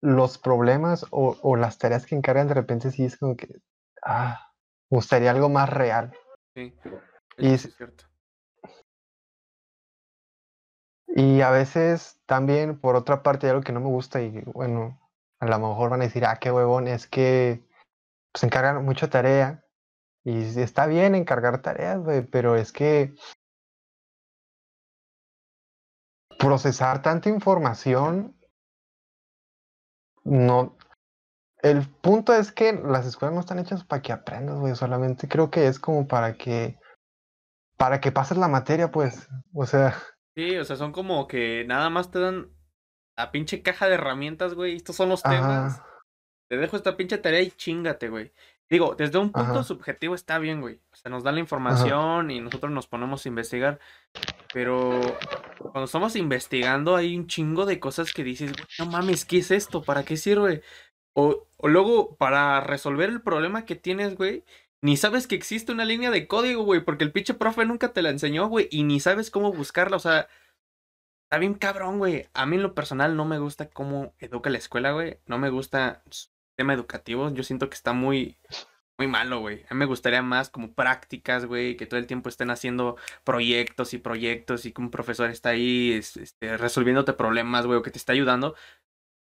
los 0.00 0.38
problemas 0.38 1.04
o, 1.10 1.36
o 1.42 1.56
las 1.56 1.78
tareas 1.78 2.06
que 2.06 2.14
encargan 2.14 2.48
de 2.48 2.54
repente 2.54 2.90
sí 2.90 3.04
es 3.04 3.18
como 3.18 3.36
que 3.36 3.48
ah, 4.02 4.52
gustaría 4.90 5.30
algo 5.30 5.48
más 5.48 5.68
real. 5.68 6.12
Sí. 6.54 6.74
Y 7.36 7.52
es 7.52 7.74
cierto. 7.76 8.04
Y 11.08 11.40
a 11.40 11.50
veces 11.50 12.20
también, 12.26 12.78
por 12.78 12.94
otra 12.94 13.22
parte, 13.22 13.46
hay 13.46 13.50
algo 13.50 13.62
que 13.62 13.72
no 13.72 13.80
me 13.80 13.88
gusta 13.88 14.22
y 14.22 14.40
bueno, 14.46 15.00
a 15.40 15.46
lo 15.46 15.58
mejor 15.58 15.90
van 15.90 16.02
a 16.02 16.04
decir, 16.04 16.24
ah, 16.24 16.38
qué 16.40 16.50
huevón, 16.50 16.88
es 16.88 17.06
que 17.06 17.64
pues 18.32 18.44
encargan 18.44 18.84
mucha 18.84 19.08
tarea 19.08 19.64
y 20.24 20.42
está 20.60 20.86
bien 20.86 21.14
encargar 21.14 21.62
tareas, 21.62 22.00
güey, 22.00 22.22
pero 22.22 22.56
es 22.56 22.72
que 22.72 23.14
procesar 26.38 27.02
tanta 27.02 27.28
información 27.28 28.36
no... 30.24 30.76
El 31.60 31.88
punto 31.88 32.32
es 32.34 32.52
que 32.52 32.72
las 32.72 33.04
escuelas 33.04 33.34
no 33.34 33.40
están 33.40 33.58
hechas 33.58 33.82
para 33.82 34.00
que 34.00 34.12
aprendas, 34.12 34.58
güey, 34.58 34.76
solamente 34.76 35.26
creo 35.26 35.50
que 35.50 35.66
es 35.66 35.80
como 35.80 36.06
para 36.06 36.36
que 36.36 36.78
para 37.78 38.00
que 38.00 38.12
pases 38.12 38.36
la 38.36 38.48
materia, 38.48 38.90
pues. 38.90 39.28
O 39.54 39.64
sea. 39.64 39.94
Sí, 40.34 40.56
o 40.58 40.64
sea, 40.64 40.76
son 40.76 40.92
como 40.92 41.26
que 41.26 41.64
nada 41.66 41.88
más 41.88 42.10
te 42.10 42.18
dan 42.18 42.50
la 43.18 43.32
pinche 43.32 43.62
caja 43.62 43.88
de 43.88 43.94
herramientas, 43.94 44.54
güey. 44.54 44.76
Estos 44.76 44.94
son 44.94 45.08
los 45.08 45.22
temas. 45.22 45.82
Te 46.48 46.56
dejo 46.56 46.76
esta 46.76 46.96
pinche 46.96 47.18
tarea 47.18 47.42
y 47.42 47.50
chingate, 47.50 48.08
güey. 48.08 48.32
Digo, 48.70 48.94
desde 48.94 49.18
un 49.18 49.32
punto 49.32 49.64
subjetivo 49.64 50.14
está 50.14 50.38
bien, 50.38 50.60
güey. 50.60 50.80
O 50.92 50.96
sea, 50.96 51.10
nos 51.10 51.24
da 51.24 51.32
la 51.32 51.40
información 51.40 52.30
y 52.30 52.40
nosotros 52.40 52.70
nos 52.70 52.86
ponemos 52.86 53.24
a 53.24 53.28
investigar. 53.28 53.80
Pero 54.54 55.00
cuando 55.58 55.84
estamos 55.84 56.14
investigando 56.16 56.94
hay 56.94 57.16
un 57.16 57.26
chingo 57.26 57.66
de 57.66 57.80
cosas 57.80 58.12
que 58.12 58.22
dices, 58.22 58.52
güey, 58.52 58.66
no 58.78 58.86
mames, 58.86 59.24
¿qué 59.24 59.38
es 59.38 59.50
esto? 59.50 59.82
¿Para 59.82 60.04
qué 60.04 60.16
sirve? 60.16 60.62
O, 61.12 61.48
o 61.56 61.68
luego, 61.68 62.16
para 62.16 62.60
resolver 62.60 63.10
el 63.10 63.20
problema 63.20 63.64
que 63.64 63.74
tienes, 63.74 64.16
güey, 64.16 64.44
ni 64.80 64.96
sabes 64.96 65.26
que 65.26 65.34
existe 65.34 65.72
una 65.72 65.84
línea 65.84 66.10
de 66.10 66.28
código, 66.28 66.62
güey, 66.62 66.84
porque 66.84 67.04
el 67.04 67.12
pinche 67.12 67.34
profe 67.34 67.64
nunca 67.64 67.92
te 67.92 68.02
la 68.02 68.10
enseñó, 68.10 68.46
güey, 68.46 68.68
y 68.70 68.84
ni 68.84 69.00
sabes 69.00 69.30
cómo 69.30 69.52
buscarla, 69.52 69.96
o 69.96 70.00
sea, 70.00 70.28
está 71.28 71.36
bien 71.38 71.54
cabrón, 71.54 71.98
güey. 71.98 72.26
A 72.32 72.46
mí 72.46 72.56
en 72.56 72.62
lo 72.62 72.74
personal 72.74 73.14
no 73.14 73.26
me 73.26 73.38
gusta 73.38 73.68
cómo 73.68 74.14
educa 74.18 74.48
la 74.48 74.56
escuela, 74.56 74.92
güey, 74.92 75.18
no 75.26 75.38
me 75.38 75.50
gusta 75.50 76.02
el 76.06 76.12
tema 76.56 76.72
educativo, 76.72 77.30
yo 77.34 77.42
siento 77.42 77.68
que 77.68 77.74
está 77.74 77.92
muy, 77.92 78.38
muy 78.96 79.08
malo, 79.08 79.40
güey. 79.40 79.66
A 79.68 79.74
mí 79.74 79.78
me 79.80 79.84
gustaría 79.84 80.22
más 80.22 80.48
como 80.48 80.72
prácticas, 80.72 81.44
güey, 81.44 81.76
que 81.76 81.84
todo 81.84 82.00
el 82.00 82.06
tiempo 82.06 82.30
estén 82.30 82.50
haciendo 82.50 82.96
proyectos 83.24 83.92
y 83.92 83.98
proyectos 83.98 84.64
y 84.64 84.72
que 84.72 84.80
un 84.80 84.90
profesor 84.90 85.28
está 85.28 85.50
ahí 85.50 85.92
este, 85.92 86.56
resolviéndote 86.56 87.12
problemas, 87.12 87.66
güey, 87.66 87.78
o 87.78 87.82
que 87.82 87.90
te 87.90 87.98
está 87.98 88.14
ayudando. 88.14 88.54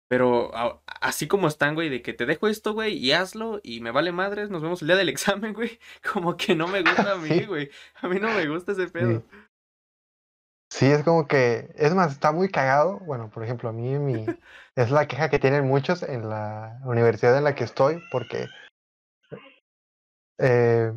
Pero 0.09 0.51
así 0.99 1.27
como 1.29 1.47
están, 1.47 1.73
güey, 1.73 1.87
de 1.89 2.01
que 2.01 2.11
te 2.11 2.25
dejo 2.25 2.49
esto, 2.49 2.73
güey, 2.73 2.97
y 2.97 3.13
hazlo, 3.13 3.61
y 3.63 3.79
me 3.79 3.91
vale 3.91 4.11
madres, 4.11 4.49
nos 4.49 4.61
vemos 4.61 4.81
el 4.81 4.89
día 4.89 4.97
del 4.97 5.09
examen, 5.09 5.53
güey. 5.53 5.79
Como 6.11 6.35
que 6.35 6.53
no 6.53 6.67
me 6.67 6.81
gusta 6.81 7.13
a 7.13 7.15
mí, 7.15 7.45
güey. 7.47 7.71
A 8.01 8.09
mí 8.09 8.19
no 8.19 8.27
me 8.33 8.45
gusta 8.49 8.73
ese 8.73 8.89
pedo. 8.89 9.21
Sí. 9.21 9.37
Es 10.81 11.03
como 11.03 11.27
que, 11.27 11.71
es 11.75 11.93
más, 11.93 12.11
está 12.11 12.31
muy 12.31 12.49
cagado. 12.49 12.99
Bueno, 12.99 13.29
por 13.29 13.43
ejemplo, 13.43 13.69
a 13.69 13.71
mí 13.73 13.99
mi, 13.99 14.25
es 14.75 14.91
la 14.91 15.07
queja 15.07 15.29
que 15.29 15.39
tienen 15.39 15.67
muchos 15.67 16.03
en 16.03 16.29
la 16.29 16.79
universidad 16.85 17.37
en 17.37 17.43
la 17.43 17.55
que 17.55 17.63
estoy, 17.63 18.01
porque 18.11 18.47
eh, 20.39 20.93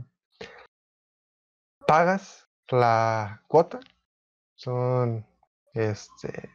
pagas 1.86 2.48
la 2.68 3.42
cuota, 3.48 3.80
son 4.54 5.26
este 5.74 6.50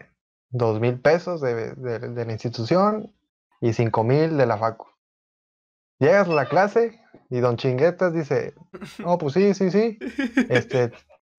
dos 0.49 0.79
mil 0.79 0.99
pesos 0.99 1.41
de, 1.41 1.73
de, 1.75 2.25
la 2.25 2.31
institución 2.31 3.13
y 3.61 3.73
cinco 3.73 4.03
mil 4.03 4.37
de 4.37 4.45
la 4.45 4.57
facu. 4.57 4.87
Llegas 5.99 6.27
a 6.27 6.33
la 6.33 6.49
clase 6.49 6.99
y 7.29 7.39
don 7.39 7.57
Chinguetas 7.57 8.13
dice, 8.13 8.55
oh, 9.05 9.17
pues 9.17 9.33
sí, 9.33 9.53
sí, 9.53 9.69
sí. 9.69 9.99
Este, 10.49 10.91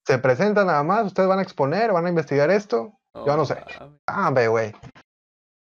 se 0.05 0.19
presenta 0.19 0.65
nada 0.65 0.83
más, 0.83 1.07
ustedes 1.07 1.29
van 1.29 1.39
a 1.39 1.43
exponer, 1.43 1.93
van 1.93 2.07
a 2.07 2.09
investigar 2.09 2.51
esto. 2.51 2.99
Yo 3.15 3.37
no 3.37 3.45
sé. 3.45 3.57
Ah, 4.07 4.33
güey. 4.49 4.73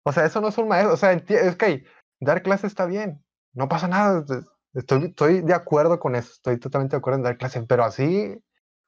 O 0.05 0.11
sea, 0.11 0.25
eso 0.25 0.39
no 0.39 0.49
es 0.49 0.57
un 0.57 0.67
maestro. 0.67 0.93
O 0.93 0.97
sea, 0.97 1.13
es 1.13 1.55
que 1.55 1.83
dar 2.19 2.43
clase 2.43 2.67
está 2.67 2.85
bien. 2.85 3.23
No 3.53 3.67
pasa 3.67 3.87
nada. 3.87 4.23
Estoy, 4.73 5.05
estoy 5.05 5.41
de 5.41 5.53
acuerdo 5.53 5.99
con 5.99 6.15
eso. 6.15 6.31
Estoy 6.31 6.59
totalmente 6.59 6.95
de 6.95 6.99
acuerdo 6.99 7.17
en 7.17 7.23
dar 7.23 7.37
clase. 7.37 7.61
Pero 7.63 7.83
así, 7.83 8.39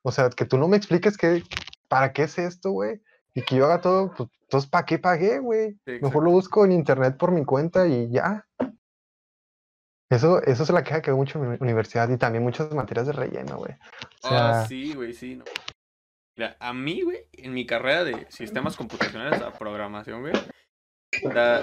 o 0.04 0.12
sea, 0.12 0.30
que 0.30 0.46
tú 0.46 0.58
no 0.58 0.68
me 0.68 0.78
expliques 0.78 1.18
que, 1.18 1.44
para 1.88 2.14
qué 2.14 2.24
es 2.24 2.38
esto, 2.38 2.72
güey 2.72 3.02
y 3.34 3.42
que 3.42 3.56
yo 3.56 3.66
haga 3.66 3.82
todo, 3.82 4.14
pues, 4.16 4.30
entonces, 4.42 4.70
¿para 4.70 4.86
qué 4.86 5.00
pagué, 5.00 5.40
güey? 5.40 5.80
Mejor 5.86 6.24
lo 6.24 6.32
busco 6.32 6.66
en 6.66 6.74
internet 6.74 7.16
por 7.18 7.32
mi 7.32 7.46
cuenta 7.46 7.88
y 7.88 8.10
ya. 8.12 8.46
Eso, 10.12 10.44
eso 10.44 10.64
es 10.64 10.70
la 10.70 10.84
queja 10.84 11.02
que 11.02 11.10
hay 11.10 11.16
mucho 11.16 11.42
en 11.42 11.52
mi 11.52 11.58
universidad 11.62 12.10
y 12.10 12.18
también 12.18 12.44
muchas 12.44 12.70
materias 12.74 13.08
de 13.08 13.14
relleno, 13.14 13.56
güey. 13.56 13.72
O 14.24 14.28
sea... 14.28 14.66
sí, 14.66 14.94
güey, 14.94 15.14
sí. 15.14 15.38
No. 15.38 15.46
Mira, 16.38 16.58
a 16.60 16.74
mí, 16.74 17.02
güey, 17.02 17.28
en 17.32 17.54
mi 17.54 17.66
carrera 17.66 18.04
de 18.04 18.28
sistemas 18.30 18.76
computacionales 18.76 19.42
a 19.42 19.54
programación, 19.54 20.22
güey, 20.22 20.34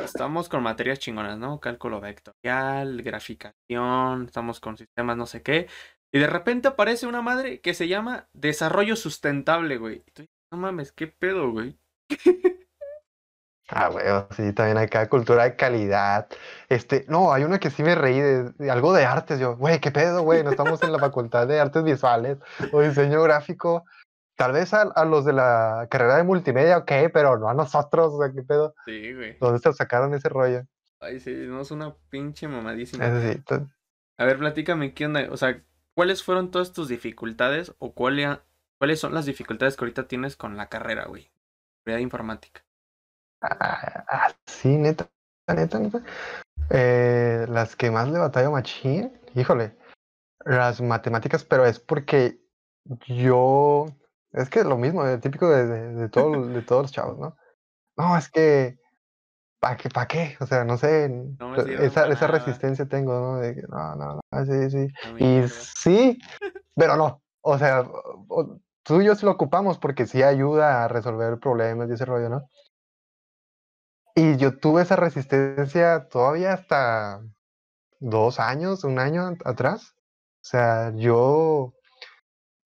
estamos 0.02 0.48
con 0.48 0.62
materias 0.62 0.98
chingonas, 0.98 1.38
¿no? 1.38 1.60
Cálculo 1.60 2.00
vectorial, 2.00 3.02
graficación, 3.02 4.24
estamos 4.24 4.60
con 4.60 4.78
sistemas 4.78 5.18
no 5.18 5.26
sé 5.26 5.42
qué. 5.42 5.68
Y 6.10 6.18
de 6.18 6.26
repente 6.26 6.68
aparece 6.68 7.06
una 7.06 7.20
madre 7.20 7.60
que 7.60 7.74
se 7.74 7.86
llama 7.86 8.28
desarrollo 8.32 8.96
sustentable, 8.96 9.76
güey. 9.76 10.02
No 10.50 10.56
mames, 10.58 10.92
qué 10.92 11.06
pedo, 11.06 11.50
güey. 11.50 11.78
Ah, 13.68 13.88
güey, 13.88 14.04
sí, 14.30 14.52
también 14.54 14.78
acá 14.78 15.08
cultura 15.08 15.44
de 15.44 15.56
calidad. 15.56 16.26
Este, 16.68 17.04
no, 17.08 17.32
hay 17.32 17.44
una 17.44 17.58
que 17.58 17.70
sí 17.70 17.82
me 17.82 17.94
reí 17.94 18.18
de, 18.18 18.70
algo 18.70 18.94
de 18.94 19.04
artes. 19.04 19.38
Yo, 19.38 19.56
güey, 19.56 19.78
qué 19.78 19.90
pedo, 19.90 20.22
güey, 20.22 20.42
no 20.42 20.50
estamos 20.50 20.82
en 20.82 20.90
la 20.90 20.98
facultad 20.98 21.46
de 21.46 21.60
artes 21.60 21.84
visuales 21.84 22.38
o 22.72 22.80
diseño 22.80 23.22
gráfico. 23.22 23.84
Tal 24.36 24.52
vez 24.52 24.72
a, 24.72 25.04
los 25.04 25.24
de 25.24 25.34
la 25.34 25.86
carrera 25.90 26.16
de 26.16 26.22
multimedia, 26.22 26.78
ok, 26.78 26.92
pero 27.12 27.38
no 27.38 27.48
a 27.48 27.54
nosotros, 27.54 28.14
o 28.14 28.22
sea, 28.22 28.32
qué 28.32 28.42
pedo. 28.42 28.74
Sí, 28.86 29.12
güey. 29.12 29.36
¿Dónde 29.38 29.58
se 29.58 29.72
sacaron 29.72 30.14
ese 30.14 30.28
rollo? 30.28 30.62
Ay, 31.00 31.20
sí, 31.20 31.32
no 31.32 31.60
es 31.60 31.70
una 31.70 31.94
pinche 32.08 32.48
mamadísima. 32.48 33.04
A 33.04 34.24
ver, 34.24 34.38
platícame, 34.38 34.94
¿qué 34.94 35.06
onda? 35.06 35.28
O 35.30 35.36
sea, 35.36 35.60
¿cuáles 35.94 36.22
fueron 36.22 36.50
todas 36.50 36.72
tus 36.72 36.88
dificultades 36.88 37.74
o 37.78 37.92
cuál, 37.92 38.40
¿Cuáles 38.78 39.00
son 39.00 39.12
las 39.12 39.26
dificultades 39.26 39.76
que 39.76 39.84
ahorita 39.84 40.08
tienes 40.08 40.36
con 40.36 40.56
la 40.56 40.68
carrera, 40.68 41.06
güey? 41.06 41.30
de 41.84 42.02
informática. 42.02 42.62
Ah, 43.40 44.04
ah, 44.08 44.32
sí, 44.46 44.76
neta, 44.76 45.08
neta, 45.46 45.78
neta. 45.78 46.02
Eh, 46.70 47.46
las 47.48 47.76
que 47.76 47.90
más 47.90 48.08
le 48.08 48.18
batallo 48.18 48.50
machín, 48.50 49.12
híjole, 49.34 49.76
las 50.44 50.80
matemáticas, 50.80 51.44
pero 51.44 51.64
es 51.64 51.78
porque 51.78 52.40
yo, 53.06 53.86
es 54.32 54.50
que 54.50 54.60
es 54.60 54.66
lo 54.66 54.76
mismo, 54.76 55.06
es 55.06 55.20
típico 55.20 55.48
de, 55.48 55.66
de, 55.66 56.08
todo, 56.08 56.46
de 56.46 56.62
todos 56.62 56.82
los 56.82 56.92
chavos, 56.92 57.18
¿no? 57.18 57.36
No, 57.96 58.16
es 58.16 58.30
que, 58.30 58.78
¿para 59.60 59.76
qué? 59.76 59.88
¿Para 59.88 60.06
qué? 60.06 60.36
O 60.40 60.46
sea, 60.46 60.64
no 60.64 60.76
sé, 60.76 61.10
esa, 61.80 62.08
esa 62.08 62.26
resistencia 62.26 62.86
tengo, 62.86 63.12
¿no? 63.12 63.36
De 63.38 63.54
que, 63.54 63.62
no, 63.62 63.96
no, 63.96 64.20
no, 64.30 64.46
sí, 64.46 64.70
sí. 64.70 64.88
y 65.18 65.42
sí, 65.48 66.18
pero 66.74 66.96
no, 66.96 67.22
o 67.42 67.58
sea, 67.58 67.84
tú 68.82 69.00
y 69.00 69.06
yo 69.06 69.14
sí 69.14 69.24
lo 69.24 69.32
ocupamos 69.32 69.78
porque 69.78 70.06
sí 70.06 70.22
ayuda 70.22 70.84
a 70.84 70.88
resolver 70.88 71.38
problemas 71.38 71.88
y 71.88 71.94
ese 71.94 72.04
rollo, 72.04 72.28
¿no? 72.28 72.48
Y 74.18 74.36
yo 74.36 74.58
tuve 74.58 74.82
esa 74.82 74.96
resistencia 74.96 76.08
todavía 76.08 76.52
hasta 76.52 77.22
dos 78.00 78.40
años, 78.40 78.82
un 78.82 78.98
año 78.98 79.36
atrás. 79.44 79.94
O 79.94 80.44
sea, 80.44 80.92
yo, 80.96 81.72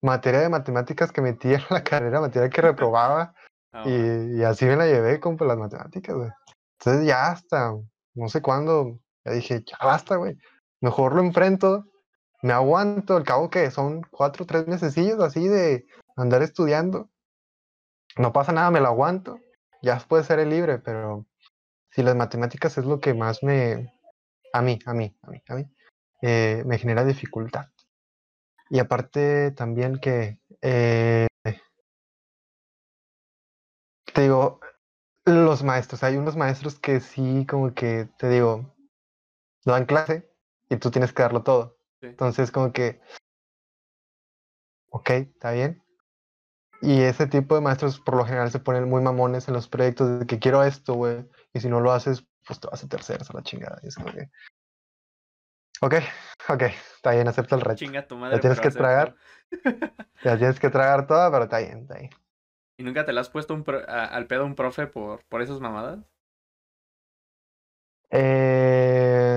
materia 0.00 0.40
de 0.40 0.48
matemáticas 0.48 1.12
que 1.12 1.20
metí 1.20 1.52
en 1.52 1.60
la 1.68 1.84
carrera, 1.84 2.22
materia 2.22 2.48
que 2.48 2.62
reprobaba, 2.62 3.34
ah, 3.74 3.84
y, 3.86 4.42
así 4.44 4.64
me 4.64 4.76
la 4.76 4.86
llevé 4.86 5.20
con 5.20 5.36
las 5.40 5.58
matemáticas, 5.58 6.16
güey. 6.16 6.30
Entonces 6.78 7.06
ya 7.06 7.32
hasta, 7.32 7.74
no 8.14 8.28
sé 8.30 8.40
cuándo, 8.40 8.98
ya 9.22 9.32
dije, 9.32 9.62
ya 9.62 9.76
basta, 9.84 10.16
güey. 10.16 10.38
Mejor 10.80 11.14
lo 11.14 11.20
enfrento, 11.20 11.84
me 12.40 12.54
aguanto, 12.54 13.14
al 13.14 13.24
cabo 13.24 13.50
que 13.50 13.70
son 13.70 14.00
cuatro 14.10 14.44
o 14.44 14.46
tres 14.46 14.66
mesecillos 14.68 15.20
así 15.20 15.46
de 15.48 15.84
andar 16.16 16.42
estudiando. 16.42 17.10
No 18.16 18.32
pasa 18.32 18.52
nada, 18.52 18.70
me 18.70 18.80
lo 18.80 18.86
aguanto. 18.86 19.38
Ya 19.82 19.98
puede 19.98 20.24
ser 20.24 20.46
libre, 20.46 20.78
pero 20.78 21.26
si 21.92 22.02
las 22.02 22.16
matemáticas 22.16 22.76
es 22.78 22.84
lo 22.84 23.00
que 23.00 23.14
más 23.14 23.42
me... 23.42 23.92
A 24.52 24.62
mí, 24.62 24.78
a 24.84 24.92
mí, 24.92 25.14
a 25.22 25.30
mí, 25.30 25.42
a 25.48 25.54
mí. 25.54 25.64
Eh, 26.22 26.62
me 26.66 26.78
genera 26.78 27.04
dificultad. 27.04 27.68
Y 28.70 28.78
aparte 28.78 29.50
también 29.52 29.98
que... 29.98 30.38
Eh, 30.62 31.26
te 34.12 34.22
digo, 34.22 34.60
los 35.24 35.62
maestros, 35.62 36.02
hay 36.02 36.16
unos 36.16 36.36
maestros 36.36 36.78
que 36.78 37.00
sí, 37.00 37.46
como 37.46 37.74
que, 37.74 38.08
te 38.18 38.28
digo, 38.28 38.74
dan 39.64 39.86
clase 39.86 40.30
y 40.68 40.76
tú 40.76 40.90
tienes 40.90 41.12
que 41.12 41.22
darlo 41.22 41.42
todo. 41.42 41.78
Entonces, 42.00 42.50
como 42.50 42.72
que, 42.72 43.00
ok, 44.90 45.10
está 45.10 45.52
bien, 45.52 45.81
y 46.82 47.00
ese 47.02 47.28
tipo 47.28 47.54
de 47.54 47.60
maestros 47.60 48.00
por 48.00 48.16
lo 48.16 48.24
general 48.24 48.50
se 48.50 48.58
ponen 48.58 48.88
muy 48.88 49.00
mamones 49.00 49.46
en 49.46 49.54
los 49.54 49.68
proyectos 49.68 50.18
de 50.18 50.26
que 50.26 50.40
quiero 50.40 50.64
esto, 50.64 50.94
güey. 50.94 51.24
Y 51.54 51.60
si 51.60 51.68
no 51.68 51.80
lo 51.80 51.92
haces, 51.92 52.26
pues 52.44 52.58
te 52.58 52.66
vas 52.66 52.82
a 52.82 52.88
terceras 52.88 53.30
a 53.30 53.34
la 53.34 53.42
chingada. 53.42 53.78
Y 53.84 53.86
es 53.86 53.94
como 53.94 54.12
que. 54.12 54.28
Ok, 55.80 55.94
ok, 56.48 56.62
está 56.96 57.12
bien, 57.12 57.28
acepta 57.28 57.54
el 57.54 57.60
reto. 57.60 57.76
Chinga 57.76 58.08
tu 58.08 58.16
madre. 58.16 58.36
Ya 58.36 58.40
tienes 58.40 58.58
que 58.58 58.70
tragar. 58.70 59.14
ya 60.24 60.36
tienes 60.36 60.58
que 60.58 60.70
tragar 60.70 61.06
toda, 61.06 61.30
pero 61.30 61.44
está 61.44 61.58
bien, 61.58 61.82
está 61.82 61.98
bien. 61.98 62.10
¿Y 62.78 62.82
nunca 62.82 63.04
te 63.04 63.12
la 63.12 63.20
has 63.20 63.30
puesto 63.30 63.54
un 63.54 63.64
al 63.86 64.26
pedo 64.26 64.44
un 64.44 64.56
profe 64.56 64.88
por, 64.88 65.24
por 65.26 65.40
esas 65.40 65.60
mamadas? 65.60 66.00
Eh. 68.10 69.36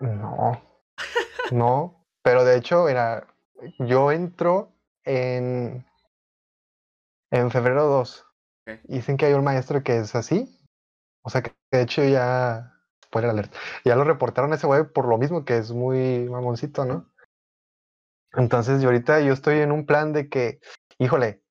No. 0.00 0.62
no. 1.52 2.06
Pero 2.22 2.44
de 2.44 2.56
hecho, 2.56 2.88
era. 2.88 3.26
Yo 3.80 4.12
entro 4.12 4.72
en 5.04 5.84
en 7.30 7.50
febrero 7.50 7.84
2. 7.84 8.26
Dicen 8.84 9.16
que 9.16 9.26
hay 9.26 9.32
un 9.32 9.44
maestro 9.44 9.82
que 9.82 9.98
es 9.98 10.14
así. 10.14 10.54
O 11.22 11.30
sea 11.30 11.42
que 11.42 11.52
de 11.70 11.82
hecho 11.82 12.04
ya. 12.04 12.74
Spoiler 13.04 13.30
alert. 13.30 13.54
Ya 13.84 13.96
lo 13.96 14.04
reportaron 14.04 14.52
a 14.52 14.56
ese 14.56 14.66
güey 14.66 14.84
por 14.84 15.08
lo 15.08 15.16
mismo 15.16 15.44
que 15.46 15.56
es 15.56 15.72
muy 15.72 16.28
mamoncito, 16.28 16.84
¿no? 16.84 17.10
Entonces, 18.34 18.82
yo 18.82 18.88
ahorita 18.88 19.20
yo 19.20 19.32
estoy 19.32 19.60
en 19.60 19.72
un 19.72 19.86
plan 19.86 20.12
de 20.12 20.28
que, 20.28 20.60
híjole, 20.98 21.42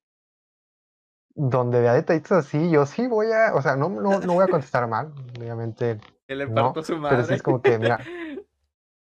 donde 1.34 1.80
vea 1.80 1.94
detallitos 1.94 2.30
así, 2.32 2.70
yo 2.70 2.86
sí 2.86 3.08
voy 3.08 3.32
a, 3.32 3.54
o 3.54 3.62
sea, 3.62 3.74
no, 3.74 3.88
no, 3.88 4.20
no 4.20 4.34
voy 4.34 4.44
a 4.44 4.48
contestar 4.48 4.86
mal, 4.86 5.12
obviamente. 5.36 6.00
Que 6.28 6.36
le 6.36 6.46
No, 6.46 6.66
parto 6.66 6.84
su 6.84 6.96
madre. 6.96 7.16
pero 7.16 7.28
sí 7.28 7.34
es 7.34 7.42
como 7.42 7.60
que, 7.60 7.78
mira, 7.78 7.98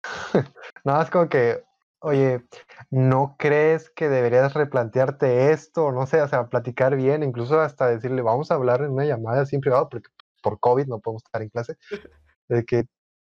no, 0.85 1.03
es 1.03 1.11
como 1.11 1.29
que, 1.29 1.62
oye, 2.07 2.45
¿no 2.91 3.35
crees 3.39 3.91
que 3.91 4.09
deberías 4.09 4.55
replantearte 4.55 5.51
esto? 5.53 5.91
No 5.93 6.07
sé, 6.07 6.23
o 6.23 6.29
sea, 6.29 6.49
platicar 6.49 6.95
bien, 6.97 7.23
incluso 7.23 7.61
hasta 7.61 7.89
decirle, 7.89 8.23
vamos 8.23 8.51
a 8.51 8.55
hablar 8.55 8.83
en 8.83 8.91
una 8.93 9.05
llamada 9.05 9.43
así 9.43 9.57
en 9.57 9.61
privado, 9.61 9.89
porque 9.89 10.09
por 10.43 10.61
COVID 10.61 10.87
no 10.87 11.01
podemos 11.01 11.25
estar 11.25 11.43
en 11.43 11.49
clase. 11.49 11.77
De 12.49 12.65
que, 12.65 12.85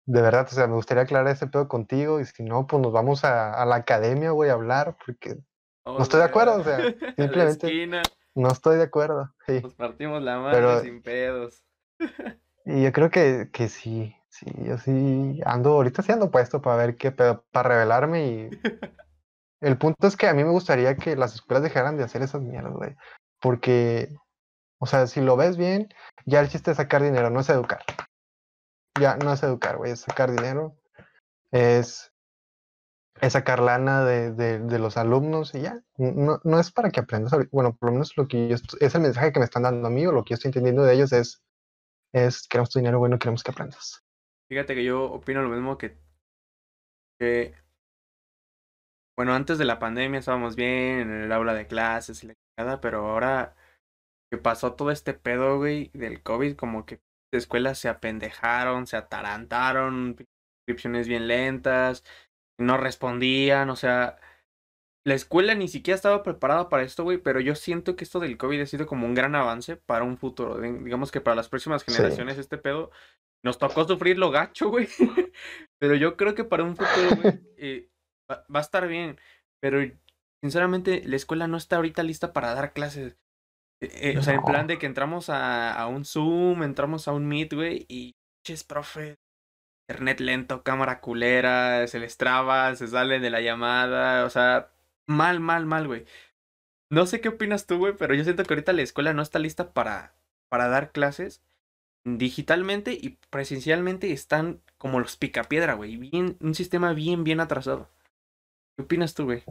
de 0.05 0.21
verdad, 0.21 0.47
o 0.51 0.53
sea, 0.53 0.67
me 0.67 0.75
gustaría 0.75 1.03
aclarar 1.03 1.33
ese 1.33 1.47
pedo 1.47 1.67
contigo, 1.69 2.19
y 2.19 2.25
si 2.25 2.43
no, 2.43 2.67
pues 2.67 2.81
nos 2.81 2.91
vamos 2.91 3.23
a, 3.23 3.53
a 3.53 3.65
la 3.65 3.75
academia, 3.75 4.31
güey, 4.31 4.49
a 4.49 4.53
hablar, 4.53 4.97
porque 5.05 5.37
Vamos 5.85 5.99
no 5.99 6.03
estoy 6.03 6.19
de 6.19 6.25
acuerdo, 6.25 6.57
o 6.57 6.63
sea, 6.63 6.77
simplemente 7.15 8.01
no 8.35 8.49
estoy 8.49 8.77
de 8.77 8.83
acuerdo. 8.83 9.33
Sí. 9.47 9.61
nos 9.63 9.73
partimos 9.75 10.21
la 10.21 10.49
Pero- 10.51 10.81
sin 10.81 11.01
pedos. 11.01 11.63
Y 12.69 12.83
yo 12.83 12.91
creo 12.91 13.09
que, 13.09 13.49
que 13.53 13.69
sí, 13.69 14.13
sí, 14.39 14.45
yo 14.63 14.77
sí 14.77 15.41
ando, 15.45 15.71
ahorita 15.73 16.01
sí 16.01 16.11
ando 16.11 16.31
puesto 16.31 16.61
para 16.61 16.77
ver 16.77 16.95
qué 16.97 17.11
pedo, 17.11 17.45
para 17.51 17.69
revelarme 17.69 18.27
y 18.27 18.49
el 19.61 19.77
punto 19.77 20.07
es 20.07 20.15
que 20.15 20.27
a 20.27 20.33
mí 20.33 20.43
me 20.43 20.51
gustaría 20.51 20.95
que 20.95 21.15
las 21.15 21.35
escuelas 21.35 21.63
dejaran 21.63 21.97
de 21.97 22.03
hacer 22.03 22.21
esas 22.21 22.41
mierdas, 22.41 22.73
güey, 22.73 22.95
porque, 23.41 24.09
o 24.79 24.85
sea, 24.85 25.07
si 25.07 25.21
lo 25.21 25.35
ves 25.35 25.57
bien, 25.57 25.89
ya 26.25 26.39
el 26.39 26.49
chiste 26.49 26.71
es 26.71 26.77
sacar 26.77 27.01
dinero, 27.01 27.29
no 27.29 27.39
es 27.39 27.49
educar. 27.49 27.81
Ya 28.99 29.15
no 29.17 29.31
es 29.31 29.43
educar, 29.43 29.77
güey, 29.77 29.91
es 29.91 30.01
sacar 30.01 30.31
dinero, 30.31 30.75
es, 31.51 32.11
es 33.21 33.33
sacar 33.33 33.59
lana 33.59 34.03
de, 34.05 34.31
de, 34.33 34.59
de 34.59 34.79
los 34.79 34.97
alumnos 34.97 35.53
y 35.53 35.61
ya, 35.61 35.81
no, 35.97 36.39
no 36.43 36.59
es 36.59 36.71
para 36.71 36.89
que 36.89 36.99
aprendas, 36.99 37.33
bueno, 37.51 37.75
por 37.75 37.89
lo 37.89 37.93
menos 37.93 38.13
lo 38.17 38.27
que 38.27 38.47
yo, 38.47 38.55
es 38.79 38.95
el 38.95 39.01
mensaje 39.01 39.31
que 39.31 39.39
me 39.39 39.45
están 39.45 39.63
dando 39.63 39.87
a 39.87 39.91
mí 39.91 40.05
o 40.05 40.11
lo 40.11 40.23
que 40.23 40.31
yo 40.31 40.35
estoy 40.35 40.49
entendiendo 40.49 40.83
de 40.83 40.93
ellos 40.93 41.11
es 41.13 41.41
es 42.13 42.47
queremos 42.47 42.69
tu 42.69 42.79
dinero, 42.79 42.99
bueno, 42.99 43.19
queremos 43.19 43.43
que 43.43 43.51
aprendas. 43.51 44.03
Fíjate 44.49 44.75
que 44.75 44.83
yo 44.83 45.03
opino 45.03 45.41
lo 45.41 45.49
mismo 45.49 45.77
que, 45.77 45.97
que 47.19 47.53
bueno, 49.17 49.33
antes 49.33 49.57
de 49.57 49.65
la 49.65 49.79
pandemia 49.79 50.19
estábamos 50.19 50.55
bien 50.55 50.99
en 50.99 51.11
el 51.23 51.31
aula 51.31 51.53
de 51.53 51.67
clases 51.67 52.23
y 52.23 52.27
la 52.27 52.33
chingada, 52.35 52.79
pero 52.81 53.07
ahora 53.07 53.55
que 54.31 54.37
pasó 54.37 54.73
todo 54.73 54.91
este 54.91 55.13
pedo, 55.13 55.57
güey, 55.57 55.89
del 55.93 56.21
COVID, 56.21 56.55
como 56.55 56.85
que 56.85 56.99
las 57.33 57.43
escuelas 57.43 57.79
se 57.79 57.89
apendejaron, 57.89 58.87
se 58.87 58.95
atarantaron, 58.97 60.15
inscripciones 60.67 61.07
bien 61.07 61.27
lentas, 61.27 62.03
no 62.59 62.77
respondían, 62.77 63.69
o 63.69 63.75
sea, 63.75 64.19
la 65.05 65.13
escuela 65.15 65.55
ni 65.55 65.67
siquiera 65.67 65.95
estaba 65.95 66.21
preparada 66.21 66.69
para 66.69 66.83
esto, 66.83 67.03
güey, 67.03 67.17
pero 67.17 67.39
yo 67.39 67.55
siento 67.55 67.95
que 67.95 68.03
esto 68.03 68.19
del 68.19 68.37
COVID 68.37 68.61
ha 68.61 68.65
sido 68.65 68.85
como 68.85 69.05
un 69.07 69.15
gran 69.15 69.35
avance 69.35 69.77
para 69.77 70.03
un 70.03 70.17
futuro. 70.17 70.59
Di- 70.59 70.83
Digamos 70.83 71.11
que 71.11 71.21
para 71.21 71.35
las 71.35 71.47
próximas 71.49 71.83
Sí. 71.83 71.91
generaciones 71.91 72.37
este 72.37 72.57
pedo 72.57 72.91
nos 73.47 73.57
tocó 73.57 73.87
sufrir 73.87 74.17
lo 74.17 74.29
gacho, 74.29 74.69
güey. 74.69 74.87
Pero 75.79 75.95
yo 75.95 76.17
creo 76.17 76.35
que 76.35 76.43
para 76.43 76.63
un 76.63 76.75
futuro, 76.75 77.21
güey, 77.21 77.39
eh, 77.57 77.89
va, 78.29 78.45
va 78.53 78.59
a 78.59 78.61
estar 78.61 78.87
bien. 78.87 79.17
Pero 79.61 79.79
sinceramente, 80.43 81.01
la 81.05 81.15
escuela 81.15 81.47
no 81.47 81.55
está 81.55 81.77
ahorita 81.77 82.03
lista 82.03 82.33
para 82.33 82.53
dar 82.53 82.73
clases. 82.73 83.17
Eh, 83.81 84.11
eh, 84.11 84.17
o 84.17 84.21
sea, 84.21 84.33
en 84.33 84.43
plan 84.43 84.67
de 84.67 84.77
que 84.77 84.85
entramos 84.85 85.29
a, 85.29 85.71
a 85.71 85.87
un 85.87 86.03
Zoom, 86.03 86.63
entramos 86.63 87.07
a 87.07 87.13
un 87.13 87.27
Meet, 87.27 87.53
güey, 87.53 87.85
y 87.87 88.15
ches, 88.45 88.63
profe, 88.63 89.15
internet 89.87 90.19
lento, 90.19 90.63
cámara 90.63 90.99
culera, 90.99 91.87
se 91.87 91.99
les 91.99 92.17
traba, 92.17 92.75
se 92.75 92.87
salen 92.87 93.21
de 93.21 93.29
la 93.29 93.39
llamada, 93.39 94.25
o 94.25 94.29
sea, 94.29 94.71
mal, 95.07 95.39
mal, 95.39 95.65
mal, 95.65 95.87
güey. 95.87 96.05
No 96.91 97.05
sé 97.05 97.21
qué 97.21 97.29
opinas 97.29 97.65
tú, 97.65 97.77
güey, 97.77 97.95
pero 97.95 98.13
yo 98.13 98.23
siento 98.23 98.43
que 98.43 98.53
ahorita 98.53 98.73
la 98.73 98.81
escuela 98.81 99.13
no 99.13 99.21
está 99.21 99.39
lista 99.39 99.73
para, 99.73 100.15
para 100.49 100.67
dar 100.67 100.91
clases 100.91 101.43
digitalmente 102.15 102.93
y 102.93 103.19
presencialmente 103.29 104.13
están 104.13 104.61
como 104.77 104.99
los 104.99 105.17
picapiedra, 105.17 105.73
güey, 105.73 105.97
bien, 105.97 106.37
un 106.39 106.55
sistema 106.55 106.93
bien, 106.93 107.23
bien 107.23 107.41
atrasado. 107.41 107.89
¿Qué 108.77 108.83
opinas 108.83 109.13
tú, 109.13 109.25
güey? 109.25 109.43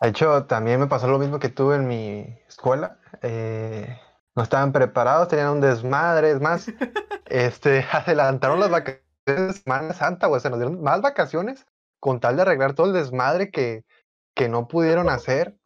De 0.00 0.08
hecho, 0.08 0.46
también 0.46 0.80
me 0.80 0.86
pasó 0.86 1.08
lo 1.08 1.18
mismo 1.18 1.38
que 1.38 1.48
tú 1.48 1.72
en 1.72 1.86
mi 1.86 2.38
escuela. 2.48 2.98
eh, 3.22 3.98
no 4.34 4.42
estaban 4.42 4.72
preparados, 4.72 5.28
tenían 5.28 5.50
un 5.50 5.60
desmadre. 5.60 6.30
Es 6.30 6.40
más, 6.40 6.68
este, 7.26 7.84
adelantaron 7.92 8.60
las 8.60 8.70
vacaciones 8.70 9.04
de 9.26 9.52
Semana 9.52 9.92
Santa, 9.92 10.28
güey. 10.28 10.40
Se 10.40 10.50
nos 10.50 10.58
dieron 10.58 10.82
más 10.82 11.00
vacaciones 11.00 11.66
con 12.00 12.20
tal 12.20 12.36
de 12.36 12.42
arreglar 12.42 12.74
todo 12.74 12.86
el 12.86 12.92
desmadre 12.92 13.50
que, 13.50 13.84
que 14.34 14.48
no 14.48 14.68
pudieron 14.68 15.08
hacer. 15.08 15.56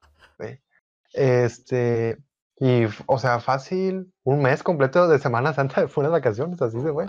Este, 1.12 2.18
y, 2.60 2.84
o 3.06 3.18
sea, 3.18 3.40
fácil, 3.40 4.12
un 4.22 4.42
mes 4.42 4.62
completo 4.62 5.08
de 5.08 5.18
Semana 5.18 5.54
Santa 5.54 5.88
fue 5.88 6.02
unas 6.02 6.12
vacaciones, 6.12 6.60
así 6.60 6.78
se 6.80 6.92
fue. 6.92 7.06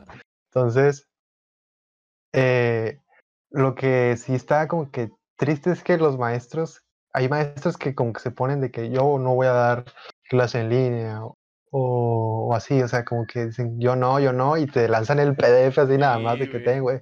Entonces, 0.50 1.08
eh, 2.34 2.98
lo 3.50 3.76
que 3.76 4.16
sí 4.16 4.34
está 4.34 4.70
como 4.70 4.90
que 4.92 5.12
triste 5.36 5.72
es 5.72 5.84
que 5.84 5.98
los 5.98 6.18
maestros, 6.18 6.84
hay 7.14 7.28
maestros 7.28 7.76
que 7.76 7.94
como 7.94 8.14
que 8.14 8.22
se 8.22 8.32
ponen 8.32 8.62
de 8.62 8.72
que 8.72 8.90
yo 8.90 9.20
no 9.20 9.36
voy 9.36 9.48
a 9.48 9.52
dar 9.52 9.86
clase 10.30 10.62
en 10.62 10.70
línea 10.70 11.22
o, 11.26 11.36
o 11.72 12.56
así, 12.56 12.82
o 12.82 12.88
sea, 12.88 13.04
como 13.04 13.26
que 13.28 13.48
dicen 13.48 13.78
yo 13.78 13.98
no, 13.98 14.22
yo 14.22 14.32
no, 14.32 14.56
y 14.56 14.68
te 14.68 14.88
lanzan 14.88 15.20
el 15.20 15.36
PDF 15.36 15.78
así 15.80 15.98
nada 15.98 16.18
más 16.20 16.40
de 16.40 16.46
que 16.46 16.60
güey. 16.60 16.64
ten, 16.64 16.82
güey, 16.82 17.02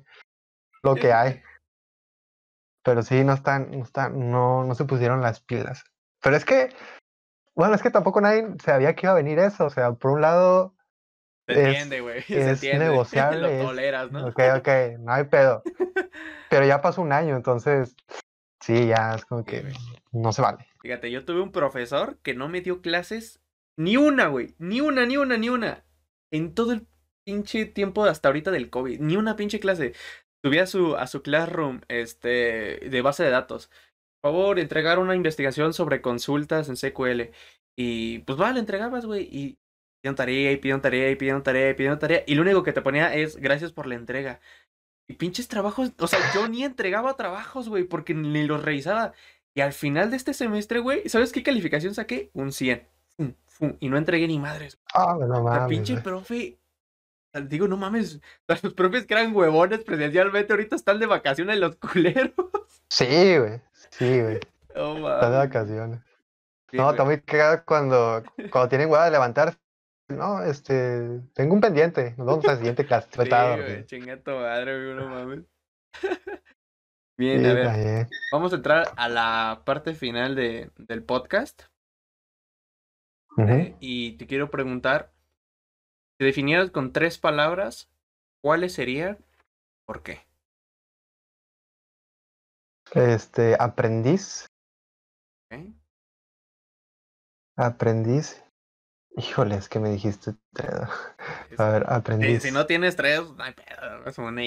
lo 0.82 0.96
que 0.96 1.14
hay. 1.14 1.44
Pero 2.84 3.04
sí, 3.04 3.24
no 3.24 3.34
están, 3.34 3.70
no 3.70 3.84
están, 3.84 4.32
no, 4.32 4.64
no 4.64 4.74
se 4.74 4.86
pusieron 4.86 5.22
las 5.22 5.40
pilas. 5.42 5.84
Pero 6.24 6.36
es 6.36 6.46
que, 6.46 6.70
bueno, 7.60 7.76
es 7.76 7.82
que 7.82 7.92
tampoco 7.92 8.22
nadie 8.22 8.48
sabía 8.64 8.96
que 8.96 9.06
iba 9.06 9.12
a 9.12 9.16
venir 9.16 9.38
eso, 9.40 9.66
o 9.66 9.70
sea, 9.70 9.92
por 9.94 10.12
un 10.12 10.22
lado, 10.22 10.76
Se 11.48 11.54
Es- 11.54 11.60
entiende, 11.68 12.02
güey. 12.02 12.22
Se 12.28 12.40
es 12.40 12.48
entiende. 12.48 12.86
negociable, 12.90 13.42
Lo 13.42 13.48
es- 13.50 13.66
toleras, 13.66 14.12
¿no? 14.12 14.28
ok, 14.28 14.40
ok, 14.58 14.68
no 15.00 15.14
hay 15.14 15.24
pedo. 15.26 15.62
Pero 16.50 16.66
ya 16.66 16.82
pasó 16.82 17.02
un 17.02 17.12
año, 17.12 17.36
entonces, 17.36 17.96
sí, 18.62 18.88
ya 18.88 19.14
es 19.16 19.26
como 19.26 19.44
que 19.46 19.72
no 20.12 20.32
se 20.32 20.42
vale. 20.42 20.66
Fíjate, 20.82 21.12
yo 21.12 21.26
tuve 21.26 21.42
un 21.42 21.52
profesor 21.52 22.18
que 22.24 22.34
no 22.34 22.48
me 22.50 22.62
dio 22.62 22.82
clases 22.82 23.42
ni 23.78 23.98
una, 23.98 24.28
güey. 24.28 24.56
Ni 24.58 24.82
una, 24.82 25.06
ni 25.06 25.18
una, 25.18 25.38
ni 25.38 25.50
una. 25.50 25.84
En 26.32 26.54
todo 26.56 26.72
el 26.72 26.88
pinche 27.26 27.66
tiempo 27.66 28.06
hasta 28.06 28.30
ahorita 28.30 28.52
del 28.52 28.70
COVID. 28.70 29.00
Ni 29.00 29.16
una 29.18 29.36
pinche 29.36 29.60
clase. 29.60 29.94
Subí 30.44 30.58
a 30.60 30.66
su, 30.68 30.96
a 30.96 31.06
su 31.08 31.22
classroom 31.22 31.82
este, 31.90 32.80
de 32.90 33.02
base 33.02 33.24
de 33.24 33.30
datos. 33.30 33.70
Por 34.22 34.32
favor, 34.32 34.60
entregar 34.60 35.00
una 35.00 35.16
investigación 35.16 35.74
sobre 35.74 36.02
consultas 36.02 36.70
en 36.70 36.76
SQL. 36.78 37.32
Y 37.78 38.20
pues 38.20 38.40
va, 38.40 38.52
le 38.52 38.60
entregabas, 38.60 39.06
güey. 39.06 39.24
Y 39.32 39.58
pidieron 40.02 40.16
tarea, 40.16 40.52
y 40.52 40.58
pidieron 40.58 40.82
tarea, 40.82 41.10
y 41.12 41.16
pidieron 41.16 41.44
tarea, 41.44 41.70
y 41.70 41.74
pidieron 41.74 42.00
tarea. 42.00 42.24
Y 42.28 42.36
lo 42.36 42.42
único 42.42 42.64
que 42.64 42.74
te 42.74 42.82
ponía 42.82 43.14
es 43.16 43.38
gracias 43.38 43.72
por 43.72 43.88
la 43.88 43.96
entrega. 43.96 44.40
Y 45.08 45.14
pinches 45.14 45.48
trabajos, 45.48 45.92
o 45.98 46.08
sea, 46.08 46.20
yo 46.36 46.48
ni 46.48 46.64
entregaba 46.64 47.16
trabajos, 47.16 47.68
güey, 47.70 47.84
porque 47.86 48.14
ni 48.14 48.44
los 48.46 48.64
revisaba. 48.64 49.14
Y 49.56 49.62
al 49.62 49.74
final 49.74 50.12
de 50.12 50.18
este 50.18 50.34
semestre, 50.34 50.80
güey, 50.80 51.08
¿sabes 51.10 51.32
qué 51.32 51.42
calificación 51.42 51.96
saqué? 51.96 52.30
Un 52.34 52.52
100. 52.52 52.88
Fum, 53.18 53.34
fum, 53.48 53.76
y 53.80 53.90
no 53.90 53.98
entregué 53.98 54.28
ni 54.28 54.38
madres. 54.38 54.78
Ah, 54.94 55.18
no 55.20 55.28
La 55.28 55.40
mames. 55.42 55.70
pinche 55.70 55.94
güey. 55.94 56.04
profe. 56.04 56.60
Digo, 57.48 57.68
no 57.68 57.78
mames. 57.78 58.20
Los 58.64 58.74
profes 58.74 59.06
que 59.06 59.14
eran 59.16 59.36
huevones 59.36 59.84
presencialmente 59.84 60.54
ahorita 60.54 60.76
están 60.76 61.00
de 61.00 61.06
vacaciones 61.08 61.58
los 61.58 61.76
culeros. 61.78 62.34
Sí, 62.90 63.06
güey. 63.38 63.62
Sí, 63.92 64.22
güey. 64.22 64.40
Están 64.68 65.32
de 65.32 65.38
vacaciones. 65.38 66.00
Sí, 66.70 66.78
No, 66.78 66.84
güey. 66.84 66.94
está 66.94 67.04
muy 67.06 67.22
cagado 67.22 67.64
cuando, 67.66 68.24
cuando 68.52 68.70
tienen 68.70 68.90
hueva 68.90 69.06
de 69.06 69.12
levantar. 69.12 69.58
No, 70.08 70.44
este, 70.44 71.22
tengo 71.34 71.54
un 71.54 71.62
pendiente. 71.62 72.16
Nos 72.18 72.26
vamos 72.28 72.46
a 72.46 72.52
la 72.52 72.58
siguiente 72.58 72.86
clase. 72.86 73.10
Sí, 73.12 73.18
Vetado, 73.20 73.56
güey, 73.58 73.68
güey. 73.70 73.86
chinga 73.86 74.18
tu 74.22 74.32
madre, 74.32 74.84
güey, 74.86 74.96
no 74.96 75.10
mames. 75.10 75.46
Sí, 77.18 77.26
Bien, 77.26 77.46
a 77.48 77.54
ver, 77.54 78.08
vamos 78.32 78.54
a 78.54 78.56
entrar 78.56 78.94
a 78.96 79.10
la 79.10 79.64
parte 79.66 79.94
final 79.94 80.36
de, 80.36 80.72
del 80.78 81.04
podcast. 81.04 81.64
Eh, 83.38 83.76
y 83.82 84.14
te 84.14 84.26
quiero 84.26 84.50
preguntar, 84.50 85.12
si 86.18 86.26
definieras 86.26 86.72
con 86.72 86.94
tres 86.94 87.18
palabras, 87.18 87.92
¿cuáles 88.42 88.72
serían? 88.72 89.18
¿Por 89.86 90.02
qué? 90.02 90.26
Este, 92.94 93.56
aprendiz. 93.60 94.46
Aprendiz. 97.58 98.44
Híjole, 99.18 99.56
es 99.56 99.68
que 99.70 99.80
me 99.80 99.90
dijiste. 99.90 100.34
tres. 100.54 100.72
Es- 101.52 101.60
A 101.60 101.70
ver, 101.72 101.86
aprendiz. 101.88 102.42
si 102.44 102.52
no 102.52 102.66
tienes 102.66 102.96
tres, 102.96 103.22
no 103.36 103.44
hay 103.44 103.54
pedo, 103.54 104.06
es 104.06 104.18
una. 104.18 104.42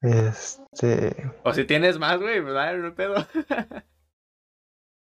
Este, 0.00 1.30
O 1.44 1.52
si 1.52 1.64
tienes 1.64 1.98
más, 1.98 2.18
güey, 2.18 2.40
pues 2.40 2.54
dale, 2.54 2.78
no 2.78 2.86
hay 2.86 2.92
pedo. 2.92 3.14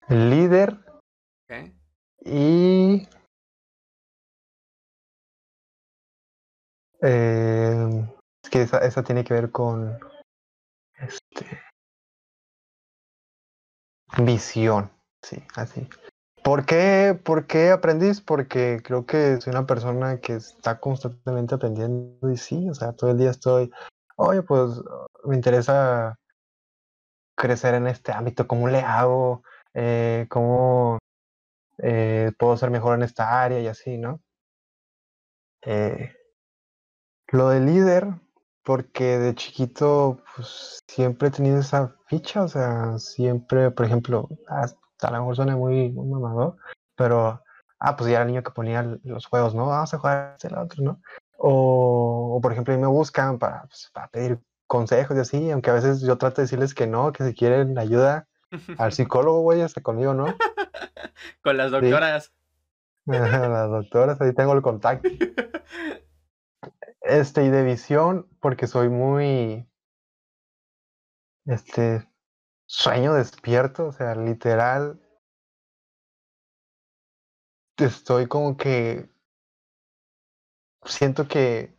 líder 0.09 0.79
y. 2.25 3.09
eh, 7.03 8.15
es 8.43 8.51
que 8.51 8.63
esa, 8.63 8.79
esa 8.79 9.03
tiene 9.03 9.25
que 9.25 9.35
ver 9.35 9.51
con. 9.51 9.99
Este. 10.99 11.47
visión, 14.19 14.91
sí, 15.23 15.43
así. 15.55 15.89
¿Por 16.43 16.65
qué, 16.65 17.19
¿Por 17.25 17.47
qué 17.47 17.71
aprendiz? 17.71 18.21
Porque 18.21 18.81
creo 18.83 19.05
que 19.05 19.41
soy 19.41 19.51
una 19.51 19.67
persona 19.67 20.21
que 20.21 20.35
está 20.35 20.79
constantemente 20.79 21.55
aprendiendo 21.57 22.31
y 22.31 22.37
sí, 22.37 22.69
o 22.71 22.75
sea, 22.75 22.93
todo 22.93 23.11
el 23.11 23.19
día 23.19 23.31
estoy, 23.31 23.71
oye, 24.17 24.43
pues 24.43 24.81
me 25.25 25.35
interesa 25.35 26.17
crecer 27.37 27.75
en 27.75 27.87
este 27.89 28.13
ámbito, 28.13 28.47
¿cómo 28.47 28.69
le 28.69 28.81
hago? 28.81 29.43
Eh, 29.75 30.27
¿Cómo 30.31 30.99
eh, 31.79 32.33
puedo 32.39 32.57
ser 32.57 32.71
mejor 32.71 32.95
en 32.95 33.03
esta 33.03 33.43
área 33.43 33.61
y 33.61 33.67
así, 33.67 33.99
¿no? 33.99 34.21
Eh, 35.63 36.15
lo 37.29 37.49
de 37.49 37.61
líder, 37.61 38.07
porque 38.67 39.17
de 39.19 39.35
chiquito 39.37 40.21
pues, 40.35 40.83
siempre 40.89 41.29
he 41.29 41.31
tenido 41.31 41.61
esa 41.61 41.95
ficha, 42.09 42.43
o 42.43 42.49
sea, 42.49 42.99
siempre, 42.99 43.71
por 43.71 43.87
ejemplo, 43.87 44.29
a 44.49 45.11
lo 45.13 45.19
mejor 45.19 45.37
suena 45.37 45.57
muy, 45.57 45.91
muy 45.91 46.21
mamador, 46.21 46.57
pero, 46.97 47.41
ah, 47.79 47.97
pues 47.97 48.11
ya 48.11 48.17
era 48.17 48.23
el 48.23 48.33
niño 48.33 48.43
que 48.43 48.51
ponía 48.51 48.99
los 49.05 49.27
juegos, 49.27 49.55
¿no? 49.55 49.67
Vamos 49.67 49.95
a 49.95 49.99
jugar 49.99 50.33
este 50.35 50.49
el 50.49 50.59
otro, 50.59 50.83
¿no? 50.83 51.01
O, 51.39 52.41
por 52.43 52.51
ejemplo, 52.51 52.75
a 52.75 52.77
mí 52.77 52.83
me 52.83 52.89
buscan 52.89 53.39
para, 53.39 53.67
pues, 53.69 53.89
para 53.93 54.09
pedir 54.09 54.41
consejos 54.67 55.17
y 55.17 55.21
así, 55.21 55.51
aunque 55.53 55.71
a 55.71 55.75
veces 55.75 56.01
yo 56.01 56.19
trato 56.19 56.37
de 56.39 56.47
decirles 56.47 56.75
que 56.75 56.89
no, 56.89 57.13
que 57.13 57.23
si 57.23 57.35
quieren 57.35 57.79
ayuda 57.79 58.27
al 58.79 58.93
psicólogo, 58.93 59.43
güey, 59.43 59.63
hasta 59.63 59.81
conmigo, 59.81 60.13
¿no? 60.13 60.35
Con 61.41 61.57
las 61.57 61.71
doctoras. 61.71 62.33
las 63.05 63.71
doctoras, 63.71 64.21
ahí 64.21 64.35
tengo 64.35 64.55
el 64.55 64.63
contacto. 64.63 65.09
Este, 67.07 67.45
y 67.45 67.51
de 67.51 67.63
visión, 67.63 68.29
porque 68.41 68.67
soy 68.67 68.89
muy, 68.89 69.69
este, 71.45 72.09
sueño 72.67 73.15
despierto, 73.15 73.87
o 73.87 73.93
sea, 73.93 74.15
literal. 74.17 75.01
Estoy 77.77 78.27
como 78.27 78.57
que 78.57 79.09
siento 80.85 81.29
que 81.29 81.77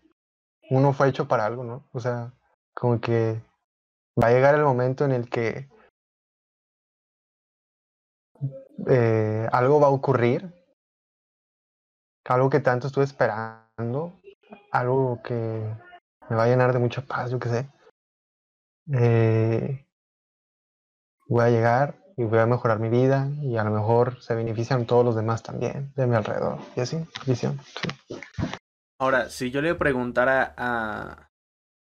uno 0.69 0.93
fue 0.93 1.09
hecho 1.09 1.27
para 1.27 1.45
algo, 1.45 1.63
¿no? 1.63 1.89
O 1.91 1.99
sea, 1.99 2.33
como 2.73 3.01
que 3.01 3.41
va 4.21 4.27
a 4.27 4.31
llegar 4.31 4.55
el 4.55 4.63
momento 4.63 5.05
en 5.05 5.11
el 5.11 5.29
que 5.29 5.69
eh, 8.87 9.47
algo 9.51 9.79
va 9.79 9.87
a 9.87 9.91
ocurrir, 9.91 10.53
algo 12.25 12.49
que 12.49 12.59
tanto 12.59 12.87
estuve 12.87 13.05
esperando, 13.05 14.13
algo 14.71 15.21
que 15.23 15.33
me 16.29 16.35
va 16.35 16.43
a 16.43 16.47
llenar 16.47 16.73
de 16.73 16.79
mucha 16.79 17.01
paz, 17.01 17.31
yo 17.31 17.39
qué 17.39 17.49
sé. 17.49 17.69
Eh, 18.93 19.85
voy 21.27 21.43
a 21.43 21.49
llegar 21.49 21.95
y 22.15 22.23
voy 22.23 22.39
a 22.39 22.45
mejorar 22.45 22.79
mi 22.79 22.89
vida 22.89 23.29
y 23.41 23.57
a 23.57 23.63
lo 23.63 23.71
mejor 23.71 24.21
se 24.21 24.33
benefician 24.35 24.85
todos 24.85 25.05
los 25.05 25.15
demás 25.15 25.43
también 25.43 25.93
de 25.95 26.07
mi 26.07 26.15
alrededor. 26.15 26.59
Y 26.75 26.81
así, 26.81 26.97
visión. 27.25 27.59
Ahora, 28.99 29.29
si 29.29 29.51
yo 29.51 29.61
le 29.61 29.75
preguntara 29.75 30.55
a 30.57 31.29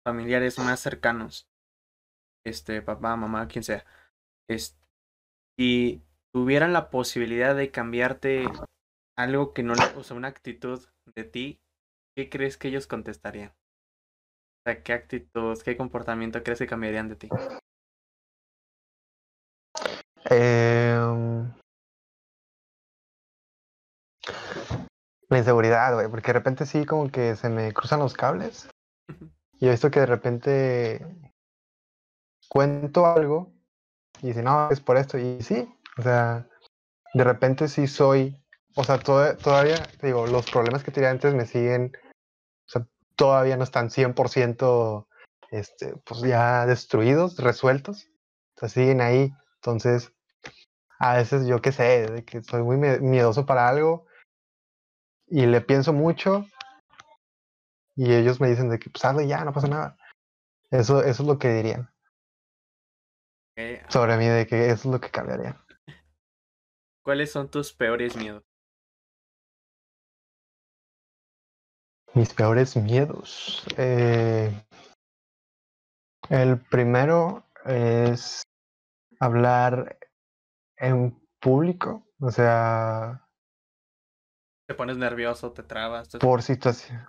familiares 0.05 0.59
más 0.59 0.79
cercanos, 0.79 1.49
este, 2.45 2.81
papá, 2.81 3.15
mamá, 3.15 3.47
quien 3.47 3.63
sea, 3.63 3.85
este, 4.47 4.77
y 5.57 6.03
tuvieran 6.31 6.71
la 6.71 6.89
posibilidad 6.91 7.55
de 7.55 7.71
cambiarte 7.71 8.45
algo 9.17 9.53
que 9.53 9.63
no 9.63 9.73
o 9.95 10.03
sea, 10.03 10.15
una 10.15 10.27
actitud 10.27 10.87
de 11.15 11.23
ti, 11.23 11.59
¿qué 12.17 12.29
crees 12.31 12.57
que 12.57 12.69
ellos 12.69 12.87
contestarían? 12.87 13.51
O 13.51 14.63
sea, 14.65 14.81
¿qué 14.81 14.93
actitud, 14.93 15.55
qué 15.63 15.77
comportamiento 15.77 16.41
crees 16.41 16.57
que 16.57 16.65
cambiarían 16.65 17.09
de 17.09 17.15
ti? 17.15 17.29
Eh, 20.31 20.99
la 25.29 25.37
inseguridad, 25.37 25.93
güey, 25.93 26.09
porque 26.09 26.29
de 26.29 26.39
repente 26.39 26.65
sí 26.65 26.87
como 26.87 27.11
que 27.11 27.35
se 27.35 27.49
me 27.49 27.71
cruzan 27.71 27.99
los 27.99 28.15
cables. 28.15 28.67
Y 29.59 29.67
he 29.67 29.71
visto 29.71 29.91
que 29.91 29.99
de 29.99 30.05
repente 30.07 31.05
cuento 32.49 33.05
algo 33.05 33.53
y 34.23 34.29
dice, 34.29 34.41
no, 34.41 34.71
es 34.71 34.81
por 34.81 34.97
esto. 34.97 35.19
Y 35.19 35.43
sí, 35.43 35.71
o 35.99 36.01
sea, 36.01 36.49
de 37.13 37.23
repente 37.23 37.67
sí 37.67 37.85
soy, 37.85 38.43
o 38.75 38.83
sea, 38.83 38.97
todavía, 38.97 39.87
digo, 40.01 40.25
los 40.25 40.49
problemas 40.49 40.83
que 40.83 40.89
tenía 40.89 41.11
antes 41.11 41.35
me 41.35 41.45
siguen, 41.45 41.95
todavía 43.17 43.57
no 43.57 43.65
están 43.65 43.89
100% 43.89 45.07
este, 45.51 45.95
pues 46.05 46.21
ya 46.21 46.65
destruidos, 46.65 47.37
resueltos. 47.37 48.07
O 48.55 48.59
sea, 48.61 48.69
siguen 48.69 49.01
ahí. 49.01 49.33
Entonces, 49.55 50.13
a 50.99 51.17
veces 51.17 51.45
yo 51.45 51.61
qué 51.61 51.71
sé, 51.73 52.07
de 52.07 52.23
que 52.23 52.41
soy 52.41 52.63
muy 52.63 52.77
miedoso 52.77 53.45
para 53.45 53.67
algo 53.67 54.05
y 55.27 55.45
le 55.45 55.59
pienso 55.61 55.91
mucho 55.91 56.45
y 57.95 58.13
ellos 58.13 58.39
me 58.39 58.47
dicen 58.47 58.69
de 58.69 58.79
que 58.79 58.89
pues 58.89 59.03
hazlo 59.03 59.21
ya, 59.21 59.43
no 59.43 59.51
pasa 59.51 59.67
nada. 59.67 59.97
Eso, 60.69 61.03
eso 61.03 61.23
es 61.23 61.27
lo 61.27 61.39
que 61.39 61.49
dirían. 61.49 61.89
Sobre 63.89 64.17
mí, 64.17 64.27
de 64.27 64.45
que 64.45 64.67
eso 64.67 64.73
es 64.73 64.85
lo 64.85 65.01
que 65.01 65.09
cambiaría. 65.09 65.59
¿Cuáles 67.03 67.31
son 67.31 67.49
tus 67.49 67.73
peores 67.73 68.15
miedos? 68.15 68.46
Mis 72.17 72.33
peores 72.33 72.75
miedos. 72.75 73.63
Eh, 73.77 74.51
el 76.31 76.57
primero 76.57 77.43
es 77.63 78.41
hablar 79.19 79.99
en 80.77 81.15
público, 81.39 82.07
o 82.19 82.31
sea... 82.31 83.23
Te 84.67 84.73
pones 84.73 84.97
nervioso, 84.97 85.51
te 85.51 85.61
trabas. 85.61 86.09
Por 86.19 86.41
situación. 86.41 87.07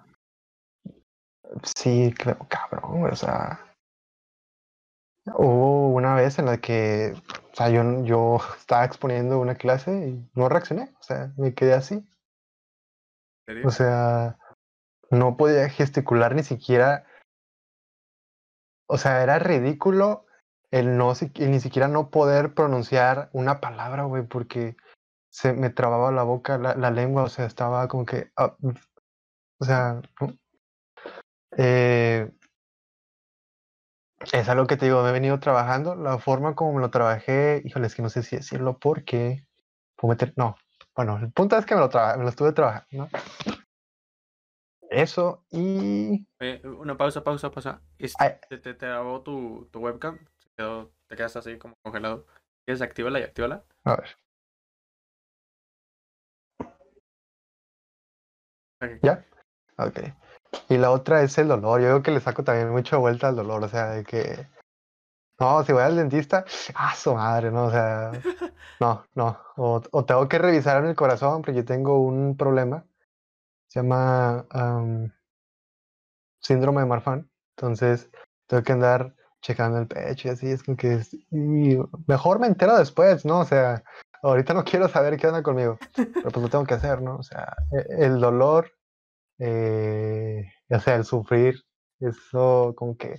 Sí, 1.62 2.12
claro, 2.14 2.46
cabrón, 2.46 3.10
o 3.10 3.16
sea... 3.16 3.64
Hubo 5.24 5.88
una 5.88 6.16
vez 6.16 6.38
en 6.38 6.44
la 6.44 6.58
que, 6.58 7.14
o 7.50 7.54
sea, 7.54 7.70
yo, 7.70 8.04
yo 8.04 8.40
estaba 8.58 8.84
exponiendo 8.84 9.40
una 9.40 9.54
clase 9.54 10.08
y 10.08 10.30
no 10.34 10.50
reaccioné, 10.50 10.94
o 11.00 11.02
sea, 11.02 11.32
me 11.38 11.54
quedé 11.54 11.72
así. 11.72 12.06
O 13.64 13.70
sea, 13.70 14.38
no 15.10 15.36
podía 15.36 15.68
gesticular 15.68 16.34
ni 16.34 16.42
siquiera. 16.42 17.04
O 18.86 18.98
sea, 18.98 19.22
era 19.22 19.38
ridículo 19.38 20.26
el 20.70 20.98
no 20.98 21.14
ni 21.38 21.60
siquiera 21.60 21.88
no 21.88 22.10
poder 22.10 22.54
pronunciar 22.54 23.30
una 23.32 23.60
palabra, 23.60 24.04
güey, 24.04 24.24
porque 24.24 24.76
se 25.30 25.52
me 25.52 25.70
trababa 25.70 26.10
la 26.12 26.22
boca, 26.22 26.58
la, 26.58 26.90
lengua, 26.90 27.24
o 27.24 27.28
sea, 27.28 27.46
estaba 27.46 27.88
como 27.88 28.04
que, 28.04 28.30
ah, 28.36 28.56
o 29.60 29.64
sea, 29.64 30.00
eh, 31.56 32.30
es 34.32 34.48
algo 34.48 34.66
que 34.66 34.76
te 34.76 34.86
digo, 34.86 35.02
me 35.02 35.10
he 35.10 35.12
venido 35.12 35.38
trabajando, 35.40 35.94
la 35.94 36.18
forma 36.18 36.54
como 36.54 36.74
me 36.74 36.80
lo 36.80 36.90
trabajé, 36.90 37.62
híjole, 37.64 37.86
es 37.86 37.94
que 37.94 38.02
no 38.02 38.10
sé 38.10 38.22
si 38.22 38.36
decirlo 38.36 38.78
porque, 38.78 39.46
no, 40.36 40.56
bueno, 40.94 41.18
el 41.18 41.32
punto 41.32 41.56
es 41.56 41.64
que 41.64 41.74
me 41.74 41.80
lo, 41.80 41.88
me 41.88 42.22
lo 42.24 42.28
estuve 42.28 42.52
trabajando, 42.52 42.88
¿no? 42.92 43.08
Eso 44.98 45.44
y... 45.50 46.26
una 46.64 46.96
pausa, 46.96 47.22
pausa, 47.22 47.50
pausa. 47.50 47.80
Este, 47.98 48.40
te, 48.48 48.58
te, 48.58 48.74
trabó 48.74 49.22
tu, 49.22 49.68
tu 49.70 49.78
webcam 49.78 50.18
te 51.06 51.16
quedas 51.16 51.36
así 51.36 51.56
como 51.56 51.76
congelado. 51.82 52.26
¿Quieres 52.64 52.82
actívala 52.82 53.20
y 53.20 53.22
actívala? 53.22 53.64
A 53.84 53.96
ver. 53.96 54.18
¿Ya? 59.02 59.24
Ok. 59.78 60.00
Y 60.68 60.78
la 60.78 60.90
otra 60.90 61.22
es 61.22 61.38
el 61.38 61.48
dolor. 61.48 61.80
Yo 61.80 61.86
creo 61.86 62.02
que 62.02 62.10
le 62.10 62.20
saco 62.20 62.42
también 62.42 62.70
mucha 62.70 62.96
vuelta 62.96 63.28
al 63.28 63.36
dolor. 63.36 63.62
O 63.62 63.68
sea, 63.68 63.90
de 63.90 64.04
que. 64.04 64.48
No, 65.38 65.62
si 65.62 65.72
voy 65.72 65.82
al 65.82 65.96
dentista, 65.96 66.44
¡ah, 66.74 66.94
su 66.96 67.14
madre! 67.14 67.50
No, 67.50 67.66
o 67.66 67.70
sea. 67.70 68.10
No, 68.80 69.04
no. 69.14 69.36
O, 69.56 69.82
o 69.90 70.04
tengo 70.04 70.28
que 70.28 70.38
revisar 70.38 70.82
en 70.82 70.90
el 70.90 70.94
corazón 70.94 71.42
porque 71.42 71.54
yo 71.54 71.64
tengo 71.64 72.00
un 72.00 72.36
problema. 72.36 72.84
Se 73.68 73.80
llama 73.80 74.46
síndrome 76.40 76.80
de 76.80 76.86
Marfan. 76.86 77.30
Entonces, 77.56 78.10
tengo 78.46 78.62
que 78.62 78.72
andar 78.72 79.14
checando 79.40 79.78
el 79.78 79.86
pecho 79.86 80.28
y 80.28 80.30
así, 80.32 80.50
es 80.50 80.62
como 80.62 80.76
que 80.76 81.00
mejor 82.06 82.40
me 82.40 82.46
entero 82.46 82.76
después, 82.76 83.24
¿no? 83.24 83.40
O 83.40 83.44
sea, 83.44 83.84
ahorita 84.22 84.54
no 84.54 84.64
quiero 84.64 84.88
saber 84.88 85.16
qué 85.16 85.28
onda 85.28 85.42
conmigo, 85.42 85.78
pero 85.94 86.30
pues 86.30 86.42
lo 86.42 86.48
tengo 86.48 86.64
que 86.64 86.74
hacer, 86.74 87.02
¿no? 87.02 87.16
O 87.16 87.22
sea, 87.22 87.54
e, 87.72 88.04
el 88.06 88.20
dolor, 88.20 88.72
eh, 89.38 90.44
o 90.70 90.80
sea, 90.80 90.96
el 90.96 91.04
sufrir, 91.04 91.62
eso 92.00 92.74
como 92.76 92.96
que 92.96 93.16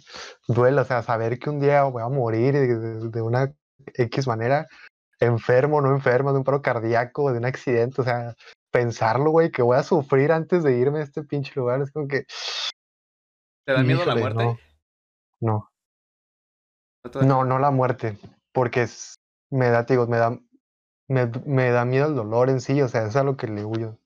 duele, 0.47 0.81
o 0.81 0.85
sea, 0.85 1.01
saber 1.01 1.39
que 1.39 1.49
un 1.49 1.59
día 1.59 1.83
voy 1.83 2.03
a 2.03 2.07
morir 2.07 2.53
de, 2.53 3.21
una 3.21 3.53
X 3.93 4.27
manera, 4.27 4.67
enfermo, 5.19 5.81
no 5.81 5.91
enfermo, 5.91 6.31
de 6.31 6.39
un 6.39 6.43
paro 6.43 6.61
cardíaco, 6.61 7.31
de 7.31 7.39
un 7.39 7.45
accidente, 7.45 8.01
o 8.01 8.03
sea, 8.03 8.35
pensarlo, 8.71 9.31
güey, 9.31 9.51
que 9.51 9.61
voy 9.61 9.77
a 9.77 9.83
sufrir 9.83 10.31
antes 10.31 10.63
de 10.63 10.77
irme 10.77 10.99
a 10.99 11.03
este 11.03 11.23
pinche 11.23 11.53
lugar, 11.55 11.81
es 11.81 11.91
como 11.91 12.07
que... 12.07 12.25
¿Te 13.65 13.73
da 13.73 13.83
miedo 13.83 14.05
la 14.05 14.15
muerte? 14.15 14.59
no. 15.41 15.69
No, 17.21 17.45
no 17.45 17.59
la 17.59 17.71
muerte, 17.71 18.17
porque 18.51 18.83
es, 18.83 19.15
me 19.49 19.69
da, 19.69 19.83
digo, 19.83 20.05
me 20.07 20.17
da, 20.17 20.37
me, 21.07 21.31
me 21.45 21.71
da 21.71 21.85
miedo 21.85 22.07
el 22.07 22.15
dolor 22.15 22.49
en 22.49 22.61
sí, 22.61 22.81
o 22.81 22.87
sea, 22.87 23.01
eso 23.01 23.09
es 23.09 23.15
a 23.15 23.23
lo 23.23 23.37
que 23.37 23.47
le 23.47 23.63
huyo. 23.63 23.97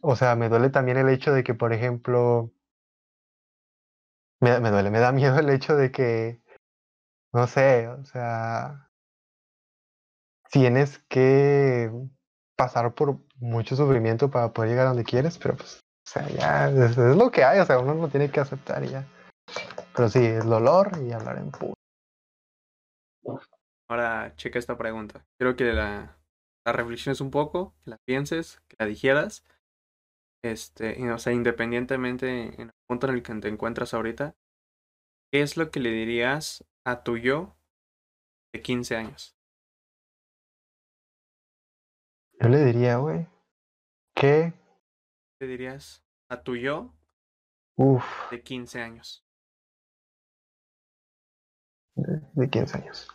O 0.00 0.16
sea, 0.16 0.36
me 0.36 0.48
duele 0.48 0.70
también 0.70 0.96
el 0.96 1.08
hecho 1.08 1.32
de 1.32 1.44
que, 1.44 1.54
por 1.54 1.72
ejemplo, 1.72 2.50
me, 4.40 4.60
me 4.60 4.70
duele, 4.70 4.90
me 4.90 5.00
da 5.00 5.12
miedo 5.12 5.38
el 5.38 5.50
hecho 5.50 5.76
de 5.76 5.90
que, 5.90 6.40
no 7.32 7.46
sé, 7.46 7.88
o 7.88 8.04
sea, 8.04 8.83
tienes 10.54 11.00
que 11.08 11.90
pasar 12.56 12.94
por 12.94 13.18
mucho 13.40 13.74
sufrimiento 13.74 14.30
para 14.30 14.52
poder 14.52 14.70
llegar 14.70 14.86
a 14.86 14.90
donde 14.90 15.02
quieres, 15.02 15.36
pero 15.36 15.56
pues, 15.56 15.80
o 15.80 16.08
sea, 16.08 16.28
ya 16.28 16.68
es, 16.70 16.96
lo 16.96 17.32
que 17.32 17.42
hay, 17.42 17.58
o 17.58 17.66
sea, 17.66 17.80
uno 17.80 17.92
lo 17.94 18.06
tiene 18.06 18.30
que 18.30 18.38
aceptar 18.38 18.84
y 18.84 18.90
ya. 18.90 19.04
Pero 19.96 20.08
sí, 20.08 20.24
el 20.24 20.48
dolor 20.48 20.92
y 21.02 21.10
hablar 21.10 21.38
en 21.38 21.50
público. 21.50 21.74
Ahora 23.90 24.32
checa 24.36 24.60
esta 24.60 24.78
pregunta. 24.78 25.26
Quiero 25.40 25.56
que 25.56 25.72
la, 25.72 26.18
la 26.64 26.72
reflexiones 26.72 27.20
un 27.20 27.32
poco, 27.32 27.74
que 27.82 27.90
la 27.90 27.98
pienses, 28.06 28.60
que 28.68 28.76
la 28.78 28.86
digieras. 28.86 29.44
Este, 30.44 31.10
o 31.10 31.18
sea, 31.18 31.32
independientemente 31.32 32.54
en 32.54 32.68
el 32.68 32.70
punto 32.86 33.08
en 33.08 33.14
el 33.14 33.24
que 33.24 33.34
te 33.34 33.48
encuentras 33.48 33.92
ahorita, 33.92 34.36
¿qué 35.32 35.42
es 35.42 35.56
lo 35.56 35.72
que 35.72 35.80
le 35.80 35.90
dirías 35.90 36.64
a 36.86 37.02
tu 37.02 37.16
yo 37.16 37.56
de 38.54 38.62
15 38.62 38.96
años? 38.96 39.34
Yo 42.40 42.48
le 42.48 42.64
diría, 42.64 42.96
güey, 42.96 43.26
que, 44.14 44.52
¿Qué 45.38 45.46
dirías 45.46 46.02
a 46.28 46.42
tu 46.42 46.56
yo 46.56 46.92
uff, 47.76 48.04
de 48.30 48.42
15 48.42 48.80
años? 48.80 49.24
de, 51.96 52.20
de 52.34 52.50
15 52.50 52.78
años. 52.78 53.08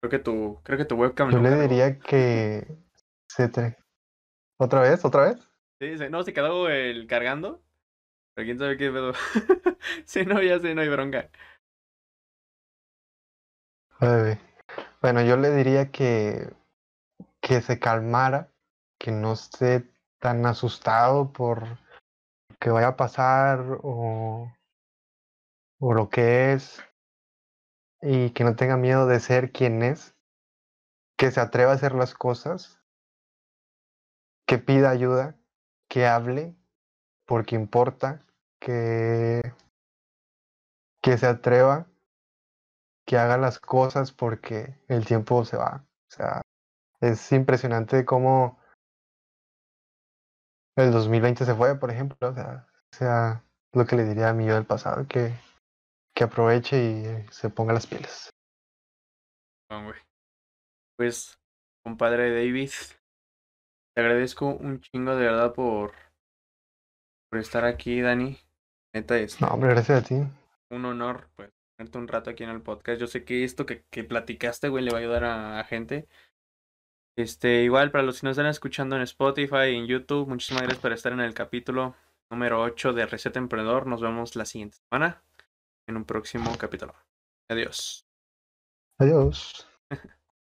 Creo 0.00 0.10
que 0.10 0.18
tu, 0.18 0.60
creo 0.64 0.78
que 0.78 0.84
tu 0.84 0.96
webcam 0.96 1.30
Yo 1.30 1.38
no 1.40 1.48
le 1.48 1.60
diría 1.62 1.98
que 1.98 2.66
se 3.28 3.50
tre- 3.50 3.76
¿Otra 4.58 4.80
vez? 4.80 5.04
¿Otra 5.04 5.24
vez? 5.24 5.48
Sí, 5.80 5.96
se- 5.96 6.10
no, 6.10 6.22
se 6.22 6.32
quedó 6.32 6.68
el 6.68 7.06
cargando. 7.06 7.62
Pero 8.34 8.46
quién 8.46 8.58
sabe 8.58 8.76
qué 8.76 8.90
pedo. 8.90 9.12
sí, 10.06 10.24
no, 10.24 10.42
ya 10.42 10.58
sé, 10.58 10.74
no 10.74 10.80
hay 10.82 10.88
bronca. 10.88 11.30
Ay, 14.00 14.38
Bueno, 15.02 15.20
yo 15.20 15.36
le 15.36 15.50
diría 15.50 15.90
que, 15.90 16.54
que 17.40 17.60
se 17.60 17.80
calmara, 17.80 18.52
que 19.00 19.10
no 19.10 19.32
esté 19.32 19.90
tan 20.20 20.46
asustado 20.46 21.32
por 21.32 21.80
que 22.60 22.70
vaya 22.70 22.86
a 22.86 22.96
pasar 22.96 23.80
o, 23.82 24.48
o 25.80 25.92
lo 25.92 26.08
que 26.08 26.52
es, 26.52 26.80
y 28.00 28.30
que 28.30 28.44
no 28.44 28.54
tenga 28.54 28.76
miedo 28.76 29.08
de 29.08 29.18
ser 29.18 29.50
quien 29.50 29.82
es, 29.82 30.14
que 31.18 31.32
se 31.32 31.40
atreva 31.40 31.72
a 31.72 31.74
hacer 31.74 31.96
las 31.96 32.14
cosas, 32.14 32.80
que 34.46 34.58
pida 34.58 34.90
ayuda, 34.90 35.36
que 35.88 36.06
hable, 36.06 36.54
porque 37.26 37.56
importa, 37.56 38.24
que, 38.60 39.42
que 41.02 41.18
se 41.18 41.26
atreva, 41.26 41.88
que 43.12 43.18
haga 43.18 43.36
las 43.36 43.58
cosas 43.58 44.10
porque 44.10 44.74
el 44.88 45.04
tiempo 45.04 45.44
se 45.44 45.58
va. 45.58 45.84
O 45.84 46.14
sea, 46.16 46.40
es 47.02 47.30
impresionante 47.32 48.06
cómo 48.06 48.58
el 50.78 50.92
2020 50.92 51.44
se 51.44 51.54
fue, 51.54 51.78
por 51.78 51.90
ejemplo. 51.90 52.16
O 52.26 52.32
sea, 52.32 52.66
sea 52.90 53.44
lo 53.74 53.84
que 53.84 53.96
le 53.96 54.04
diría 54.04 54.30
a 54.30 54.32
mi 54.32 54.46
yo 54.46 54.54
del 54.54 54.64
pasado, 54.64 55.06
que, 55.06 55.30
que 56.16 56.24
aproveche 56.24 56.82
y 56.82 57.30
se 57.30 57.50
ponga 57.50 57.74
las 57.74 57.86
pilas. 57.86 58.30
Pues, 60.96 61.38
compadre 61.84 62.30
David, 62.34 62.70
te 63.94 64.00
agradezco 64.00 64.46
un 64.46 64.80
chingo 64.80 65.14
de 65.16 65.26
verdad 65.26 65.52
por, 65.52 65.92
por 67.28 67.40
estar 67.40 67.66
aquí, 67.66 68.00
Dani. 68.00 68.38
Neta, 68.94 69.18
es 69.18 69.38
No, 69.38 69.48
hombre, 69.48 69.68
gracias 69.68 70.02
a 70.02 70.08
ti. 70.08 70.14
un 70.70 70.84
honor, 70.86 71.28
pues, 71.36 71.52
tenerte 71.82 71.98
un 71.98 72.08
rato 72.08 72.30
aquí 72.30 72.44
en 72.44 72.50
el 72.50 72.62
podcast. 72.62 73.00
Yo 73.00 73.06
sé 73.06 73.24
que 73.24 73.44
esto 73.44 73.66
que, 73.66 73.84
que 73.90 74.04
platicaste, 74.04 74.68
güey, 74.68 74.84
le 74.84 74.90
va 74.90 74.98
a 74.98 75.00
ayudar 75.00 75.24
a, 75.24 75.60
a 75.60 75.64
gente. 75.64 76.08
Este, 77.16 77.62
igual, 77.62 77.90
para 77.90 78.04
los 78.04 78.20
que 78.20 78.26
nos 78.26 78.32
están 78.38 78.46
escuchando 78.46 78.96
en 78.96 79.02
Spotify 79.02 79.70
y 79.72 79.76
en 79.76 79.86
YouTube, 79.86 80.28
muchísimas 80.28 80.62
gracias 80.62 80.80
por 80.80 80.92
estar 80.92 81.12
en 81.12 81.20
el 81.20 81.34
capítulo 81.34 81.94
número 82.30 82.62
8 82.62 82.92
de 82.94 83.06
Receta 83.06 83.38
Emprendedor. 83.38 83.86
Nos 83.86 84.00
vemos 84.00 84.36
la 84.36 84.46
siguiente 84.46 84.78
semana 84.88 85.22
en 85.86 85.96
un 85.96 86.04
próximo 86.04 86.56
capítulo. 86.56 86.94
Adiós. 87.48 88.06
Adiós. 88.98 89.66